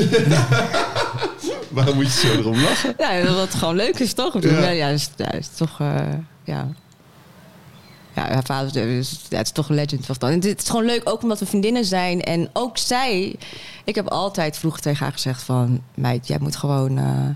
[1.70, 2.94] Waarom moet je zo erom lachen?
[2.98, 4.42] Ja, dat het gewoon leuk is, toch?
[4.42, 4.68] Ja.
[4.68, 5.80] Ja, is, is toch...
[5.80, 5.96] eh,
[6.44, 6.68] ja.
[8.16, 10.20] Ja, haar vader is, ja, het is toch een legend.
[10.20, 10.30] Dan.
[10.30, 12.22] En het is gewoon leuk, ook omdat we vriendinnen zijn.
[12.22, 13.36] En ook zij...
[13.84, 15.80] Ik heb altijd vroeger tegen haar gezegd van...
[15.94, 17.28] Meid, jij moet gewoon eh,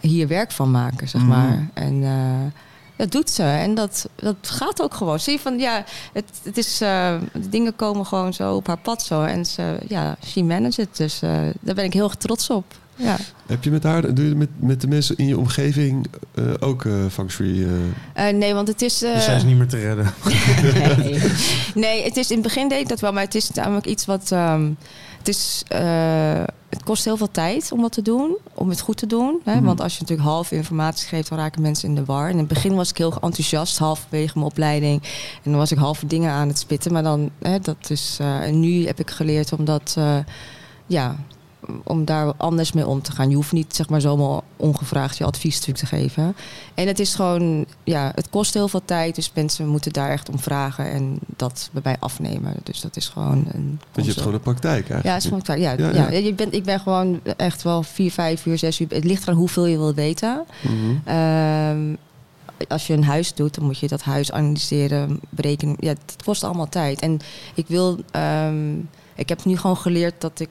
[0.00, 1.30] hier werk van maken, zeg Mhm.
[1.30, 1.68] maar.
[1.74, 2.60] En eh,
[2.96, 3.42] dat doet ze.
[3.42, 5.20] En dat, dat gaat ook gewoon.
[5.20, 6.80] Zie je van, ja, het, het is...
[6.80, 9.22] eh, de dingen komen gewoon zo op haar pad zo.
[9.22, 10.96] En ze, ja, she managed it.
[10.96, 12.64] Dus eh, daar ben ik heel erg trots op.
[12.96, 13.16] Ja.
[13.46, 16.84] Heb je met haar, doe je met, met de mensen in je omgeving eh, ook
[16.84, 17.64] eh feng shui?
[18.14, 18.28] eh?
[18.28, 19.02] Eh, nee, want het is...
[19.02, 20.12] eh, Dus zij is niet meer te redden.
[20.98, 21.20] nee.
[21.74, 24.04] nee, het is in het begin deed ik dat wel, maar het is namelijk iets
[24.04, 24.32] wat.
[24.32, 24.70] ehm,
[25.18, 28.96] het, is, eh, het kost heel veel tijd om wat te doen, om het goed
[28.96, 29.40] te doen.
[29.44, 29.54] Hè?
[29.54, 29.64] Mhm.
[29.64, 32.24] Want als je natuurlijk half informatie geeft, dan raken mensen in de war.
[32.26, 35.02] En in het begin was ik heel enthousiast, halverwege mijn opleiding.
[35.42, 36.92] En dan was ik halve dingen aan het spitten.
[36.92, 38.16] Maar dan, hè, dat is.
[38.20, 39.94] eh, en nu heb ik geleerd om dat.
[39.98, 40.16] eh,
[40.86, 41.16] ja,
[41.84, 43.30] om daar anders mee om te gaan.
[43.30, 46.36] Je hoeft niet zeg maar zomaar ongevraagd je advies natuurlijk te geven.
[46.74, 49.14] En het is gewoon, ja, het kost heel veel tijd.
[49.14, 52.54] Dus mensen moeten daar echt om vragen en dat bij mij afnemen.
[52.62, 53.80] Dus dat is gewoon een.
[53.92, 55.04] Want je hebt gewoon een praktijk eigenlijk.
[55.04, 55.58] ja, het is gewoon klaar.
[55.58, 56.18] Ja, Ja, ja, ja.
[56.18, 58.86] Je bent, ik ben gewoon echt wel vier, vijf uur, zes uur.
[58.88, 60.44] Het ligt eraan hoeveel je wil weten.
[60.60, 60.74] Mhm.
[61.04, 61.94] Ehm,
[62.68, 65.76] als je een huis doet, dan moet je dat huis analyseren, berekenen.
[65.78, 67.00] Ja, het kost allemaal tijd.
[67.00, 67.20] En
[67.54, 68.74] ik wil, ehm,
[69.14, 70.48] ik heb nu gewoon geleerd dat ik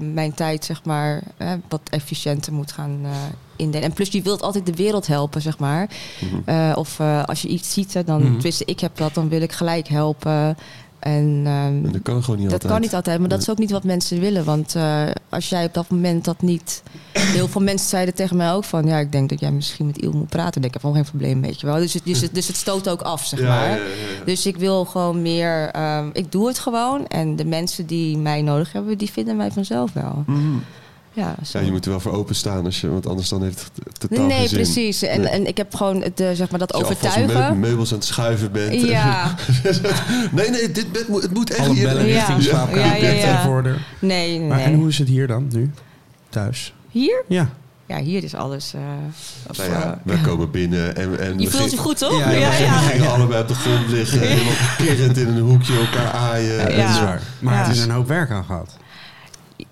[0.00, 3.10] mijn tijd, zeg maar, eh, wat efficiënter moet gaan eh
[3.56, 3.88] indelen.
[3.88, 5.88] En plus, je wilt altijd de wereld helpen, zeg maar.
[6.20, 6.40] Mhm.
[6.44, 9.52] Eh, of eh, als je iets ziet, dan, tenminste, ik heb dat, dan wil ik
[9.52, 10.56] gelijk helpen.
[11.04, 12.72] En, ehm, En dat kan gewoon niet dat altijd.
[12.72, 14.44] kan niet altijd, maar dat is ook niet wat mensen willen.
[14.44, 16.82] Want eh, als jij op dat moment dat niet...
[17.12, 18.86] Heel veel mensen zeiden tegen mij ook van...
[18.86, 20.62] ja, ik denk dat jij misschien met Il moet praten.
[20.62, 21.76] Ik heb gewoon geen probleem, weet je wel.
[21.76, 23.68] Dus het, dus het, dus het stoot ook af, zeg Ja, maar.
[23.68, 23.82] ja, ja,
[24.18, 24.24] ja.
[24.24, 25.68] Dus ik wil gewoon meer...
[25.70, 27.06] ehm, ik doe het gewoon.
[27.06, 30.22] En de mensen die mij nodig hebben, die vinden mij vanzelf wel.
[30.26, 30.56] Mhm.
[31.16, 31.58] Ja, zo.
[31.58, 34.26] Ja, je moet er wel voor openstaan, als je, want anders dan heeft het totaal
[34.26, 34.56] Nee, geen zin.
[34.58, 35.02] precies.
[35.02, 35.28] En, Nee.
[35.30, 37.60] en ik heb gewoon het, eh, zeg maar, dat Als je overtuigen.
[37.60, 38.80] meubels aan het schuiven bent.
[38.80, 39.34] Ja,
[40.32, 41.84] nee, nee, dit bed moet, het moet echt Alle hier.
[41.88, 42.14] bellen Ja.
[42.14, 42.48] richting Ja.
[42.50, 42.86] slaapkamer.
[42.86, 44.78] Ja, ja, nee, Maar en nee.
[44.78, 45.70] hoe is het hier dan, nu?
[46.28, 46.74] Thuis?
[46.90, 47.24] Hier?
[47.28, 47.48] Ja.
[47.86, 48.72] Ja, hier is alles...
[48.74, 48.80] eh,
[49.50, 52.18] of, Nou ja, eh, wij komen binnen en, en je we voelt je goed, toch?
[52.18, 55.76] Ja, Ja, ja, we gingen, allebei op de grond liggen, helemaal kerend in een hoekje
[55.78, 56.54] elkaar aaien.
[56.54, 56.66] Ja.
[56.68, 57.22] En Dat is waar.
[57.38, 57.62] Maar Ja.
[57.66, 58.76] het is een hoop werk aan gehad.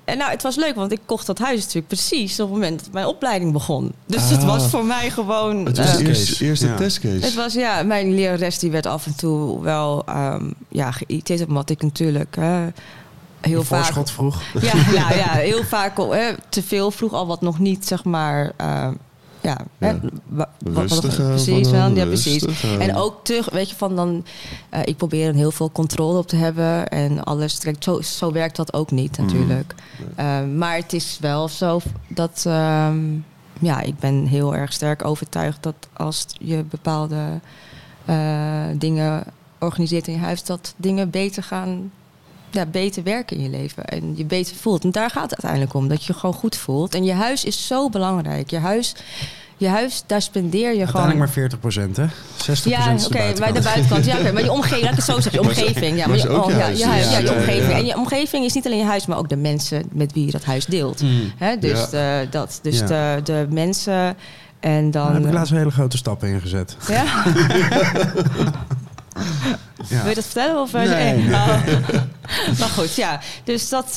[0.04, 2.80] En nou, het was leuk, want ik kocht dat huis natuurlijk precies op het moment
[2.84, 3.92] dat mijn opleiding begon.
[4.06, 4.28] Dus Ah.
[4.30, 5.64] het was voor mij gewoon.
[5.66, 6.74] Het was eh, de eerste, eerste Ja.
[6.76, 7.24] testcase.
[7.24, 11.70] het was ja, mijn lerares die werd af en toe wel ehm ja, geïrriteerd omdat
[11.70, 12.62] ik natuurlijk eh,
[13.40, 13.84] heel vaak.
[13.84, 14.42] voorschot vroeg.
[14.60, 14.72] Ja,
[15.12, 18.52] ja, heel vaak eh, te veel vroeg al wat nog niet, zeg maar.
[18.56, 18.88] eh,
[19.43, 19.59] ja,
[20.64, 21.90] Rustig precies wel.
[21.94, 22.44] Ja, precies.
[22.78, 24.24] En ook te, weet je, van dan,
[24.69, 27.59] eh, ik probeer er heel veel controle op te hebben en alles.
[27.59, 29.24] Kijk, zo, zo werkt dat ook niet Mm.
[29.24, 29.74] natuurlijk.
[30.16, 32.98] Eh, maar het is wel zo dat, ehm,
[33.60, 37.40] ja, ik ben heel erg sterk overtuigd dat als je bepaalde
[38.05, 39.24] eh, dingen
[39.59, 41.90] organiseert in je huis, dat dingen beter gaan,
[42.52, 44.84] ja, beter werken in je leven en je beter voelt.
[44.84, 46.94] En daar gaat het uiteindelijk om, dat je je gewoon goed voelt.
[46.94, 48.50] En je huis is zo belangrijk.
[48.50, 48.94] Je huis,
[49.56, 51.16] je huis daar spendeer je gewoon.
[51.16, 52.06] Maar 40 procent, hè?
[52.06, 52.10] 60%
[52.64, 54.04] Ja, oké, bij de buitenkant.
[54.04, 55.96] Ja, oké, maar je omgeving, laat ik het zo zeggen, je omgeving.
[55.96, 57.72] Ja, maar je, oh, ja, huis, je huis, ja, je omgeving.
[57.72, 60.32] En je omgeving is niet alleen je huis, maar ook de mensen met wie je
[60.32, 61.02] dat huis deelt.
[61.02, 61.32] Mm.
[61.36, 64.16] Hè, dus de, dat, dus de, de mensen
[64.60, 65.04] en dan...
[65.04, 66.76] Daar heb ik laatst een hele grote stappen in gezet.
[66.88, 67.04] ja?
[69.88, 70.00] Ja.
[70.00, 70.60] Wil je dat vertellen?
[70.60, 71.28] Of, eh, Nee.
[71.32, 71.56] Oh.
[72.59, 73.20] maar goed, ja.
[73.44, 73.86] Dus dat...
[73.90, 73.97] eh,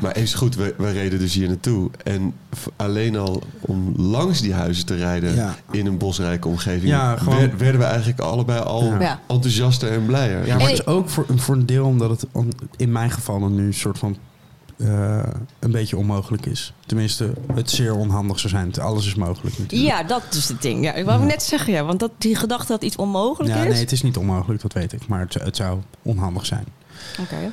[0.00, 1.90] Maar even goed, we, we reden dus hier naartoe.
[2.04, 2.34] En
[2.76, 5.54] alleen al om langs die huizen te rijden Ja.
[5.70, 6.84] in een bosrijke omgeving...
[6.88, 9.20] Ja, gewoon- wer- werden we eigenlijk allebei al Ja.
[9.28, 10.46] Enthousiaster en blijer.
[10.46, 12.26] Ja, maar het is ook voor, voor een deel omdat het
[12.76, 14.16] in mijn geval dan nu een soort van
[14.78, 15.22] eh,
[15.58, 16.72] een beetje onmogelijk is.
[16.86, 18.74] Tenminste, het zeer onhandig zou zijn.
[18.80, 19.90] Alles is mogelijk natuurlijk.
[19.92, 20.84] ja, dat is het ding.
[20.84, 21.84] Ja, ik wou net zeggen, ja.
[21.84, 23.70] Want dat, die gedachte dat iets onmogelijk Ja, is...
[23.72, 25.06] nee, het is niet onmogelijk, dat weet ik.
[25.06, 26.64] Maar het, het zou onhandig zijn.
[27.18, 27.52] Oké.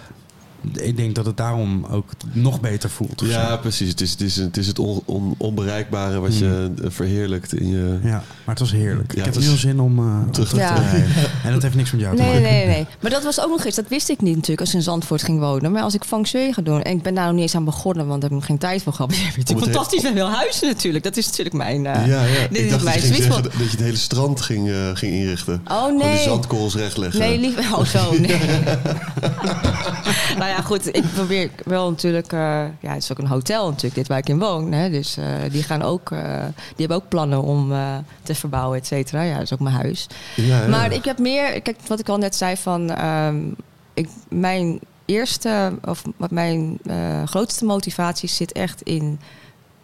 [0.74, 3.22] Ik denk dat het daarom ook nog beter voelt.
[3.26, 3.58] Ja, zo.
[3.58, 3.90] precies.
[3.90, 7.68] Het is het, is, het, is het on- on- onbereikbare wat je eh, verheerlijkt in
[7.70, 8.00] je...
[8.04, 8.24] ja, maar
[8.56, 9.12] het was heerlijk.
[9.14, 10.76] Ja, ik heb het nu al is- zin om eh, terug terug Ja.
[10.76, 11.08] te rijden.
[11.44, 12.50] En dat heeft niks met jou te Nee, maken.
[12.50, 12.86] nee, nee.
[13.00, 15.24] Maar dat was ook nog eens, dat wist ik niet natuurlijk als ik in Zandvoort
[15.24, 15.72] ging wonen.
[15.72, 17.66] Maar als ik feng shui ga doen, en ik ben daar nog niet eens aan
[17.66, 19.16] begonnen, want daar heb ik nog geen tijd voor gehad.
[19.16, 21.04] Je he- fantastisch met veel huizen natuurlijk.
[21.04, 21.86] Dat is natuurlijk mijn...
[21.86, 22.48] eh, ja, ja.
[22.50, 23.10] dit ik is dacht dat je,
[23.42, 25.62] dat je het hele strand ging, eh, ging inrichten.
[25.68, 26.18] Oh Gewoon de nee.
[26.24, 27.20] zandkorrels rechtleggen.
[27.20, 27.74] Nee, lief.
[27.74, 28.12] Oh, zo.
[28.20, 28.38] Nee.
[30.40, 30.96] nou ja, goed.
[30.96, 32.34] Ik probeer wel natuurlijk.
[32.34, 32.40] eh,
[32.80, 34.72] ja, het is ook een hotel natuurlijk, dit waar ik in woon.
[34.72, 36.12] Hè, dus eh, die gaan ook.
[36.12, 36.20] eh,
[36.54, 37.74] die hebben ook plannen om
[38.24, 39.22] te verbouwen, et cetera.
[39.22, 40.08] Ja, dat is ook mijn huis.
[40.36, 40.68] Ja, ja.
[40.68, 41.62] Maar ik heb meer.
[41.62, 42.90] Kijk, wat ik al net zei van.
[42.90, 43.40] ehm,
[43.94, 45.72] ik, mijn eerste.
[45.86, 46.80] Of wat mijn
[47.26, 49.20] grootste motivatie zit echt in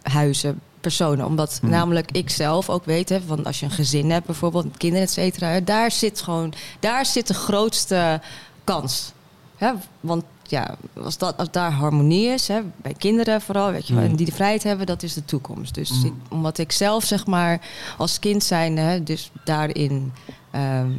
[0.02, 0.60] huizen.
[0.80, 1.70] Personen, omdat Hmm.
[1.70, 5.12] namelijk ik zelf ook weet, hè, van als je een gezin hebt, bijvoorbeeld kinderen, et
[5.12, 8.20] cetera, daar zit gewoon, daar zit de grootste
[8.64, 9.12] kans.
[9.58, 13.94] Hè, want ja, als, dat, als daar harmonie is, hè, bij kinderen vooral, weet je
[13.94, 14.10] wel, Mm.
[14.10, 15.74] en die de vrijheid hebben, dat is de toekomst.
[15.74, 16.04] Dus Mm.
[16.04, 17.60] ik- omdat ik zelf, zeg maar,
[17.98, 20.12] als kind zijnde, hè, dus daarin,
[20.50, 20.90] ehm,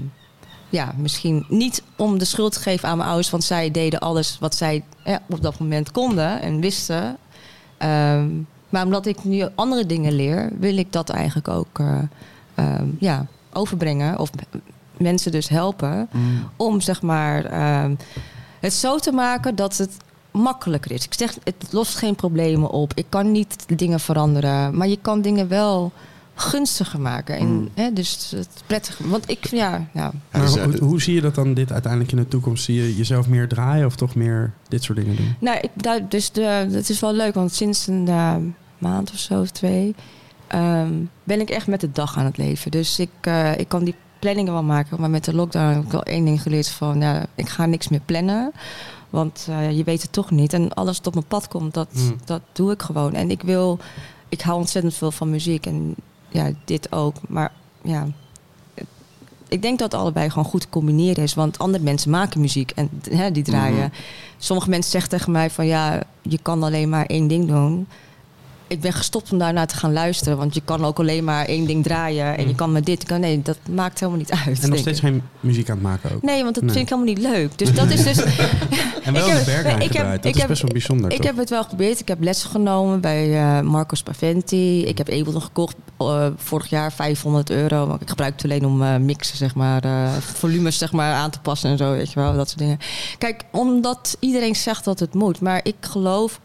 [0.70, 4.38] ja, misschien niet om de schuld te geven aan mijn ouders, want zij deden alles
[4.40, 7.18] wat zij hè, op dat moment konden en wisten.
[7.78, 8.28] Ehm,
[8.70, 11.98] maar omdat ik nu andere dingen leer, wil ik dat eigenlijk ook eh,
[12.56, 14.20] ehm, ja, overbrengen.
[14.20, 14.30] Of
[14.98, 16.50] mensen dus helpen Mm.
[16.56, 17.46] om zeg maar
[18.60, 19.98] het zo te maken dat het
[20.32, 21.06] makkelijker is.
[21.06, 22.92] Ik zeg, het lost geen problemen op.
[22.96, 25.92] Ik kan niet dingen veranderen, maar je kan dingen wel
[26.36, 27.38] gunstiger maken.
[27.38, 27.70] En, Mm.
[27.74, 28.98] hè, dus het prettig.
[29.04, 32.12] Want ik, ja, ja, Maar dus, hoe, eh, hoe zie je dat dan dit uiteindelijk
[32.12, 32.64] in de toekomst?
[32.64, 35.36] Zie je jezelf meer draaien of toch meer dit soort dingen doen?
[35.40, 36.42] Nou, ik, daar- dus de,
[36.72, 38.36] het is wel leuk, want sinds een eh,
[38.78, 39.96] maand of zo, of twee,
[40.48, 42.72] ehm, ben ik echt met de dag aan het leven.
[42.72, 45.92] Dus ik, eh, ik kan die planningen wel maken, maar met de lockdown heb ik
[45.92, 48.52] wel één ding geleerd van, ja, ik ga niks meer plannen.
[49.10, 50.54] Want eh, je weet het toch niet.
[50.54, 52.16] En alles wat op mijn pad komt, dat, Hmm.
[52.26, 53.14] dat doe ik gewoon.
[53.14, 53.80] En ik wil,
[54.30, 55.96] ik hou ontzettend veel van muziek en
[56.30, 57.16] ja, dit ook.
[57.28, 57.52] Maar
[57.82, 58.08] ja,
[59.48, 61.34] ik denk dat het allebei gewoon goed te combineren is.
[61.34, 63.76] Want andere mensen maken muziek en hè, die draaien.
[63.78, 64.02] Mhm.
[64.38, 67.88] Sommige mensen zeggen tegen mij van ja, je kan alleen maar één ding doen.
[68.70, 70.38] Ik ben gestopt om daarnaar te gaan luisteren.
[70.38, 72.38] Want je kan ook alleen maar één ding draaien.
[72.38, 72.56] En je Mm.
[72.56, 73.04] kan maar dit.
[73.04, 74.60] Kan, nee, dat maakt helemaal niet uit.
[74.64, 75.06] En nog steeds ik.
[75.06, 76.22] geen muziek aan het maken ook.
[76.22, 76.74] Nee, want dat Nee.
[76.74, 77.58] vind ik helemaal niet leuk.
[77.58, 78.18] Dus dat is dus.
[79.04, 80.06] En wel Ik heb- de nee, ik heb-.
[80.16, 81.26] Dat ik is heb- best wel bijzonder, Ik toch?
[81.26, 82.00] heb het wel geprobeerd.
[82.00, 84.86] Ik heb lessen genomen bij eh Marco Spaventi.
[84.86, 87.88] Ik heb Ableton gekocht eh, vorig jaar 500 euro.
[87.88, 89.84] Maar ik gebruik het alleen om eh, mixen, zeg maar,
[90.20, 92.78] volumes zeg maar, aan te passen en zo, weet je wel, dat soort dingen.
[93.18, 96.40] Kijk, omdat iedereen zegt dat het moet, maar ik geloof,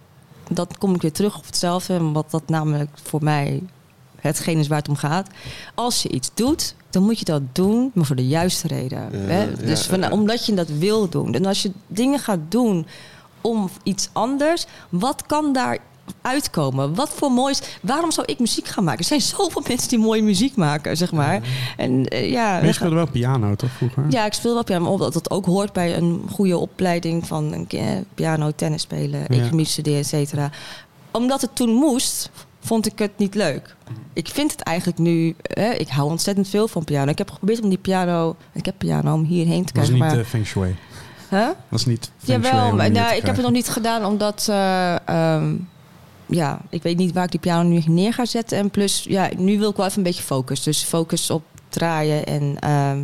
[0.51, 3.63] dat kom ik weer terug op hetzelfde, wat dat namelijk voor mij
[4.21, 5.29] hetgeen is waar het om gaat.
[5.75, 8.99] Als je iets doet, dan moet je dat doen, maar voor de juiste reden.
[8.99, 9.43] Ja, hè?
[9.43, 10.11] ja, Dus van, ja.
[10.11, 11.35] omdat je dat wil doen.
[11.35, 12.87] En als je dingen gaat doen
[13.41, 15.79] om iets anders, wat kan daar
[16.23, 16.95] uitkomen?
[16.95, 17.63] Wat voor moois.
[17.83, 18.99] Waarom zou ik muziek gaan maken?
[19.01, 21.41] Er zijn zoveel mensen die mooie muziek maken, zeg maar.
[21.77, 24.05] En eh, ja, Maar je speelde wel piano, toch, vroeger?
[24.09, 27.67] ja, ik speel wel piano, omdat dat ook hoort bij een goede opleiding van een
[27.67, 29.27] ke- piano, tennis spelen, Ja.
[29.29, 30.51] economie studeren, et cetera.
[31.11, 33.77] Omdat het toen moest, vond ik het niet leuk.
[34.13, 37.11] Ik vind het eigenlijk nu, eh, ik hou ontzettend veel van piano.
[37.11, 40.07] Ik heb geprobeerd om die piano, ik heb piano om hierheen te Dat was krijgen,
[40.07, 40.25] niet maar...
[40.25, 40.77] eh, feng shui.
[41.31, 41.49] Huh?
[41.69, 43.53] Was niet feng shui Jawel, maar nou, ik heb het nog krijgen.
[43.53, 44.47] niet gedaan omdat...
[44.51, 45.55] eh, ehm,
[46.35, 48.59] ja, ik weet niet waar ik die piano nu neer ga zetten.
[48.59, 50.63] En plus, ja, nu wil ik wel even een beetje focus.
[50.63, 52.99] Dus focus op draaien en ehm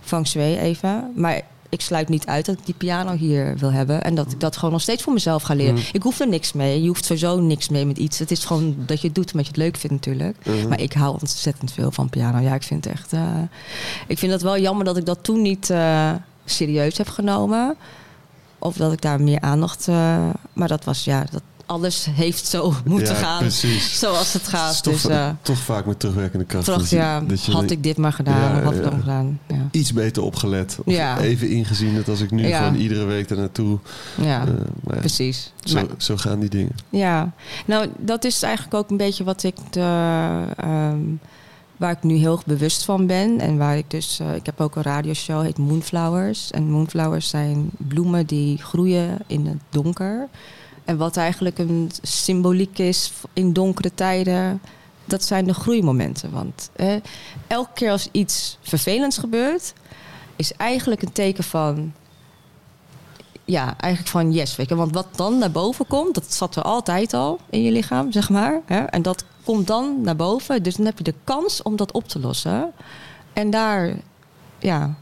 [0.00, 1.12] feng shui even.
[1.14, 4.02] Maar ik sluit niet uit dat ik die piano hier wil hebben.
[4.02, 5.74] En dat ik dat gewoon nog steeds voor mezelf ga leren.
[5.74, 5.80] Mm.
[5.92, 6.82] Ik hoef er niks mee.
[6.82, 8.18] Je hoeft sowieso niks mee met iets.
[8.18, 10.36] Het is gewoon dat je het doet omdat je het leuk vindt natuurlijk.
[10.46, 10.68] Mhm.
[10.68, 12.38] Maar ik hou ontzettend veel van piano.
[12.38, 13.12] Ja, ik vind het echt...
[13.12, 13.22] eh,
[14.06, 16.12] ik vind het wel jammer dat ik dat toen niet eh,
[16.44, 17.76] serieus heb genomen.
[18.58, 19.88] Of dat ik daar meer aandacht...
[19.88, 21.24] eh, maar dat was, ja...
[21.30, 23.98] Dat, alles heeft zo moeten Ja, gaan precies.
[23.98, 24.72] zoals het Het gaat.
[24.72, 26.64] is toch, dus eh toch vaak met terugwerkende kracht.
[26.64, 28.82] terug, dat je- ja, dat je had ik dit maar gedaan Ja, of had ik
[28.82, 29.40] dat gedaan.
[29.48, 29.68] Ja.
[29.70, 30.78] iets beter opgelet.
[30.84, 33.78] Of even ingezien dat als ik nu gewoon iedere week daar naartoe...
[34.22, 35.52] Ja, eh, precies.
[35.64, 36.72] zo, Maar- zo gaan die dingen.
[36.90, 37.32] Ja,
[37.66, 39.80] nou, dat is eigenlijk ook een beetje wat ik de,
[40.56, 40.98] ehm,
[41.76, 43.40] waar ik nu heel erg bewust van ben.
[43.40, 46.50] En waar ik dus, eh, ik heb ook een radioshow, heet Moonflowers.
[46.50, 50.28] En Moonflowers zijn bloemen die groeien in het donker.
[50.86, 54.60] En wat eigenlijk een symboliek is in donkere tijden,
[55.04, 56.30] dat zijn de groeimomenten.
[56.30, 56.70] Want
[57.46, 59.72] elke keer als iets vervelends gebeurt,
[60.36, 61.92] is eigenlijk een teken van
[63.46, 64.70] ja, eigenlijk van yes, weet.
[64.70, 68.30] Want wat dan naar boven komt, dat zat er altijd al in je lichaam, zeg
[68.30, 68.60] maar.
[68.64, 68.80] Hè?
[68.80, 70.62] En dat komt dan naar boven.
[70.62, 72.72] Dus dan heb je de kans om dat op te lossen.
[73.32, 73.96] En daar,
[74.58, 74.94] ja.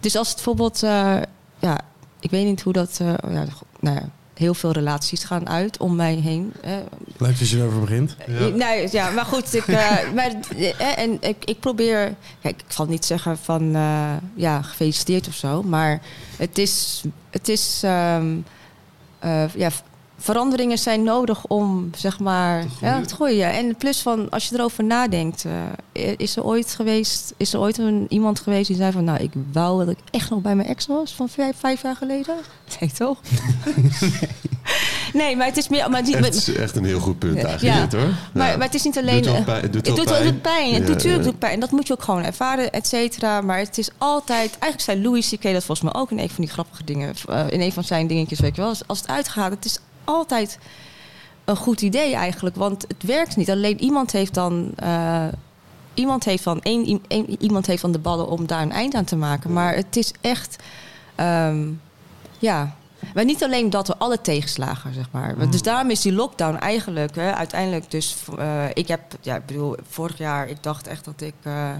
[0.00, 1.16] Dus als het bijvoorbeeld, eh,
[1.58, 1.80] ja,
[2.20, 3.44] ik weet niet hoe dat, eh, ja,
[3.80, 4.08] nou ja,
[4.42, 6.52] heel veel relaties gaan uit om mij heen.
[6.62, 6.72] Eh,
[7.16, 8.16] Leuk dat je erover begint.
[8.26, 8.48] Ja.
[8.48, 9.54] Nee, ja, maar goed.
[9.54, 12.14] Ik, eh, maar, eh, en ik, ik probeer.
[12.40, 15.62] Kijk, ik zal niet zeggen van eh, ja, gefeliciteerd of zo.
[15.62, 16.00] Maar
[16.36, 17.02] het is.
[17.30, 18.36] Het is ehm,
[19.18, 19.70] eh, ja,
[20.22, 22.62] veranderingen zijn nodig om zeg maar.
[22.62, 22.94] Te groeien.
[22.98, 23.52] Ja, te groeien.
[23.52, 25.44] En plus van als je erover nadenkt.
[25.92, 27.34] eh, is er ooit geweest.
[27.36, 29.04] Is er ooit een, iemand geweest die zei van.
[29.04, 31.96] Nou, ik wou dat ik echt nog bij mijn ex was van vijf, vijf jaar
[31.96, 32.34] geleden?
[32.80, 33.18] Nee, toch?
[35.12, 35.90] nee, maar het is meer.
[35.90, 37.80] Maar die, Het is echt een heel goed punt eigenlijk Ja.
[37.86, 38.10] dit hoor.
[38.34, 38.56] maar, Ja.
[38.56, 39.22] maar het is niet alleen.
[39.22, 40.40] Doet wel eh, pijn- het doet het pijn.
[40.40, 40.74] pijn.
[40.74, 41.30] Het doet natuurlijk ja.
[41.30, 41.52] ook pijn.
[41.52, 43.40] En dat moet je ook gewoon ervaren, et cetera.
[43.40, 44.50] Maar het is altijd...
[44.58, 45.42] Eigenlijk zei Louis C.K.
[45.42, 47.14] dat volgens mij ook in een van die grappige dingen...
[47.28, 48.70] eh, in een van zijn dingetjes, weet je wel.
[48.70, 50.58] Als, als het uitgaat, het is altijd
[51.44, 52.56] een goed idee eigenlijk.
[52.56, 53.50] Want het werkt niet.
[53.50, 54.72] Alleen iemand heeft dan...
[54.76, 55.26] eh,
[55.94, 56.60] iemand heeft dan...
[56.62, 57.00] Één,
[57.38, 59.52] iemand heeft dan de ballen om daar een eind aan te maken.
[59.52, 60.62] Maar het is echt...
[61.14, 61.68] ehm,
[62.38, 62.74] ja...
[63.14, 65.34] Maar niet alleen dat we alle tegenslagen, zeg maar.
[65.38, 65.50] Mm.
[65.50, 68.16] Dus daarom is die lockdown eigenlijk hè, uiteindelijk dus...
[68.38, 71.34] eh, ik heb, ja, ik bedoel, vorig jaar, ik dacht echt dat ik...
[71.42, 71.70] eh,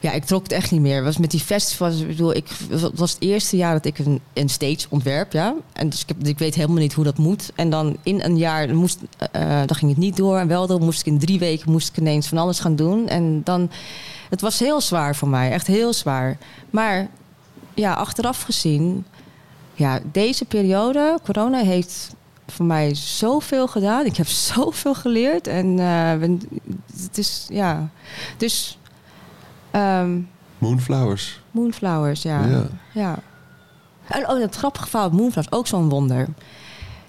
[0.00, 1.04] ja, ik trok het echt niet meer.
[1.04, 4.20] Was met die festivals, ik bedoel, ik, het was het eerste jaar dat ik een,
[4.32, 5.54] een stage ontwerp, ja.
[5.72, 7.52] En dus ik, heb, ik weet helemaal niet hoe dat moet.
[7.54, 8.98] En dan in een jaar, moest,
[9.32, 10.38] eh, dan ging het niet door.
[10.38, 13.08] En wel, dan moest ik in drie weken moest ik ineens van alles gaan doen.
[13.08, 13.70] En dan,
[14.30, 16.38] het was heel zwaar voor mij, echt heel zwaar.
[16.70, 17.08] Maar
[17.74, 19.04] ja, achteraf gezien,
[19.74, 22.16] ja, deze periode, corona heeft
[22.46, 24.04] voor mij zoveel gedaan.
[24.04, 25.46] Ik heb zoveel geleerd.
[25.46, 26.30] En eh,
[27.02, 27.88] het is, ja.
[28.36, 28.77] Dus,
[29.70, 30.18] ehm,
[30.58, 31.40] Moonflowers.
[31.50, 32.44] Moonflowers, ja.
[32.46, 32.66] Ja.
[32.94, 33.18] ja.
[34.08, 36.28] En oh, dat grappige verhaal, Moonflowers, ook zo'n wonder.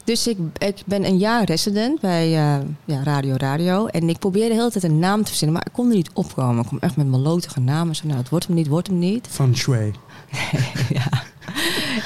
[0.04, 3.86] Dus ik, ik ben een jaar resident bij eh, ja, Radio Radio.
[3.86, 6.10] En ik probeerde de hele tijd een naam te verzinnen, maar ik kon er niet
[6.14, 6.62] opkomen.
[6.62, 7.96] Ik kwam echt met melotige namen.
[7.96, 9.28] Zo, nou, het wordt hem niet, wordt hem niet.
[9.30, 9.94] Van Shui.
[11.00, 11.24] ja.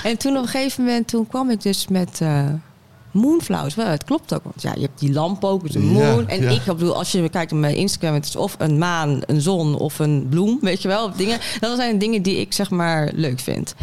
[0.04, 2.46] En toen op een gegeven moment, toen kwam ik dus met eh,
[3.14, 3.76] Moonflowers.
[3.76, 6.28] Wel, het klopt ook, want ja, je hebt die lamp ook, dus een Ja, moon.
[6.28, 6.50] En ja.
[6.50, 9.78] ik bedoel, als je kijkt op mijn Instagram, het is of een maan, een zon
[9.78, 11.40] of een bloem, weet je wel, dingen.
[11.60, 13.76] Dat zijn dingen die ik zeg maar leuk vind.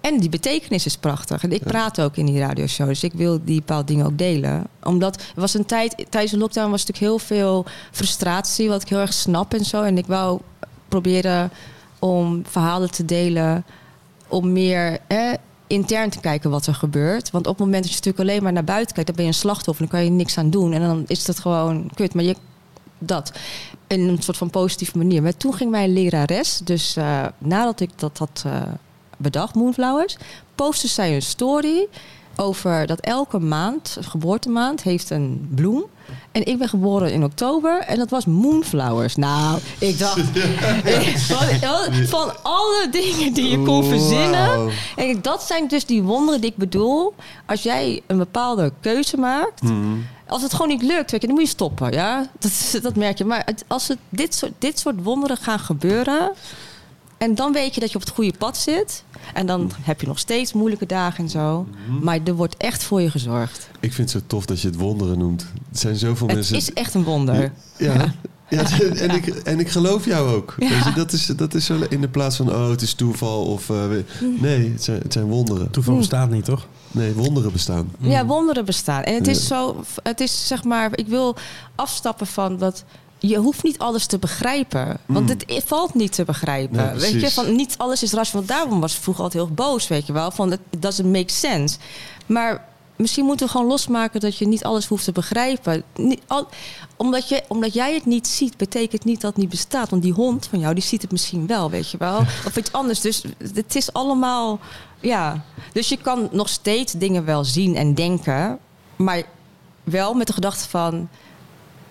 [0.00, 1.42] En die betekenis is prachtig.
[1.42, 4.66] En ik praat ook in die radioshow, dus ik wil die bepaalde dingen ook delen.
[4.82, 8.88] Omdat er was een tijd, tijdens de lockdown was natuurlijk heel veel frustratie, wat ik
[8.88, 9.82] heel erg snap en zo.
[9.82, 10.40] En ik wou
[10.88, 11.50] proberen
[11.98, 13.64] om verhalen te delen
[14.28, 15.32] om meer eh,
[15.72, 17.30] intern te kijken wat er gebeurt.
[17.30, 19.32] Want op het moment dat je natuurlijk alleen maar naar buiten kijkt, dan ben je
[19.32, 19.86] een slachtoffer.
[19.86, 20.72] Dan kan je niks aan doen.
[20.72, 22.14] En dan is dat gewoon kut.
[22.14, 22.36] Maar je,
[22.98, 23.32] dat.
[23.86, 25.22] In een soort van positieve manier.
[25.22, 28.62] Maar toen ging mijn lerares, dus eh, nadat ik dat had eh,
[29.16, 30.16] bedacht, Moonflowers,
[30.54, 31.86] postte zij een story
[32.36, 35.84] over dat elke maand, geboortemaand, heeft een bloem.
[36.32, 39.16] En ik ben geboren in oktober en dat was Moonflowers.
[39.16, 40.20] Nou, ik dacht,
[41.32, 46.50] van, van alle dingen die je kon verzinnen, en dat zijn dus die wonderen die
[46.50, 47.14] ik bedoel.
[47.46, 49.62] Als jij een bepaalde keuze maakt.
[49.62, 49.96] Mhm.
[50.26, 51.92] Als het gewoon niet lukt, weet je, dan moet je stoppen.
[51.92, 52.26] Ja?
[52.38, 53.24] Dat, dat merk je.
[53.24, 56.32] Maar als het, dit, soort, dit soort wonderen gaan gebeuren.
[57.18, 59.04] En dan weet je dat je op het goede pad zit.
[59.34, 61.66] En dan heb je nog steeds moeilijke dagen en zo.
[62.00, 63.68] Maar er wordt echt voor je gezorgd.
[63.80, 65.42] Ik vind het zo tof dat je het wonderen noemt.
[65.72, 66.56] Er zijn zoveel Het mensen...
[66.56, 67.52] is echt een wonder.
[67.78, 68.14] Ja.
[68.48, 70.54] Ja, en, ik, en ik geloof jou ook.
[70.58, 70.68] Ja.
[70.68, 73.44] Weet je, dat, is, dat is zo in de plaats van, oh, het is toeval.
[73.44, 74.04] Of, eh, we-
[74.40, 75.70] nee, het zijn, het zijn wonderen.
[75.70, 76.66] Toeval bestaat niet, toch?
[76.90, 77.92] Nee, wonderen bestaan.
[77.98, 79.02] Ja, wonderen bestaan.
[79.02, 81.36] En het is zo, het is zeg maar, ik wil
[81.74, 82.84] afstappen van dat.
[83.24, 84.98] Je hoeft niet alles te begrijpen.
[85.06, 86.76] Want het i- valt niet te begrijpen.
[86.76, 88.46] Nee, weet je, van niet alles is rationeel.
[88.46, 90.30] Want daarom was ik vroeger altijd heel boos, weet je wel.
[90.30, 91.78] Van het doesn't make sense.
[92.26, 92.64] Maar
[92.96, 95.82] misschien moeten we gewoon losmaken dat je niet alles hoeft te begrijpen.
[95.96, 96.48] Niet al,
[96.96, 99.90] omdat, je, omdat jij het niet ziet, betekent niet dat het niet bestaat.
[99.90, 102.18] Want die hond van jou, die ziet het misschien wel, weet je wel.
[102.46, 103.00] Of iets anders.
[103.00, 103.22] Dus
[103.54, 104.58] het is allemaal,
[105.00, 105.44] ja.
[105.72, 108.58] Dus je kan nog steeds dingen wel zien en denken.
[108.96, 109.22] Maar
[109.84, 111.08] wel met de gedachte van...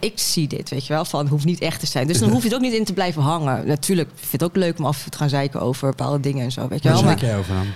[0.01, 2.07] Ik zie dit, weet je wel, van hoeft niet echt te zijn.
[2.07, 3.67] Dus dan hoef je het ook niet in te blijven hangen.
[3.67, 6.19] Natuurlijk ik vind het ook leuk om af en toe te gaan zeiken over bepaalde
[6.19, 7.15] dingen en zo, weet je Waar wel.
[7.15, 7.67] jij over dan?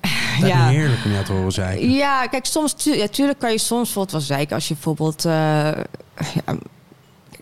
[0.48, 0.68] Ja.
[0.68, 1.90] heerlijk om jou te horen zeiken.
[1.90, 5.24] Ja, kijk, soms tu ja, tuurlijk kan je soms bijvoorbeeld wel zeiken als je bijvoorbeeld.
[5.24, 6.56] eh, ja,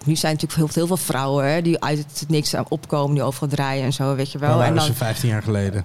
[0.04, 3.22] nu zijn natuurlijk heel, heel veel vrouwen hè, die uit het niks aan opkomen, die
[3.24, 4.56] overal draaien en zo, weet je wel.
[4.56, 5.84] Waar en dan, ze 15 jaar geleden?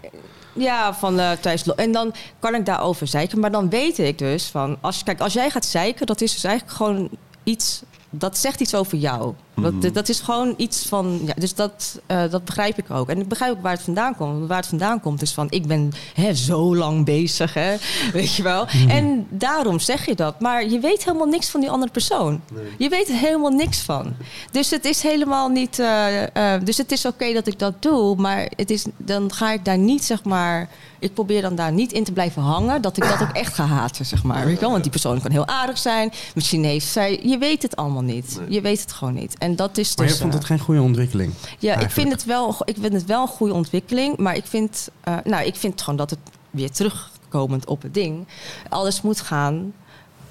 [0.53, 3.39] ja, van eh tijdens lo- En dan kan ik daarover zeiken.
[3.39, 4.77] Maar dan weet ik dus van.
[4.81, 7.09] Als, kijk, als jij gaat zeiken, dat is dus eigenlijk gewoon
[7.43, 7.81] iets.
[8.09, 9.33] Dat zegt iets over jou.
[9.61, 11.19] Dat, dat is gewoon iets van.
[11.25, 13.09] Ja, dus dat, eh, dat begrijp ik ook.
[13.09, 14.47] En ik begrijp ook waar het vandaan komt.
[14.47, 17.75] Waar het vandaan komt is van: ik ben hè, zo lang bezig, hè,
[18.13, 18.67] weet je wel.
[18.87, 20.39] En daarom zeg je dat.
[20.39, 22.41] Maar je weet helemaal niks van die andere persoon.
[22.77, 24.13] Je weet er helemaal niks van.
[24.51, 25.79] Dus het is helemaal niet.
[25.79, 28.15] eh, eh, dus het is oké dat ik dat doe.
[28.15, 30.69] Maar het is, dan ga ik daar niet, zeg maar.
[30.99, 32.81] Ik probeer dan daar niet in te blijven hangen.
[32.81, 34.45] Dat ik dat ook echt ga haten, zeg maar.
[34.45, 34.69] Weet je wel?
[34.69, 36.11] Want die persoon kan heel aardig zijn.
[36.35, 37.19] Misschien heeft zij.
[37.23, 38.39] Je weet het allemaal niet.
[38.49, 39.37] Je weet het gewoon niet.
[39.37, 40.15] En dat is Maar dus.
[40.15, 41.33] je vond eh, het geen goede ontwikkeling?
[41.59, 44.17] ja, ik vind, het wel, ik vind het wel een goede ontwikkeling.
[44.17, 46.19] Maar ik vind, eh, nou, ik vind gewoon dat het
[46.49, 48.27] weer terugkomend op het ding.
[48.69, 49.73] Alles moet gaan.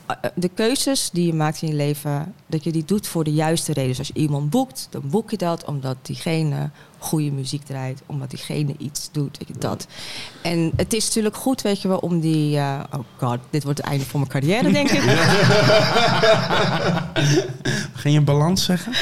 [0.07, 3.25] eh, eh, De keuzes die je maakt in je leven, dat je die doet voor
[3.25, 3.89] de juiste reden.
[3.89, 8.31] Dus als je iemand boekt, dan boek je dat omdat diegene goede muziek draait, omdat
[8.31, 9.87] diegene iets doet, weet je, dat.
[10.43, 12.57] En het is natuurlijk goed, weet je wel, om die...
[12.57, 15.01] eh, oh god, dit wordt het einde van mijn carrière, denk ik.
[17.95, 18.93] Ging je balans zeggen?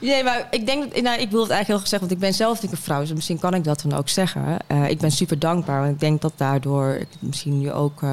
[0.00, 2.34] Nee, maar ik denk, dat- nou, ik wil het eigenlijk heel gezegd, want ik ben
[2.34, 4.56] zelf natuurlijk een vrouw, dus misschien kan ik dat dan ook zeggen.
[4.66, 8.10] Eh, ik ben super dankbaar, want ik denk dat daardoor ik misschien nu ook eh,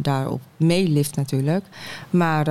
[0.00, 1.64] daarop meelift natuurlijk.
[2.10, 2.46] Maar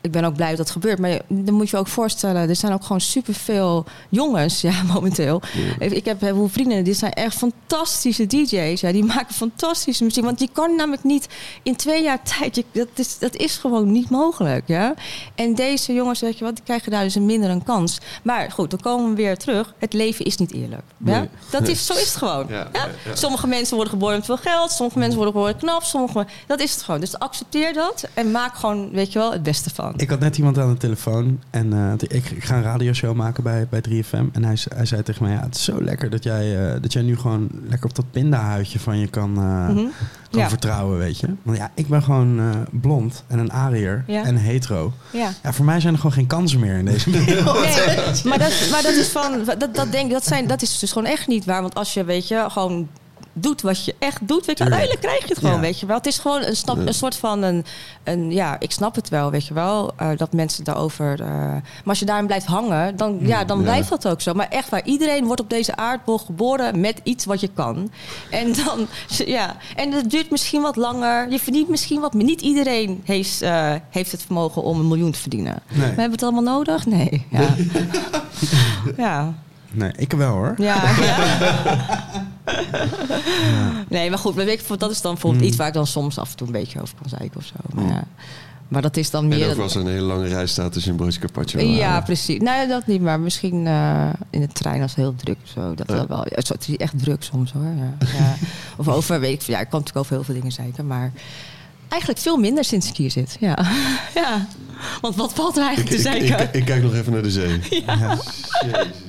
[0.00, 0.98] ik ben ook blij dat het gebeurt.
[0.98, 3.84] Maar dan moet je je ook voorstellen, er zijn ook gewoon superveel
[4.26, 5.42] jongens, ja, momenteel.
[5.78, 8.80] Ik heb heel veel vrienden, die zijn echt fantastische DJ's.
[8.80, 10.24] Ja, die maken fantastische muziek.
[10.24, 11.26] Want je kan namelijk niet
[11.62, 14.68] in twee jaar tijd, je, dat, is, dat is gewoon niet mogelijk.
[14.68, 14.94] Ja?
[15.34, 17.98] En deze jongens, weet je wat, die krijgen daar dus een minder een kans.
[18.22, 19.74] Maar goed, dan komen we weer terug.
[19.78, 20.82] Het leven is niet eerlijk.
[21.04, 21.18] Ja?
[21.18, 21.28] Nee.
[21.50, 22.46] Dat is, zo is het gewoon.
[22.48, 22.68] Ja, Ja?
[22.72, 23.14] ja, ja.
[23.14, 26.72] Sommige mensen worden geboren met veel geld, sommige mensen worden geboren knap, sommige, dat is
[26.72, 27.00] het gewoon.
[27.00, 29.92] Dus accepteer dat en maak gewoon, weet je wel, het beste van.
[29.96, 33.42] Ik had net iemand aan de telefoon en eh, ik, ik ga een radioshow maken
[33.42, 34.15] bij, bij 3FM.
[34.32, 36.92] En hij, hij zei tegen mij, ja, het is zo lekker dat jij, eh, dat
[36.92, 39.84] jij nu gewoon lekker op dat pindahuidje van je kan, eh, Mhm.
[40.30, 40.48] kan Ja.
[40.48, 41.28] vertrouwen, weet je.
[41.42, 44.24] Want ja, ik ben gewoon eh, blond en een ariër Ja.
[44.24, 44.92] en hetero.
[45.12, 45.30] Ja.
[45.42, 47.54] Ja, voor mij zijn er gewoon geen kansen meer in deze wereld.
[47.76, 50.92] Nee, maar dat, maar dat is van, dat, dat denk dat, zijn, dat is dus
[50.92, 51.60] gewoon echt niet waar.
[51.62, 52.88] Want als je, weet je, gewoon
[53.38, 55.60] doet wat je echt doet, weet je, uiteindelijk krijg je het gewoon, Ja.
[55.60, 55.96] weet je wel.
[55.96, 57.64] Het is gewoon een, snap, een soort van een,
[58.04, 61.20] een, ja, ik snap het wel, weet je wel, eh, dat mensen daarover.
[61.20, 64.32] eh, maar als je daarin blijft hangen, dan, ja, dan blijft dat ook zo.
[64.34, 67.90] Maar echt waar, iedereen wordt op deze aardbol geboren met iets wat je kan.
[68.30, 68.86] En dan,
[69.36, 71.30] ja, en het duurt misschien wat langer.
[71.30, 72.24] Je verdient misschien wat, meer.
[72.24, 75.58] niet iedereen heeft, eh, heeft het vermogen om een miljoen te verdienen.
[75.68, 75.78] Nee.
[75.80, 76.86] We hebben het allemaal nodig?
[76.86, 77.26] Nee.
[77.30, 77.48] Ja.
[79.06, 79.32] ja.
[79.72, 80.54] Nee, ik wel hoor.
[80.56, 81.16] Ja, ja.
[83.88, 85.50] Nee, maar goed, maar weet je, dat is dan bijvoorbeeld Hmm.
[85.50, 87.54] iets waar ik dan soms af en toe een beetje over kan zeiken of zo.
[87.74, 88.04] Maar, ja.
[88.68, 89.42] maar dat is dan meer.
[89.50, 91.60] En ook als er een hele lange rij staat tussen een broodje carpaccio.
[91.60, 92.04] ja, halen.
[92.04, 92.40] precies.
[92.40, 95.74] Nee, dat niet, maar misschien eh, in de trein als heel druk zo.
[95.74, 97.62] Dat wel Het is echt druk soms hoor.
[97.64, 98.06] Ja.
[98.18, 98.34] Ja.
[98.78, 101.12] Of over, weet ik, ja, ik kan natuurlijk over heel veel dingen zeiken, maar
[101.88, 103.36] eigenlijk veel minder sinds ik hier zit.
[103.40, 103.58] Ja.
[104.14, 104.46] ja.
[105.00, 106.48] Want wat valt er Ik, eigenlijk te ik, zeiken?
[106.48, 107.60] ik, ik kijk nog even naar de zee.
[107.86, 108.18] Ja.
[108.66, 109.05] Jezus.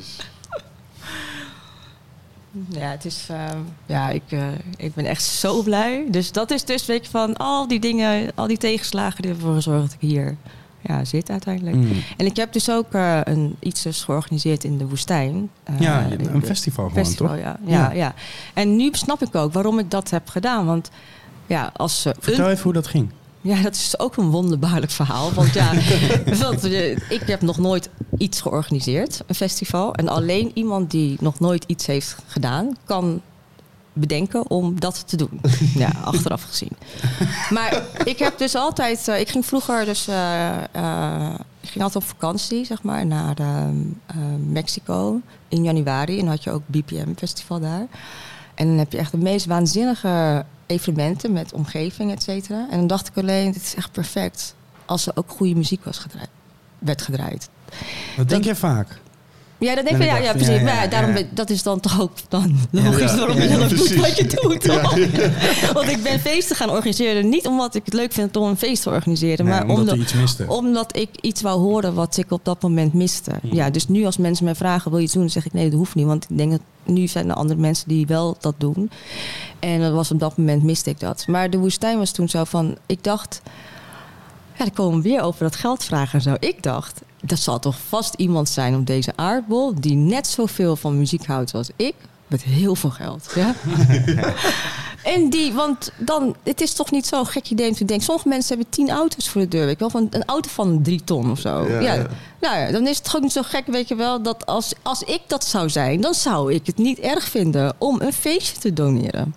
[2.69, 3.28] Ja, het is.
[3.30, 4.48] ehm, ja, ik, eh,
[4.78, 6.06] ik ben echt zo blij.
[6.10, 9.53] Dus dat is dus, weet je, van al die dingen, al die tegenslagen die ervoor
[9.53, 10.36] gezorgd dat ik hier
[10.82, 11.76] ja, zit uiteindelijk.
[11.76, 11.90] Mm.
[12.18, 15.49] En ik heb dus ook eh, een, iets dus georganiseerd in de woestijn.
[15.64, 17.38] Eh, Ja, een festival gewoon, festival, toch?
[17.44, 17.91] Ja, ja, Ja.
[17.91, 18.14] ja.
[18.53, 20.65] En nu snap ik ook waarom ik dat heb gedaan.
[20.65, 20.90] Want
[21.45, 23.10] ja, als Vertel een- even hoe dat ging.
[23.41, 25.34] Ja, dat is ook een wonderbaarlijk verhaal.
[25.34, 25.72] Want ja,
[26.43, 29.93] want, eh, ik heb nog nooit iets georganiseerd, een festival.
[29.95, 33.22] En alleen iemand die nog nooit iets heeft gedaan, kan
[33.93, 35.41] bedenken om dat te doen.
[35.76, 36.72] Ja, achteraf gezien.
[37.49, 39.07] Maar ik heb dus altijd...
[39.07, 40.07] eh, ik ging vroeger dus...
[40.07, 44.15] eh, ik ging altijd op vakantie, zeg maar, naar ehm, eh,
[44.49, 46.14] Mexico in januari.
[46.14, 47.88] En dan had je ook BPM Festival daar.
[48.55, 52.68] En dan heb je echt de meest waanzinnige evenementen met omgeving, et cetera.
[52.69, 55.98] En dan dacht ik alleen, dit is echt perfect als er ook goede muziek was
[55.98, 56.30] gedraaid,
[56.80, 57.49] werd gedraaid.
[58.18, 58.99] Dat denk jij vaak.
[59.59, 60.47] Ja, dat denk En ik, ja, ja, precies.
[60.47, 63.95] ja, ja, maar daarom, dat is dan toch ook dan logisch waarom je ook doet
[63.95, 64.65] wat je doet.
[65.73, 68.84] Want ik ben feesten gaan organiseren, niet omdat ik het leuk vind om een feest
[68.84, 70.45] te organiseren, Nee, maar omdat omdat, iets miste.
[70.47, 73.31] omdat ik iets wou horen wat ik op dat moment miste.
[73.41, 75.21] Ja, dus nu als mensen mij vragen, wil je iets doen?
[75.21, 76.05] Dan zeg ik, nee, dat hoeft niet.
[76.05, 78.89] Want ik denk dat nu zijn er andere mensen die wel dat doen.
[79.59, 81.23] En dat was op dat moment miste ik dat.
[81.27, 83.41] Maar de woestijn was toen zo van, ik dacht...
[84.57, 86.35] Ja, dan komen we weer over dat geld vragen en zo.
[86.39, 89.73] Ik dacht, dat zal toch vast iemand zijn op deze aardbol...
[89.79, 91.93] die net zoveel van muziek houdt als ik...
[92.27, 93.31] met heel veel geld.
[93.35, 93.55] Ja?
[95.13, 98.05] en die, want dan, het is toch niet zo'n gek idee om te denken...
[98.05, 99.65] sommige mensen hebben tien auto's voor de deur.
[99.65, 101.67] Weet je wel, van een auto van drie ton of zo.
[101.81, 102.07] Ja.
[102.41, 105.03] Nou ja, dan is het gewoon niet zo gek, weet je wel, dat als, als
[105.03, 108.73] ik dat zou zijn, dan zou ik het niet erg vinden om een feestje te
[108.73, 109.35] doneren.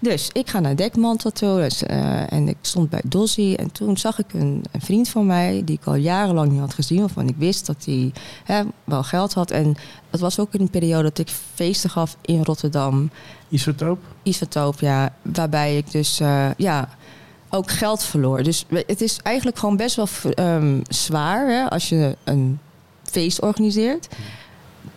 [0.00, 3.96] Dus ik ga naar Dekmantel toe dus, eh, en ik stond bij Dossie en toen
[3.96, 7.28] zag ik een, een vriend van mij die ik al jarenlang niet had gezien, waarvan
[7.28, 8.12] ik wist dat hij
[8.84, 9.50] wel geld had.
[9.50, 9.76] En
[10.10, 13.10] dat was ook in een periode dat ik feesten gaf in Rotterdam.
[13.48, 13.98] Isotoop?
[14.22, 15.14] Isotoop, ja.
[15.22, 16.88] Waarbij ik dus eh, ja,
[17.50, 18.42] ook geld verloor.
[18.42, 22.58] Dus het is eigenlijk gewoon best wel ehm, zwaar hè, als je een
[23.02, 24.08] feest organiseert.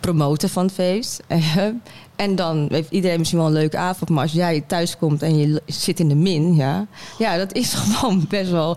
[0.00, 1.20] Promoten van het feest.
[2.16, 4.10] en dan heeft iedereen misschien wel een leuke avond.
[4.10, 6.86] Maar als jij thuis komt en je zit in de min, ja,
[7.18, 8.76] ja dat is gewoon best wel.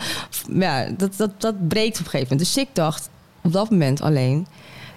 [0.53, 2.39] Ja, dat, dat, dat breekt op een gegeven moment.
[2.39, 3.09] Dus ik dacht
[3.41, 4.47] op dat moment alleen.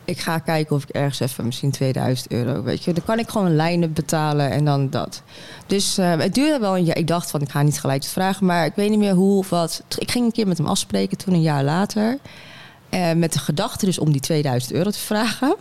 [0.07, 2.93] Ik ga kijken of ik ergens even misschien 2000 euro, weet je.
[2.93, 5.23] Dan kan ik gewoon lijnen betalen en dan dat.
[5.67, 6.97] Dus eh, het duurde wel een jaar.
[6.97, 8.47] Ik dacht van, ik ga niet gelijk het vragen.
[8.47, 9.83] Maar ik weet niet meer hoe of wat.
[9.99, 12.19] Ik ging een keer met hem afspreken, toen een jaar later.
[12.89, 15.57] Eh, met de gedachte dus om die 2000 euro te vragen.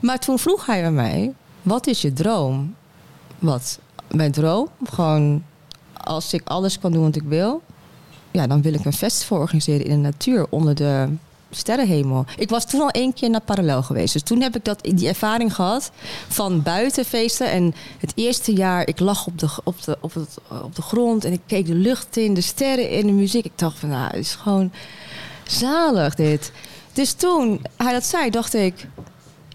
[0.00, 1.32] Maar toen vroeg hij aan mij,
[1.62, 2.74] wat is je droom?
[3.38, 3.78] Wat?
[4.10, 4.68] Mijn droom?
[4.84, 5.44] Gewoon,
[5.92, 7.62] als ik alles kan doen wat ik wil...
[8.30, 11.08] Ja, dan wil ik een festival organiseren in de natuur onder de
[11.56, 12.24] sterrenhemel.
[12.36, 14.12] Ik was toen al één keer naar Parallel geweest.
[14.12, 15.90] Dus toen heb ik dat, die ervaring gehad
[16.28, 17.50] van buitenfeesten.
[17.50, 21.24] En het eerste jaar, ik lag op de, op, de, op, het, op de grond
[21.24, 23.44] en ik keek de lucht in, de sterren in, de muziek.
[23.44, 24.72] Ik dacht van, nou, het is gewoon
[25.46, 26.52] zalig dit.
[26.92, 28.88] Dus toen hij dat zei, dacht ik,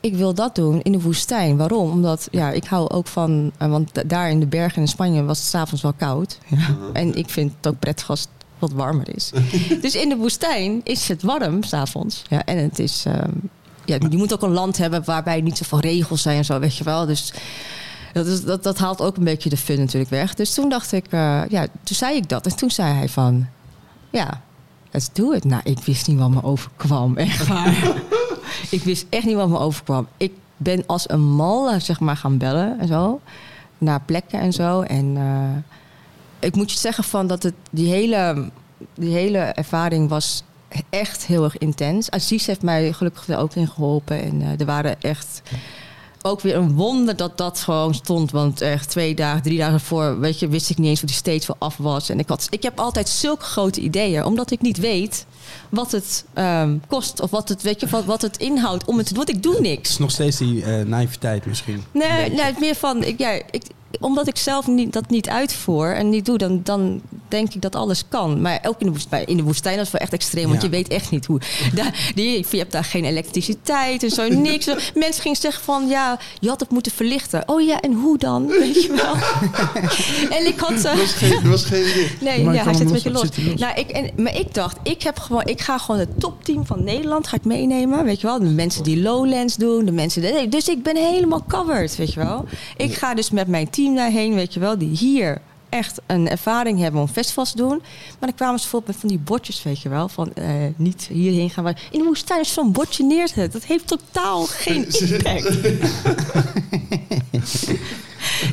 [0.01, 1.57] ik wil dat doen in de woestijn.
[1.57, 1.91] Waarom?
[1.91, 5.23] Omdat ja, ik hou ook van, eh, want da- daar in de bergen in Spanje
[5.23, 6.37] was het s'avonds wel koud.
[6.47, 6.75] Ja.
[6.93, 8.27] En ik vind het ook prettig als
[8.59, 9.31] wat warmer is.
[9.81, 12.23] dus in de woestijn is het warm s'avonds.
[12.29, 13.31] Ja, en het is, ehm,
[13.85, 16.77] ja, je moet ook een land hebben waarbij niet zoveel regels zijn en zo, weet
[16.77, 17.05] je wel.
[17.05, 17.33] Dus
[18.13, 20.33] dat, is, dat, dat haalt ook een beetje de fun natuurlijk weg.
[20.33, 22.45] Dus toen dacht ik, eh, ja, toen zei ik dat.
[22.45, 23.47] En toen zei hij van,
[24.09, 24.41] ja,
[24.91, 25.43] let's do it.
[25.43, 27.93] Nou, ik wist niet wat me overkwam, echt waar.
[28.69, 30.07] ik wist echt niet wat me overkwam.
[30.17, 33.21] Ik ben als een mal, eh, zeg maar, gaan bellen en zo.
[33.77, 34.81] Naar plekken en zo.
[34.81, 35.77] En eh,
[36.39, 38.49] ik moet je zeggen van dat het, die hele,
[38.93, 40.43] die hele ervaring was
[40.89, 42.11] echt heel erg intens.
[42.11, 44.21] Aziz heeft mij gelukkig er ook in geholpen.
[44.23, 45.41] En eh, er waren echt
[46.21, 48.31] ook weer een wonder dat dat gewoon stond.
[48.31, 51.17] Want echt twee dagen, drie dagen voor, weet je, wist ik niet eens wat die
[51.17, 52.09] steeds wel af was.
[52.09, 55.25] En ik, had, ik heb altijd zulke grote ideeën, omdat ik niet weet
[55.69, 57.21] wat het ehm, kost.
[57.21, 59.25] Of wat het, weet je, wat, wat het inhoudt om het te doen.
[59.25, 59.89] Want ik doe Het niks.
[59.89, 61.83] is nog steeds die eh, naïviteit misschien.
[61.91, 63.63] Nee, nee, het meer van, ik, ja, ik,
[63.99, 67.75] omdat ik zelf niet, dat niet uitvoer en niet doe, dan, dan denk ik dat
[67.75, 68.41] alles kan.
[68.41, 70.67] Maar ook in de woestijn, in de woestijn dat is wel echt extreem, want Ja.
[70.67, 71.39] je weet echt niet hoe.
[71.75, 74.65] Daar, die, je hebt daar geen elektriciteit en zo, niks.
[74.95, 77.43] Mensen gingen zeggen van, ja, je had het moeten verlichten.
[77.45, 78.47] Oh ja, en hoe dan?
[78.59, 79.13] Weet je wel.
[80.37, 80.71] en ik had...
[80.83, 82.21] eh, Er was geen, er was geen licht.
[82.21, 83.29] Nee, Maar ja, hij zit een beetje los-?
[83.57, 86.83] Nou, ik, en, maar ik dacht, ik, heb gewoon, ik ga gewoon het topteam van
[86.83, 88.03] Nederland ga ik meenemen.
[88.05, 90.21] Weet je wel, de mensen die Lowlands doen, de mensen.
[90.21, 92.45] die- dus ik ben helemaal covered, weet je wel.
[92.77, 96.79] Ik ga dus met mijn team daarheen, weet je wel, die hier echt een ervaring
[96.79, 97.81] hebben om festivals te doen.
[98.19, 100.45] Maar dan kwamen ze bijvoorbeeld met van die bordjes, weet je wel, van eh,
[100.75, 101.63] niet hierheen gaan.
[101.63, 103.51] Maar in de woestijn is zo'n bordje neerzet.
[103.51, 105.57] Dat heeft totaal geen impact.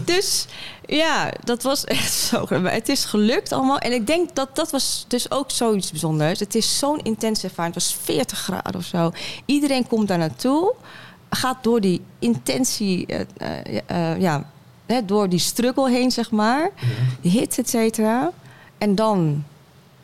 [0.04, 0.46] Dus
[0.86, 2.46] ja, dat was echt zo.
[2.48, 3.78] Maar het is gelukt allemaal.
[3.78, 6.40] En ik denk dat dat was dus ook zoiets bijzonders.
[6.40, 7.74] Het is zo'n intense ervaring.
[7.74, 9.12] Het was 40 graden of zo.
[9.44, 10.74] Iedereen komt daar naartoe.
[11.30, 14.50] Gaat door die intentie, eh, eh, eh, ja,
[14.86, 16.70] hè, door die struggle heen, zeg maar.
[17.20, 18.32] Die hits, et cetera.
[18.78, 19.44] En dan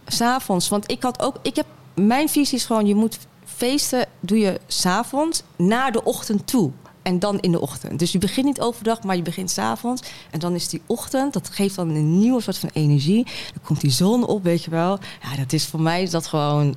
[0.07, 0.69] s'avonds.
[0.69, 4.61] Want ik had ook, ik heb, mijn visie is gewoon, je moet feesten, doe je
[4.67, 6.71] s'avonds naar de ochtend toe.
[7.03, 7.99] En dan in de ochtend.
[7.99, 10.03] Dus je begint niet overdag, maar je begint s'avonds.
[10.31, 13.25] En dan is die ochtend, dat geeft dan een nieuwe soort van energie.
[13.25, 14.99] Dan komt die zon op, weet je wel.
[15.23, 16.75] Ja, dat is voor mij is dat gewoon.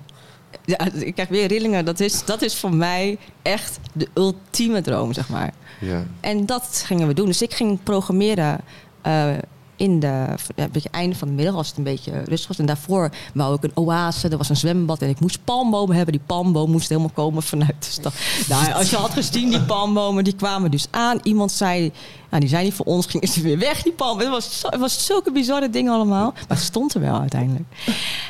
[0.65, 1.85] Ja, ik krijg weer rillingen.
[1.85, 5.53] Dat is, dat is voor mij echt de ultieme droom, zeg maar.
[5.79, 6.03] Ja.
[6.19, 7.25] En dat gingen we doen.
[7.25, 8.61] Dus ik ging programmeren
[9.01, 9.33] eh,
[9.75, 10.25] in de
[10.55, 12.59] ja, een beetje einde van de middag, als het een beetje rustig was.
[12.59, 16.13] En daarvoor wou ik een oase, er was een zwembad en ik moest palmbomen hebben.
[16.13, 18.13] Die palmboom moest helemaal komen vanuit de stad.
[18.49, 21.19] Nou, als je had gezien, die palmbomen, die kwamen dus aan.
[21.23, 21.91] Iemand zei,
[22.29, 24.23] nou, die zijn niet voor ons, gingen ze weer weg, die palmen.
[24.23, 26.31] Het was, zo, het was zulke bizarre dingen allemaal.
[26.31, 27.65] Maar het stond er wel uiteindelijk.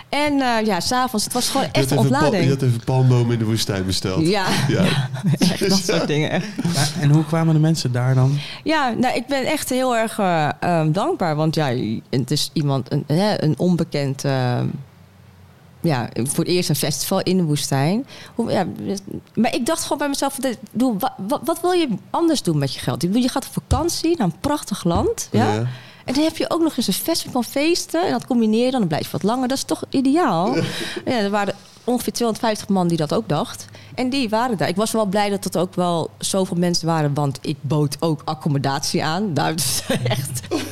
[0.10, 2.44] En eh, ja, s'avonds, het was gewoon echt een ontlading.
[2.44, 4.28] Je had even palmbomen in de woestijn besteld.
[4.28, 4.84] Ja, Ja.
[5.40, 6.30] echt dat soort dingen.
[6.32, 6.48] Echt.
[6.74, 8.38] Ja, en hoe kwamen de mensen daar dan?
[8.64, 10.92] Ja, nou, ik ben echt heel erg eh, ehm,
[11.36, 11.76] Want ja,
[12.10, 13.03] het is iemand, een,
[13.44, 14.24] een onbekend.
[14.24, 14.68] ehm,
[15.82, 18.06] ja, voor het eerst een festival in de woestijn.
[18.36, 18.66] Hoe, ja,
[19.34, 20.38] maar ik dacht gewoon bij mezelf:
[20.72, 23.03] doe, wat, wat, wat wil je anders doen met je geld?
[23.03, 25.30] Ik bedoel, Je gaat op vakantie naar een prachtig land.
[25.32, 25.53] Ja?
[25.53, 25.68] Ja.
[26.06, 28.06] En dan heb je ook nog eens een festival van feesten.
[28.06, 29.48] En dat combineer je dan, dan blijf je wat langer.
[29.48, 30.56] Dat is toch ideaal?
[31.06, 31.56] Ja, er waren
[31.86, 33.66] ongeveer 250 man die dat ook dacht.
[33.95, 34.68] En die waren daar.
[34.68, 38.22] Ik was wel blij dat het ook wel zoveel mensen waren, want ik bood ook
[38.26, 39.34] accommodatie aan.
[39.34, 40.41] Daar is echt.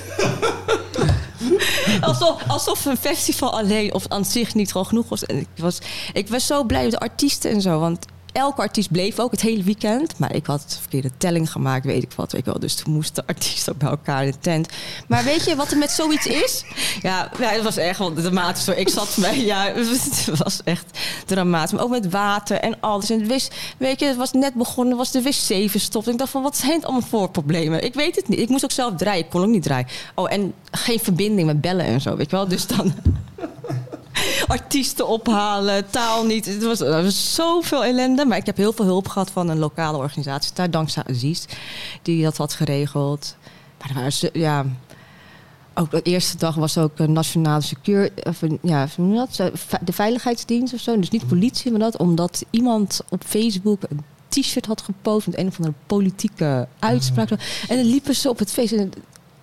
[2.02, 5.26] alsof, alsof een festival alleen of aan zich niet gewoon genoeg was.
[5.26, 5.80] En ik was,
[6.14, 7.80] ik was zo blij met de artiesten en zo.
[7.80, 10.20] Want elke artiest bleef ook het hele weekend.
[10.20, 12.32] Maar ik had verkeerde telling gemaakt, weet ik wat.
[12.32, 12.60] Weet ik wel.
[12.60, 14.68] Dus toen moest de artiest ook bij elkaar in de tent.
[15.08, 16.66] Maar weet je wat er met zoiets is?
[17.02, 18.68] Ja, ja het was echt wel dramatisch.
[18.68, 21.72] Ik zat bij, ja, het was echt dramatisch.
[21.72, 23.10] Maar ook met water en alles.
[23.10, 26.08] En wist, weet je, het was net begonnen, was de wc verstopt.
[26.08, 27.84] Ik dacht van, wat zijn het allemaal voor problemen?
[27.84, 28.40] Ik weet het niet.
[28.40, 29.24] Ik moest ook zelf draaien.
[29.24, 29.88] Ik kon ook niet draaien.
[30.16, 32.48] Oh, en geen verbinding met bellen en zo, weet je wel.
[32.48, 32.94] Dus dan
[34.54, 36.46] artiesten ophalen, taal niet.
[36.46, 38.26] Het was, er was zoveel ellende.
[38.26, 40.54] Maar ik heb heel veel hulp gehad van een lokale organisatie.
[40.54, 41.46] Daar dankzij Aziz,
[42.02, 43.36] die dat had geregeld.
[43.80, 44.66] Maar er waren, ja,
[45.74, 48.88] ook de eerste dag was ook een nationale secure, of ja,
[49.82, 51.00] de veiligheidsdienst of zo.
[51.00, 55.48] Dus niet politie, maar dat omdat iemand op Facebook een t-shirt had gepost met een
[55.48, 57.30] of andere politieke uitspraak.
[57.30, 58.74] En dan liepen ze op het feest.
[58.74, 58.92] En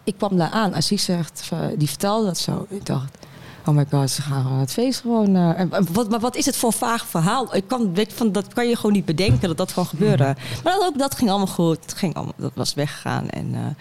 [0.05, 0.75] ik kwam daar aan.
[0.75, 2.67] Aziz zegt, die vertelde dat zo.
[2.69, 3.19] Ik dacht,
[3.67, 5.37] oh my god, ze gaan het feest gewoon.
[5.37, 5.61] Uh,
[5.93, 7.57] wat, maar wat is het voor een vaag verhaal?
[7.57, 10.37] Ik kan, weet van, dat kan je gewoon niet bedenken dat dat gewoon gebeurde.
[10.65, 11.79] Maar dat, ook dat ging allemaal goed.
[11.83, 13.29] Het ging allemaal, dat was weggegaan.
[13.29, 13.77] En,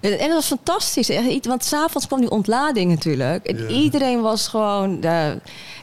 [0.00, 1.10] uh, en, dat was fantastisch.
[1.42, 3.46] Want s'avonds kwam die ontlading natuurlijk.
[3.46, 4.98] En iedereen was gewoon.
[5.04, 5.30] Uh,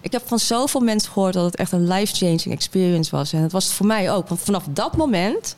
[0.02, 3.34] ik heb van zoveel mensen gehoord dat het echt een life-changing experience was.
[3.34, 4.28] En dat was het voor mij ook.
[4.28, 5.56] Want vanaf dat moment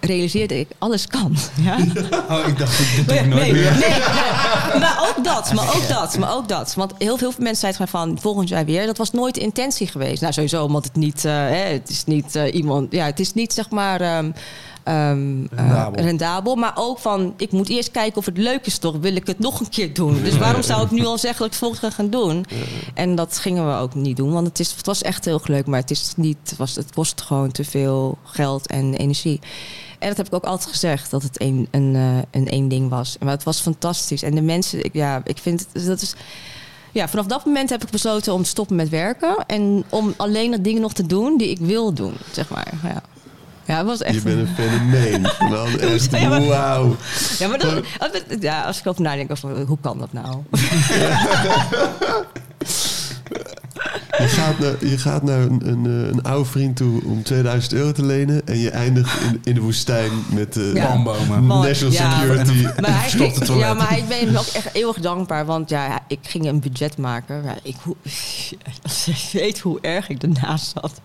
[0.00, 1.36] realiseerde ik, alles kan.
[1.62, 1.76] Ja?
[2.30, 3.76] Oh, ik dacht, ik nooit meer.
[3.78, 3.98] Nee,
[4.82, 6.74] maar ook dat, maar ook dat, maar ook dat.
[6.74, 8.86] Want heel veel mensen zeiden van volgend jaar weer.
[8.86, 10.20] Dat was nooit de intentie geweest.
[10.20, 13.34] Nou, sowieso, omdat het niet, uh, hè, het is niet uh, iemand, ja, het is
[13.34, 14.18] niet zeg maar...
[14.18, 14.34] Um,
[14.88, 15.98] Um, rendabel.
[15.98, 16.54] Uh, rendabel.
[16.56, 18.96] Maar ook van, ik moet eerst kijken of het leuk is toch.
[18.96, 20.22] Wil ik het nog een keer doen?
[20.22, 22.44] Dus waarom zou ik nu al zeggen dat ik het volgende keer gaan doen?
[22.94, 24.32] En dat gingen we ook niet doen.
[24.32, 25.66] Want het, is, het was echt heel leuk.
[25.66, 29.40] Maar het, is niet, het, was, het kost gewoon te veel geld en energie.
[29.98, 32.90] En dat heb ik ook altijd gezegd, dat het een, een, uh, een één ding
[32.90, 33.16] was.
[33.20, 34.22] Maar het was fantastisch.
[34.22, 36.14] En de mensen, ik, ja, ik vind het, dat is...
[36.92, 39.44] Ja, vanaf dat moment heb ik besloten om te stoppen met werken.
[39.46, 42.72] En om alleen de dingen nog te doen die ik wil doen, zeg maar.
[42.82, 43.02] Ja.
[43.68, 44.14] Ja, het was echt...
[44.14, 45.22] Je bent een fenomeen.
[45.50, 46.96] Man, echt, wauw.
[47.38, 47.82] Ja, maar dat,
[48.40, 50.36] ja, als ik over nadenk, over, hoe kan dat nou?
[54.18, 57.72] Je gaat naar, je gaat naar een, een, eh, een oude vriend toe om 2000
[57.72, 58.46] euro te lenen.
[58.46, 60.86] En je eindigt in, in de woestijn met uh, ja.
[60.86, 61.46] palmbomen.
[61.46, 62.52] National Security.
[62.52, 62.72] Ja.
[62.80, 65.46] Maar hij, ja, maar ik ben ook echt eeuwig dankbaar.
[65.46, 67.42] Want ja, ik ging een budget maken.
[67.44, 67.76] Ja, ik,
[69.32, 71.00] weet hoe erg ik ernaast zat.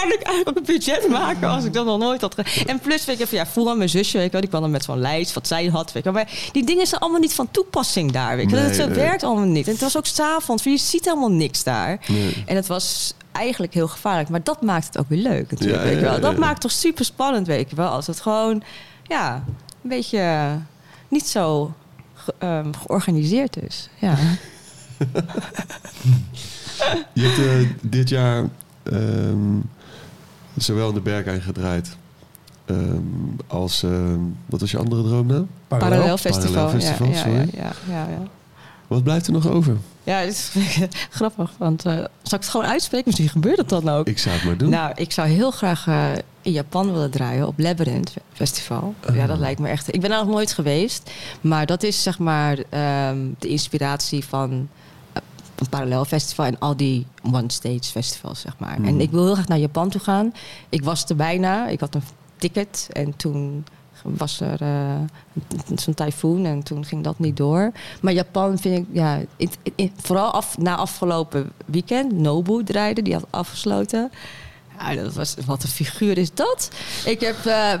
[0.00, 2.66] Kan ik eigenlijk een budget maken als ik dat nog nooit had gedaan?
[2.66, 4.70] En plus, weet ik even, ja, vroeger mijn zusje, weet ik wel, die kwam dan
[4.70, 5.92] met zo'n lijst wat zij had.
[5.92, 6.12] Weet ik wel.
[6.12, 8.36] Maar die dingen zijn allemaal niet van toepassing daar.
[8.36, 9.66] Weet ik nee, dat werkt allemaal niet.
[9.66, 12.00] En het was ook s'avonds, je ziet helemaal niks daar.
[12.06, 12.44] Nee.
[12.46, 14.28] En het was eigenlijk heel gevaarlijk.
[14.28, 15.82] Maar dat maakt het ook weer leuk natuurlijk.
[15.82, 16.20] weet je wel.
[16.20, 17.88] Dat maakt toch super spannend, weet je wel.
[17.88, 18.62] Als het gewoon,
[19.02, 19.44] ja,
[19.82, 20.58] een beetje
[21.08, 21.74] niet zo
[22.14, 23.88] ge, um, georganiseerd is.
[23.98, 24.16] Ja.
[27.12, 28.48] je hebt uh, dit jaar
[28.84, 29.70] um,
[30.62, 31.96] zowel in de Berghain gedraaid
[32.70, 35.46] um, als, um, wat was je andere droom nou?
[35.68, 36.52] Parallel, Parallel Festival.
[36.52, 37.48] Parallel Festival, ja, sorry.
[37.52, 38.22] Ja, ja, ja,
[38.86, 39.76] Wat blijft er nog over?
[40.04, 40.52] Ja, het is
[41.10, 43.06] grappig, want uh, zal ik het gewoon uitspreken?
[43.06, 44.06] Misschien gebeurt het dan ook.
[44.06, 44.70] Ik zou het maar doen.
[44.70, 46.04] Nou, ik zou heel graag uh,
[46.42, 48.94] in Japan willen draaien op Labyrinth Festival.
[49.10, 49.16] Uh.
[49.16, 49.94] Ja, dat lijkt me echt...
[49.94, 51.10] Ik ben daar nog nooit geweest,
[51.40, 52.58] maar dat is zeg maar
[53.08, 54.68] um, de inspiratie van
[55.60, 58.80] een parallel festival en al die one-stage festivals, zeg maar.
[58.80, 58.86] Mm.
[58.86, 60.32] En ik wil heel graag naar Japan toe gaan.
[60.68, 61.68] Ik was er bijna.
[61.68, 62.02] Ik had een
[62.36, 63.64] ticket en toen
[64.02, 64.94] was er uh,
[65.74, 67.72] zo'n tyfoon en toen ging dat niet door.
[68.02, 69.20] Maar Japan vind ik, ja,
[69.96, 74.10] vooral af, na afgelopen weekend, Nobu draaide, die had afgesloten.
[74.78, 76.70] Ja, dat was, wat een figuur is dat?
[77.04, 77.72] Ik heb, uh,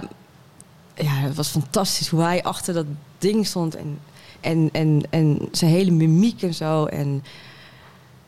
[0.94, 2.86] ja, het was fantastisch hoe hij achter dat
[3.18, 3.98] ding stond en,
[4.40, 6.84] en, en, en zijn hele mimiek en zo.
[6.84, 7.22] En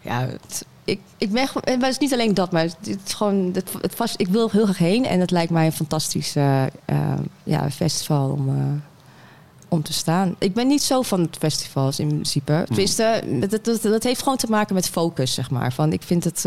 [0.02, 2.76] ja, het, ik, ik ben het is niet alleen dat, maar het,
[3.06, 5.72] is gewoon, het, het vast, ik wil heel graag heen en het lijkt mij een
[5.72, 7.12] fantastisch uh, uh,
[7.42, 8.54] ja, festival om, uh,
[9.68, 10.34] om te staan.
[10.38, 12.62] Ik ben niet zo van het festivals in principe.
[12.66, 15.72] Tenminste, dat, dat, dat heeft gewoon te maken met focus, zeg maar.
[15.72, 16.44] Van, ik vind het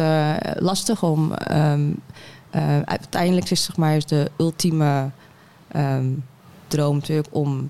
[0.60, 2.00] lastig om, um,
[2.86, 5.10] uiteindelijk is zeg maar de ultieme
[5.76, 6.24] um,
[6.68, 7.70] droom natuurlijk om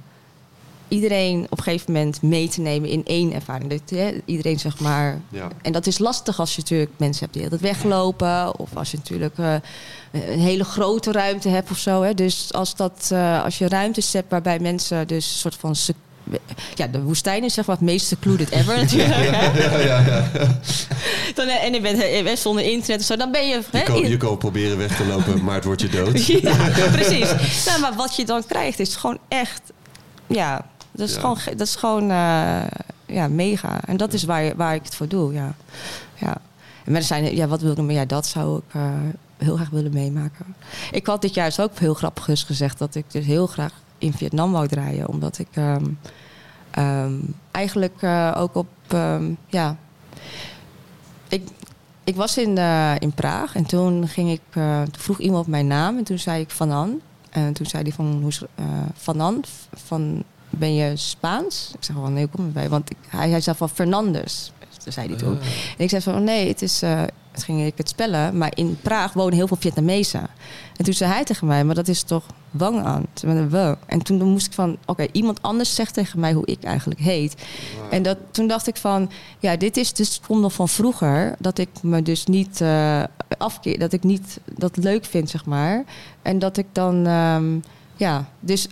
[0.88, 3.70] iedereen op een gegeven moment mee te nemen in één ervaring.
[3.70, 5.22] Dat, hè, iedereen zeg maar.
[5.30, 5.48] Ja.
[5.62, 8.60] En dat is lastig als je natuurlijk mensen hebt die altijd weglopen.
[8.60, 9.54] Of als je natuurlijk uh,
[10.12, 12.02] een hele grote ruimte hebt of zo.
[12.02, 12.14] Hè.
[12.14, 15.76] Dus als, dat, uh, als je ruimtes hebt waarbij mensen dus een soort van
[16.76, 19.24] ja, de woestijn is zeg maar het meest secluded ever natuurlijk.
[19.24, 20.30] Ja, ja, ja.
[21.36, 21.82] Dan, en je
[22.24, 23.62] bent, zonder internet en zo, dan ben je...
[23.84, 26.26] Kan, je kan proberen weg te lopen, maar het wordt je dood.
[26.26, 27.30] Ja, precies.
[27.66, 29.62] Nou, maar wat je dan krijgt is gewoon echt...
[30.28, 30.66] Ja,
[30.96, 31.20] dat is Ja.
[31.20, 32.08] gewoon, ge- dat is gewoon
[33.06, 33.80] ja, mega.
[33.86, 35.54] En dat is waar, waar ik het voor doe, ja.
[36.16, 36.38] ja.
[36.84, 37.96] En er zijn, ja, wat wil ik nog meer?
[37.96, 38.92] Ja, dat zou ik eh,
[39.38, 40.56] heel graag willen meemaken.
[40.92, 42.78] Ik had dit jaar dus ook heel grappig dus gezegd...
[42.78, 45.08] dat ik dus heel graag in Vietnam wou draaien.
[45.08, 45.86] Omdat ik ehm,
[46.72, 47.14] ehm,
[47.52, 48.68] eigenlijk eh, ook op...
[48.88, 49.76] ehm, ja,
[51.28, 51.48] ik,
[52.04, 55.98] ik was in, eh, in Praag en toen, ging ik, toen vroeg iemand mijn naam
[55.98, 57.02] en toen zei ik Van An.
[57.30, 59.44] En toen zei hij van, hoe, eh, Van An,
[59.74, 61.72] van, ben je Spaans?
[61.74, 62.70] Ik zeg van, nee, kom erbij.
[62.70, 64.52] Want ik, hij, hij zei van Fernandes.
[64.84, 65.40] Toen zei hij toen.
[65.78, 66.82] En ik zei van, nee, het is,
[67.32, 68.38] het ging ik het spellen.
[68.38, 70.28] Maar in Praag wonen heel veel Vietnamezen.
[70.76, 73.06] En toen zei hij tegen mij, maar dat is toch Wang An?
[73.24, 73.74] Met een W.
[73.86, 77.36] En toen moest ik van, oké, iemand anders zegt tegen mij hoe ik eigenlijk heet.
[77.90, 81.36] En dat, toen dacht ik van, ja, dit is dus komt nog van vroeger.
[81.40, 83.04] Dat ik me dus niet eh
[83.38, 85.84] afkeer, dat ik niet dat leuk vind, zeg maar.
[86.22, 87.60] En dat ik dan, ehm,
[87.96, 88.68] ja, dus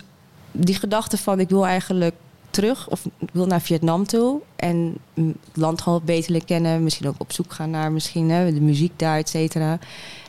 [0.56, 2.14] die gedachte van ik wil eigenlijk
[2.54, 6.82] terug of ik wil naar Vietnam toe en het land gewoon beter leren kennen.
[6.82, 9.78] Misschien ook op zoek gaan naar misschien hè, de muziek daar, et cetera.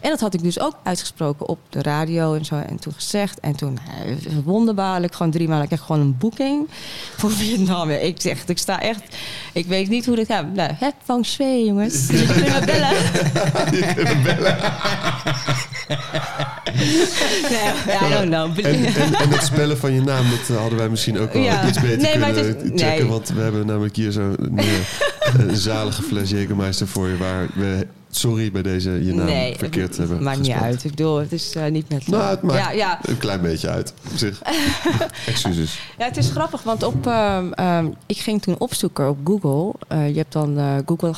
[0.02, 2.56] En dat had ik dus ook uitgesproken op de radio en zo.
[2.56, 3.40] En toen gezegd.
[3.40, 5.72] En toen eh, wonderbaarlijk, gewoon drie maanden.
[5.72, 6.68] Ik gewoon een boeking
[7.18, 7.92] voor Vietnam.
[7.92, 9.02] Ja, Ik zeg, ik sta echt...
[9.54, 10.54] Ik weet niet hoe dit gaat.
[10.54, 12.08] Nou, het feng shui, jongens.
[12.08, 12.96] Je kunt me bellen.
[17.52, 18.66] nee, I don't know.
[18.66, 21.68] En, en, en het spellen van je naam, dat hadden wij misschien ook wel Ja.
[21.68, 22.76] iets beter Nee, kunnen is- checken.
[22.76, 23.06] nee.
[23.06, 24.66] Want we hebben namelijk hier zo'n eh,
[25.54, 27.18] zalige fles Jägermeister voor je...
[27.18, 30.84] waar we, sorry, bij deze je naam nee, verkeerd het hebben maakt niet uit.
[30.84, 32.08] Ik bedoel, het is eh, niet met...
[32.08, 34.42] Nou, het maakt ja, ja, een klein beetje uit, op zich.
[35.26, 35.80] Excuses.
[35.98, 39.74] Ja, het is grappig, want op, ehm, ehm, ik ging toen opzoeken op Google.
[39.88, 41.14] Eh, je hebt dan Google,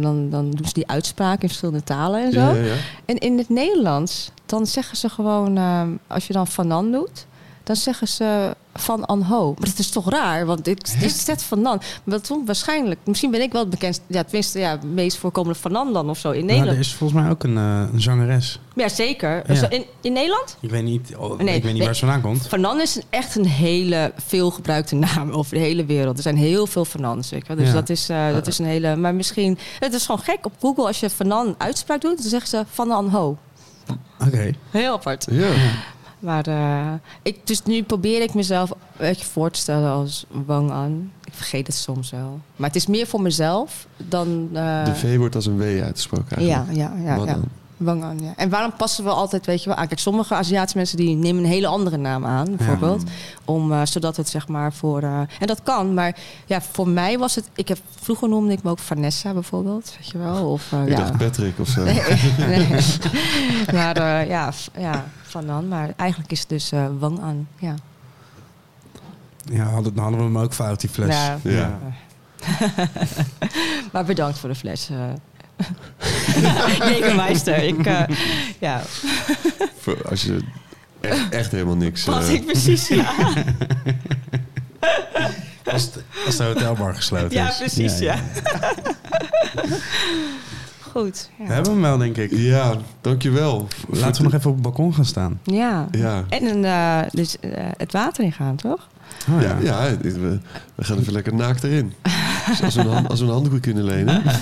[0.00, 2.40] dan, dan doen ze die uitspraak in verschillende talen en zo.
[2.40, 2.74] Ja.
[3.04, 7.26] En in het Nederlands, dan zeggen ze gewoon, ehm, als je dan Van An doet,
[7.62, 9.54] dan zeggen ze Van Anho.
[9.58, 11.76] Maar dat is toch raar, want dit, dit is net Van An.
[12.04, 15.58] Maar dat komt waarschijnlijk, misschien ben ik wel het bekendst, ja, tenminste, ja, meest voorkomende
[15.58, 16.72] Van An dan of zo in Nou, Nederland.
[16.76, 18.58] er is volgens mij ook een, eh, een zangeres.
[18.74, 19.42] Ja, zeker.
[19.46, 19.54] Ja.
[19.54, 20.56] Zo, In, in Nederland?
[20.60, 21.82] Ik weet niet, oh, Nee, ik weet niet nee.
[21.84, 22.46] waar ze vandaan komt.
[22.46, 26.16] Fanan is echt een hele veelgebruikte naam over de hele wereld.
[26.16, 27.30] Er zijn heel veel Fanans.
[27.30, 27.54] Weet je.
[27.54, 27.72] Dus Ja.
[27.74, 28.96] dat, is, eh, dat is een hele.
[28.96, 29.58] Maar misschien.
[29.78, 30.46] Het is gewoon gek.
[30.46, 33.36] Op Google, als je Fanan uitspraak doet, dan zeggen ze Fanan Ho.
[34.26, 34.50] Oké.
[34.70, 35.26] Heel apart.
[35.30, 35.48] Ja.
[36.18, 36.92] Maar eh,
[37.22, 41.10] ik, dus nu probeer ik mezelf een beetje voor te stellen als Wang An.
[41.24, 42.40] Ik vergeet het soms wel.
[42.56, 44.48] Maar het is meer voor mezelf dan.
[44.52, 46.76] eh, De V wordt als een W uitgesproken ja, eigenlijk.
[46.78, 47.16] ja, ja.
[47.16, 47.38] Wat ja.
[47.84, 48.32] Wang An, ja.
[48.36, 49.86] En waarom passen we altijd, weet je wel, aan?
[49.86, 53.02] Kijk, sommige Aziatische mensen die nemen een hele andere naam aan, bijvoorbeeld.
[53.44, 55.02] Om, eh, zodat het zeg maar voor...
[55.02, 56.16] eh, en dat kan, maar
[56.46, 57.48] ja, voor mij was het...
[57.54, 60.50] Ik heb, vroeger noemde ik me ook Vanessa bijvoorbeeld, weet je wel.
[60.50, 60.96] Of, eh, Ik ja.
[60.96, 61.84] dacht Patrick of zo.
[61.84, 62.02] Nee,
[62.48, 62.66] nee.
[63.72, 65.68] maar ja, ja, Van An.
[65.68, 67.74] Maar eigenlijk is het dus eh, Wang An, ja.
[69.44, 71.14] Ja, hadden we hem ook fout, die fles.
[71.14, 71.38] Ja.
[71.42, 71.78] Ja.
[73.92, 74.90] maar bedankt voor de fles.
[76.90, 77.62] Jägermeister.
[77.62, 78.00] Ik, eh,
[78.60, 78.82] ja,
[79.78, 80.38] Voor Als je
[81.00, 82.04] echt, echt helemaal niks...
[82.04, 83.12] wat eh, ik precies, ja.
[85.64, 87.56] Als, de, als de hotelbar gesloten Ja, is.
[87.56, 88.16] precies, ja.
[90.92, 91.28] Goed.
[91.38, 91.50] We Ja.
[91.52, 92.30] hebben hem wel, denk ik.
[92.32, 93.68] Ja, dankjewel.
[93.88, 95.40] Laten we nog even op het balkon gaan staan.
[95.44, 95.86] ja.
[95.90, 96.24] Ja.
[96.28, 98.88] En eh, dus, eh, het water ingaan, toch?
[99.30, 100.38] Oh, Ja, ja we,
[100.74, 101.92] we gaan even lekker naakt erin.
[102.48, 104.22] Dus als, we een, hand- als we een handdoek kunnen lenen.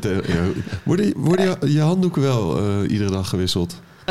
[0.00, 0.40] Eh, ja,
[0.82, 3.80] worden worden je, je handdoeken wel eh, iedere dag gewisseld?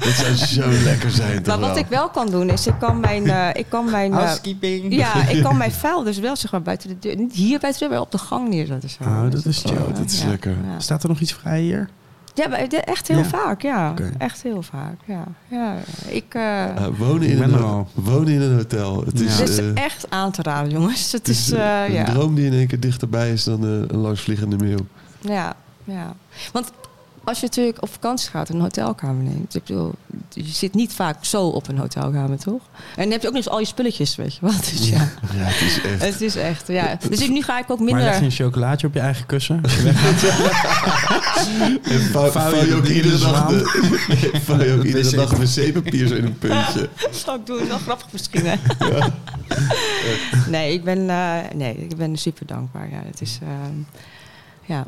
[0.00, 1.78] dat zou zo lekker zijn, toch Maar wat wel?
[1.78, 3.30] ik wel kan doen, is ik kan mijn...
[3.30, 4.94] eh, ik kan mijn Housekeeping.
[4.94, 7.16] ja, ik kan mijn vuil dus wel zeg maar buiten de deur...
[7.16, 8.90] Niet hier buiten de deur, maar op de gang neerzetten.
[8.90, 8.96] Zo.
[9.04, 9.76] Oh, dat is chill.
[9.76, 10.50] Oh, dat is Ja, lekker.
[10.72, 11.88] Ja, Staat er nog iets vrij hier?
[12.34, 13.24] Ja echt heel Ja.
[13.24, 13.90] vaak, ja.
[13.90, 14.10] Oké.
[14.18, 15.24] Echt heel vaak, ja.
[15.48, 15.74] ja.
[16.08, 16.34] Ik...
[16.34, 17.88] eh, Ah, wonen, in een, ho- al.
[17.94, 19.04] wonen in een hotel.
[19.04, 21.02] Het is, het is eh, echt aan te raden, jongens.
[21.02, 22.04] Het het is, is een ja.
[22.04, 24.86] droom die in één keer dichterbij is dan een langsvliegende mail.
[25.20, 25.54] Ja,
[25.84, 26.14] ja.
[26.52, 26.72] Want
[27.24, 29.54] als je natuurlijk op vakantie gaat en een hotelkamer neemt.
[29.54, 29.92] Ik bedoel,
[30.30, 32.62] je zit niet vaak zo op een hotelkamer, toch?
[32.96, 34.50] En dan heb je ook nog eens al je spulletjes, weet je wel.
[34.70, 36.04] Dus ja, Ja, het is echt...
[36.04, 36.98] het is echt, ja.
[37.08, 38.22] Dus ik, nu ga ik ook Maar leg je minder...
[38.22, 39.60] een chocolaatje op je eigen kussen?
[41.82, 44.76] En vouw, Vouw je vouw je dat ook iedere de dag, de, vouw je ook
[44.76, 46.88] Dat iedere dag wc-papier zo in een puntje.
[47.10, 48.54] Zal ik doen, wel grappig misschien, hè?
[50.48, 52.90] Nee, ik ben, eh, nee, ik ben super dankbaar.
[52.90, 53.38] Ja, het is...
[53.42, 53.74] ehm,
[54.64, 54.84] ja.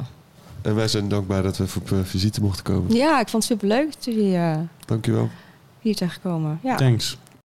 [0.64, 2.94] En wij zijn dankbaar dat we even op eh, visite mochten komen.
[2.94, 5.28] ja, ik vond het super leuk dat jullie eh, Dankjewel.
[5.80, 6.58] hier zijn gekomen.
[6.62, 6.76] Ja.
[6.76, 7.18] Thanks.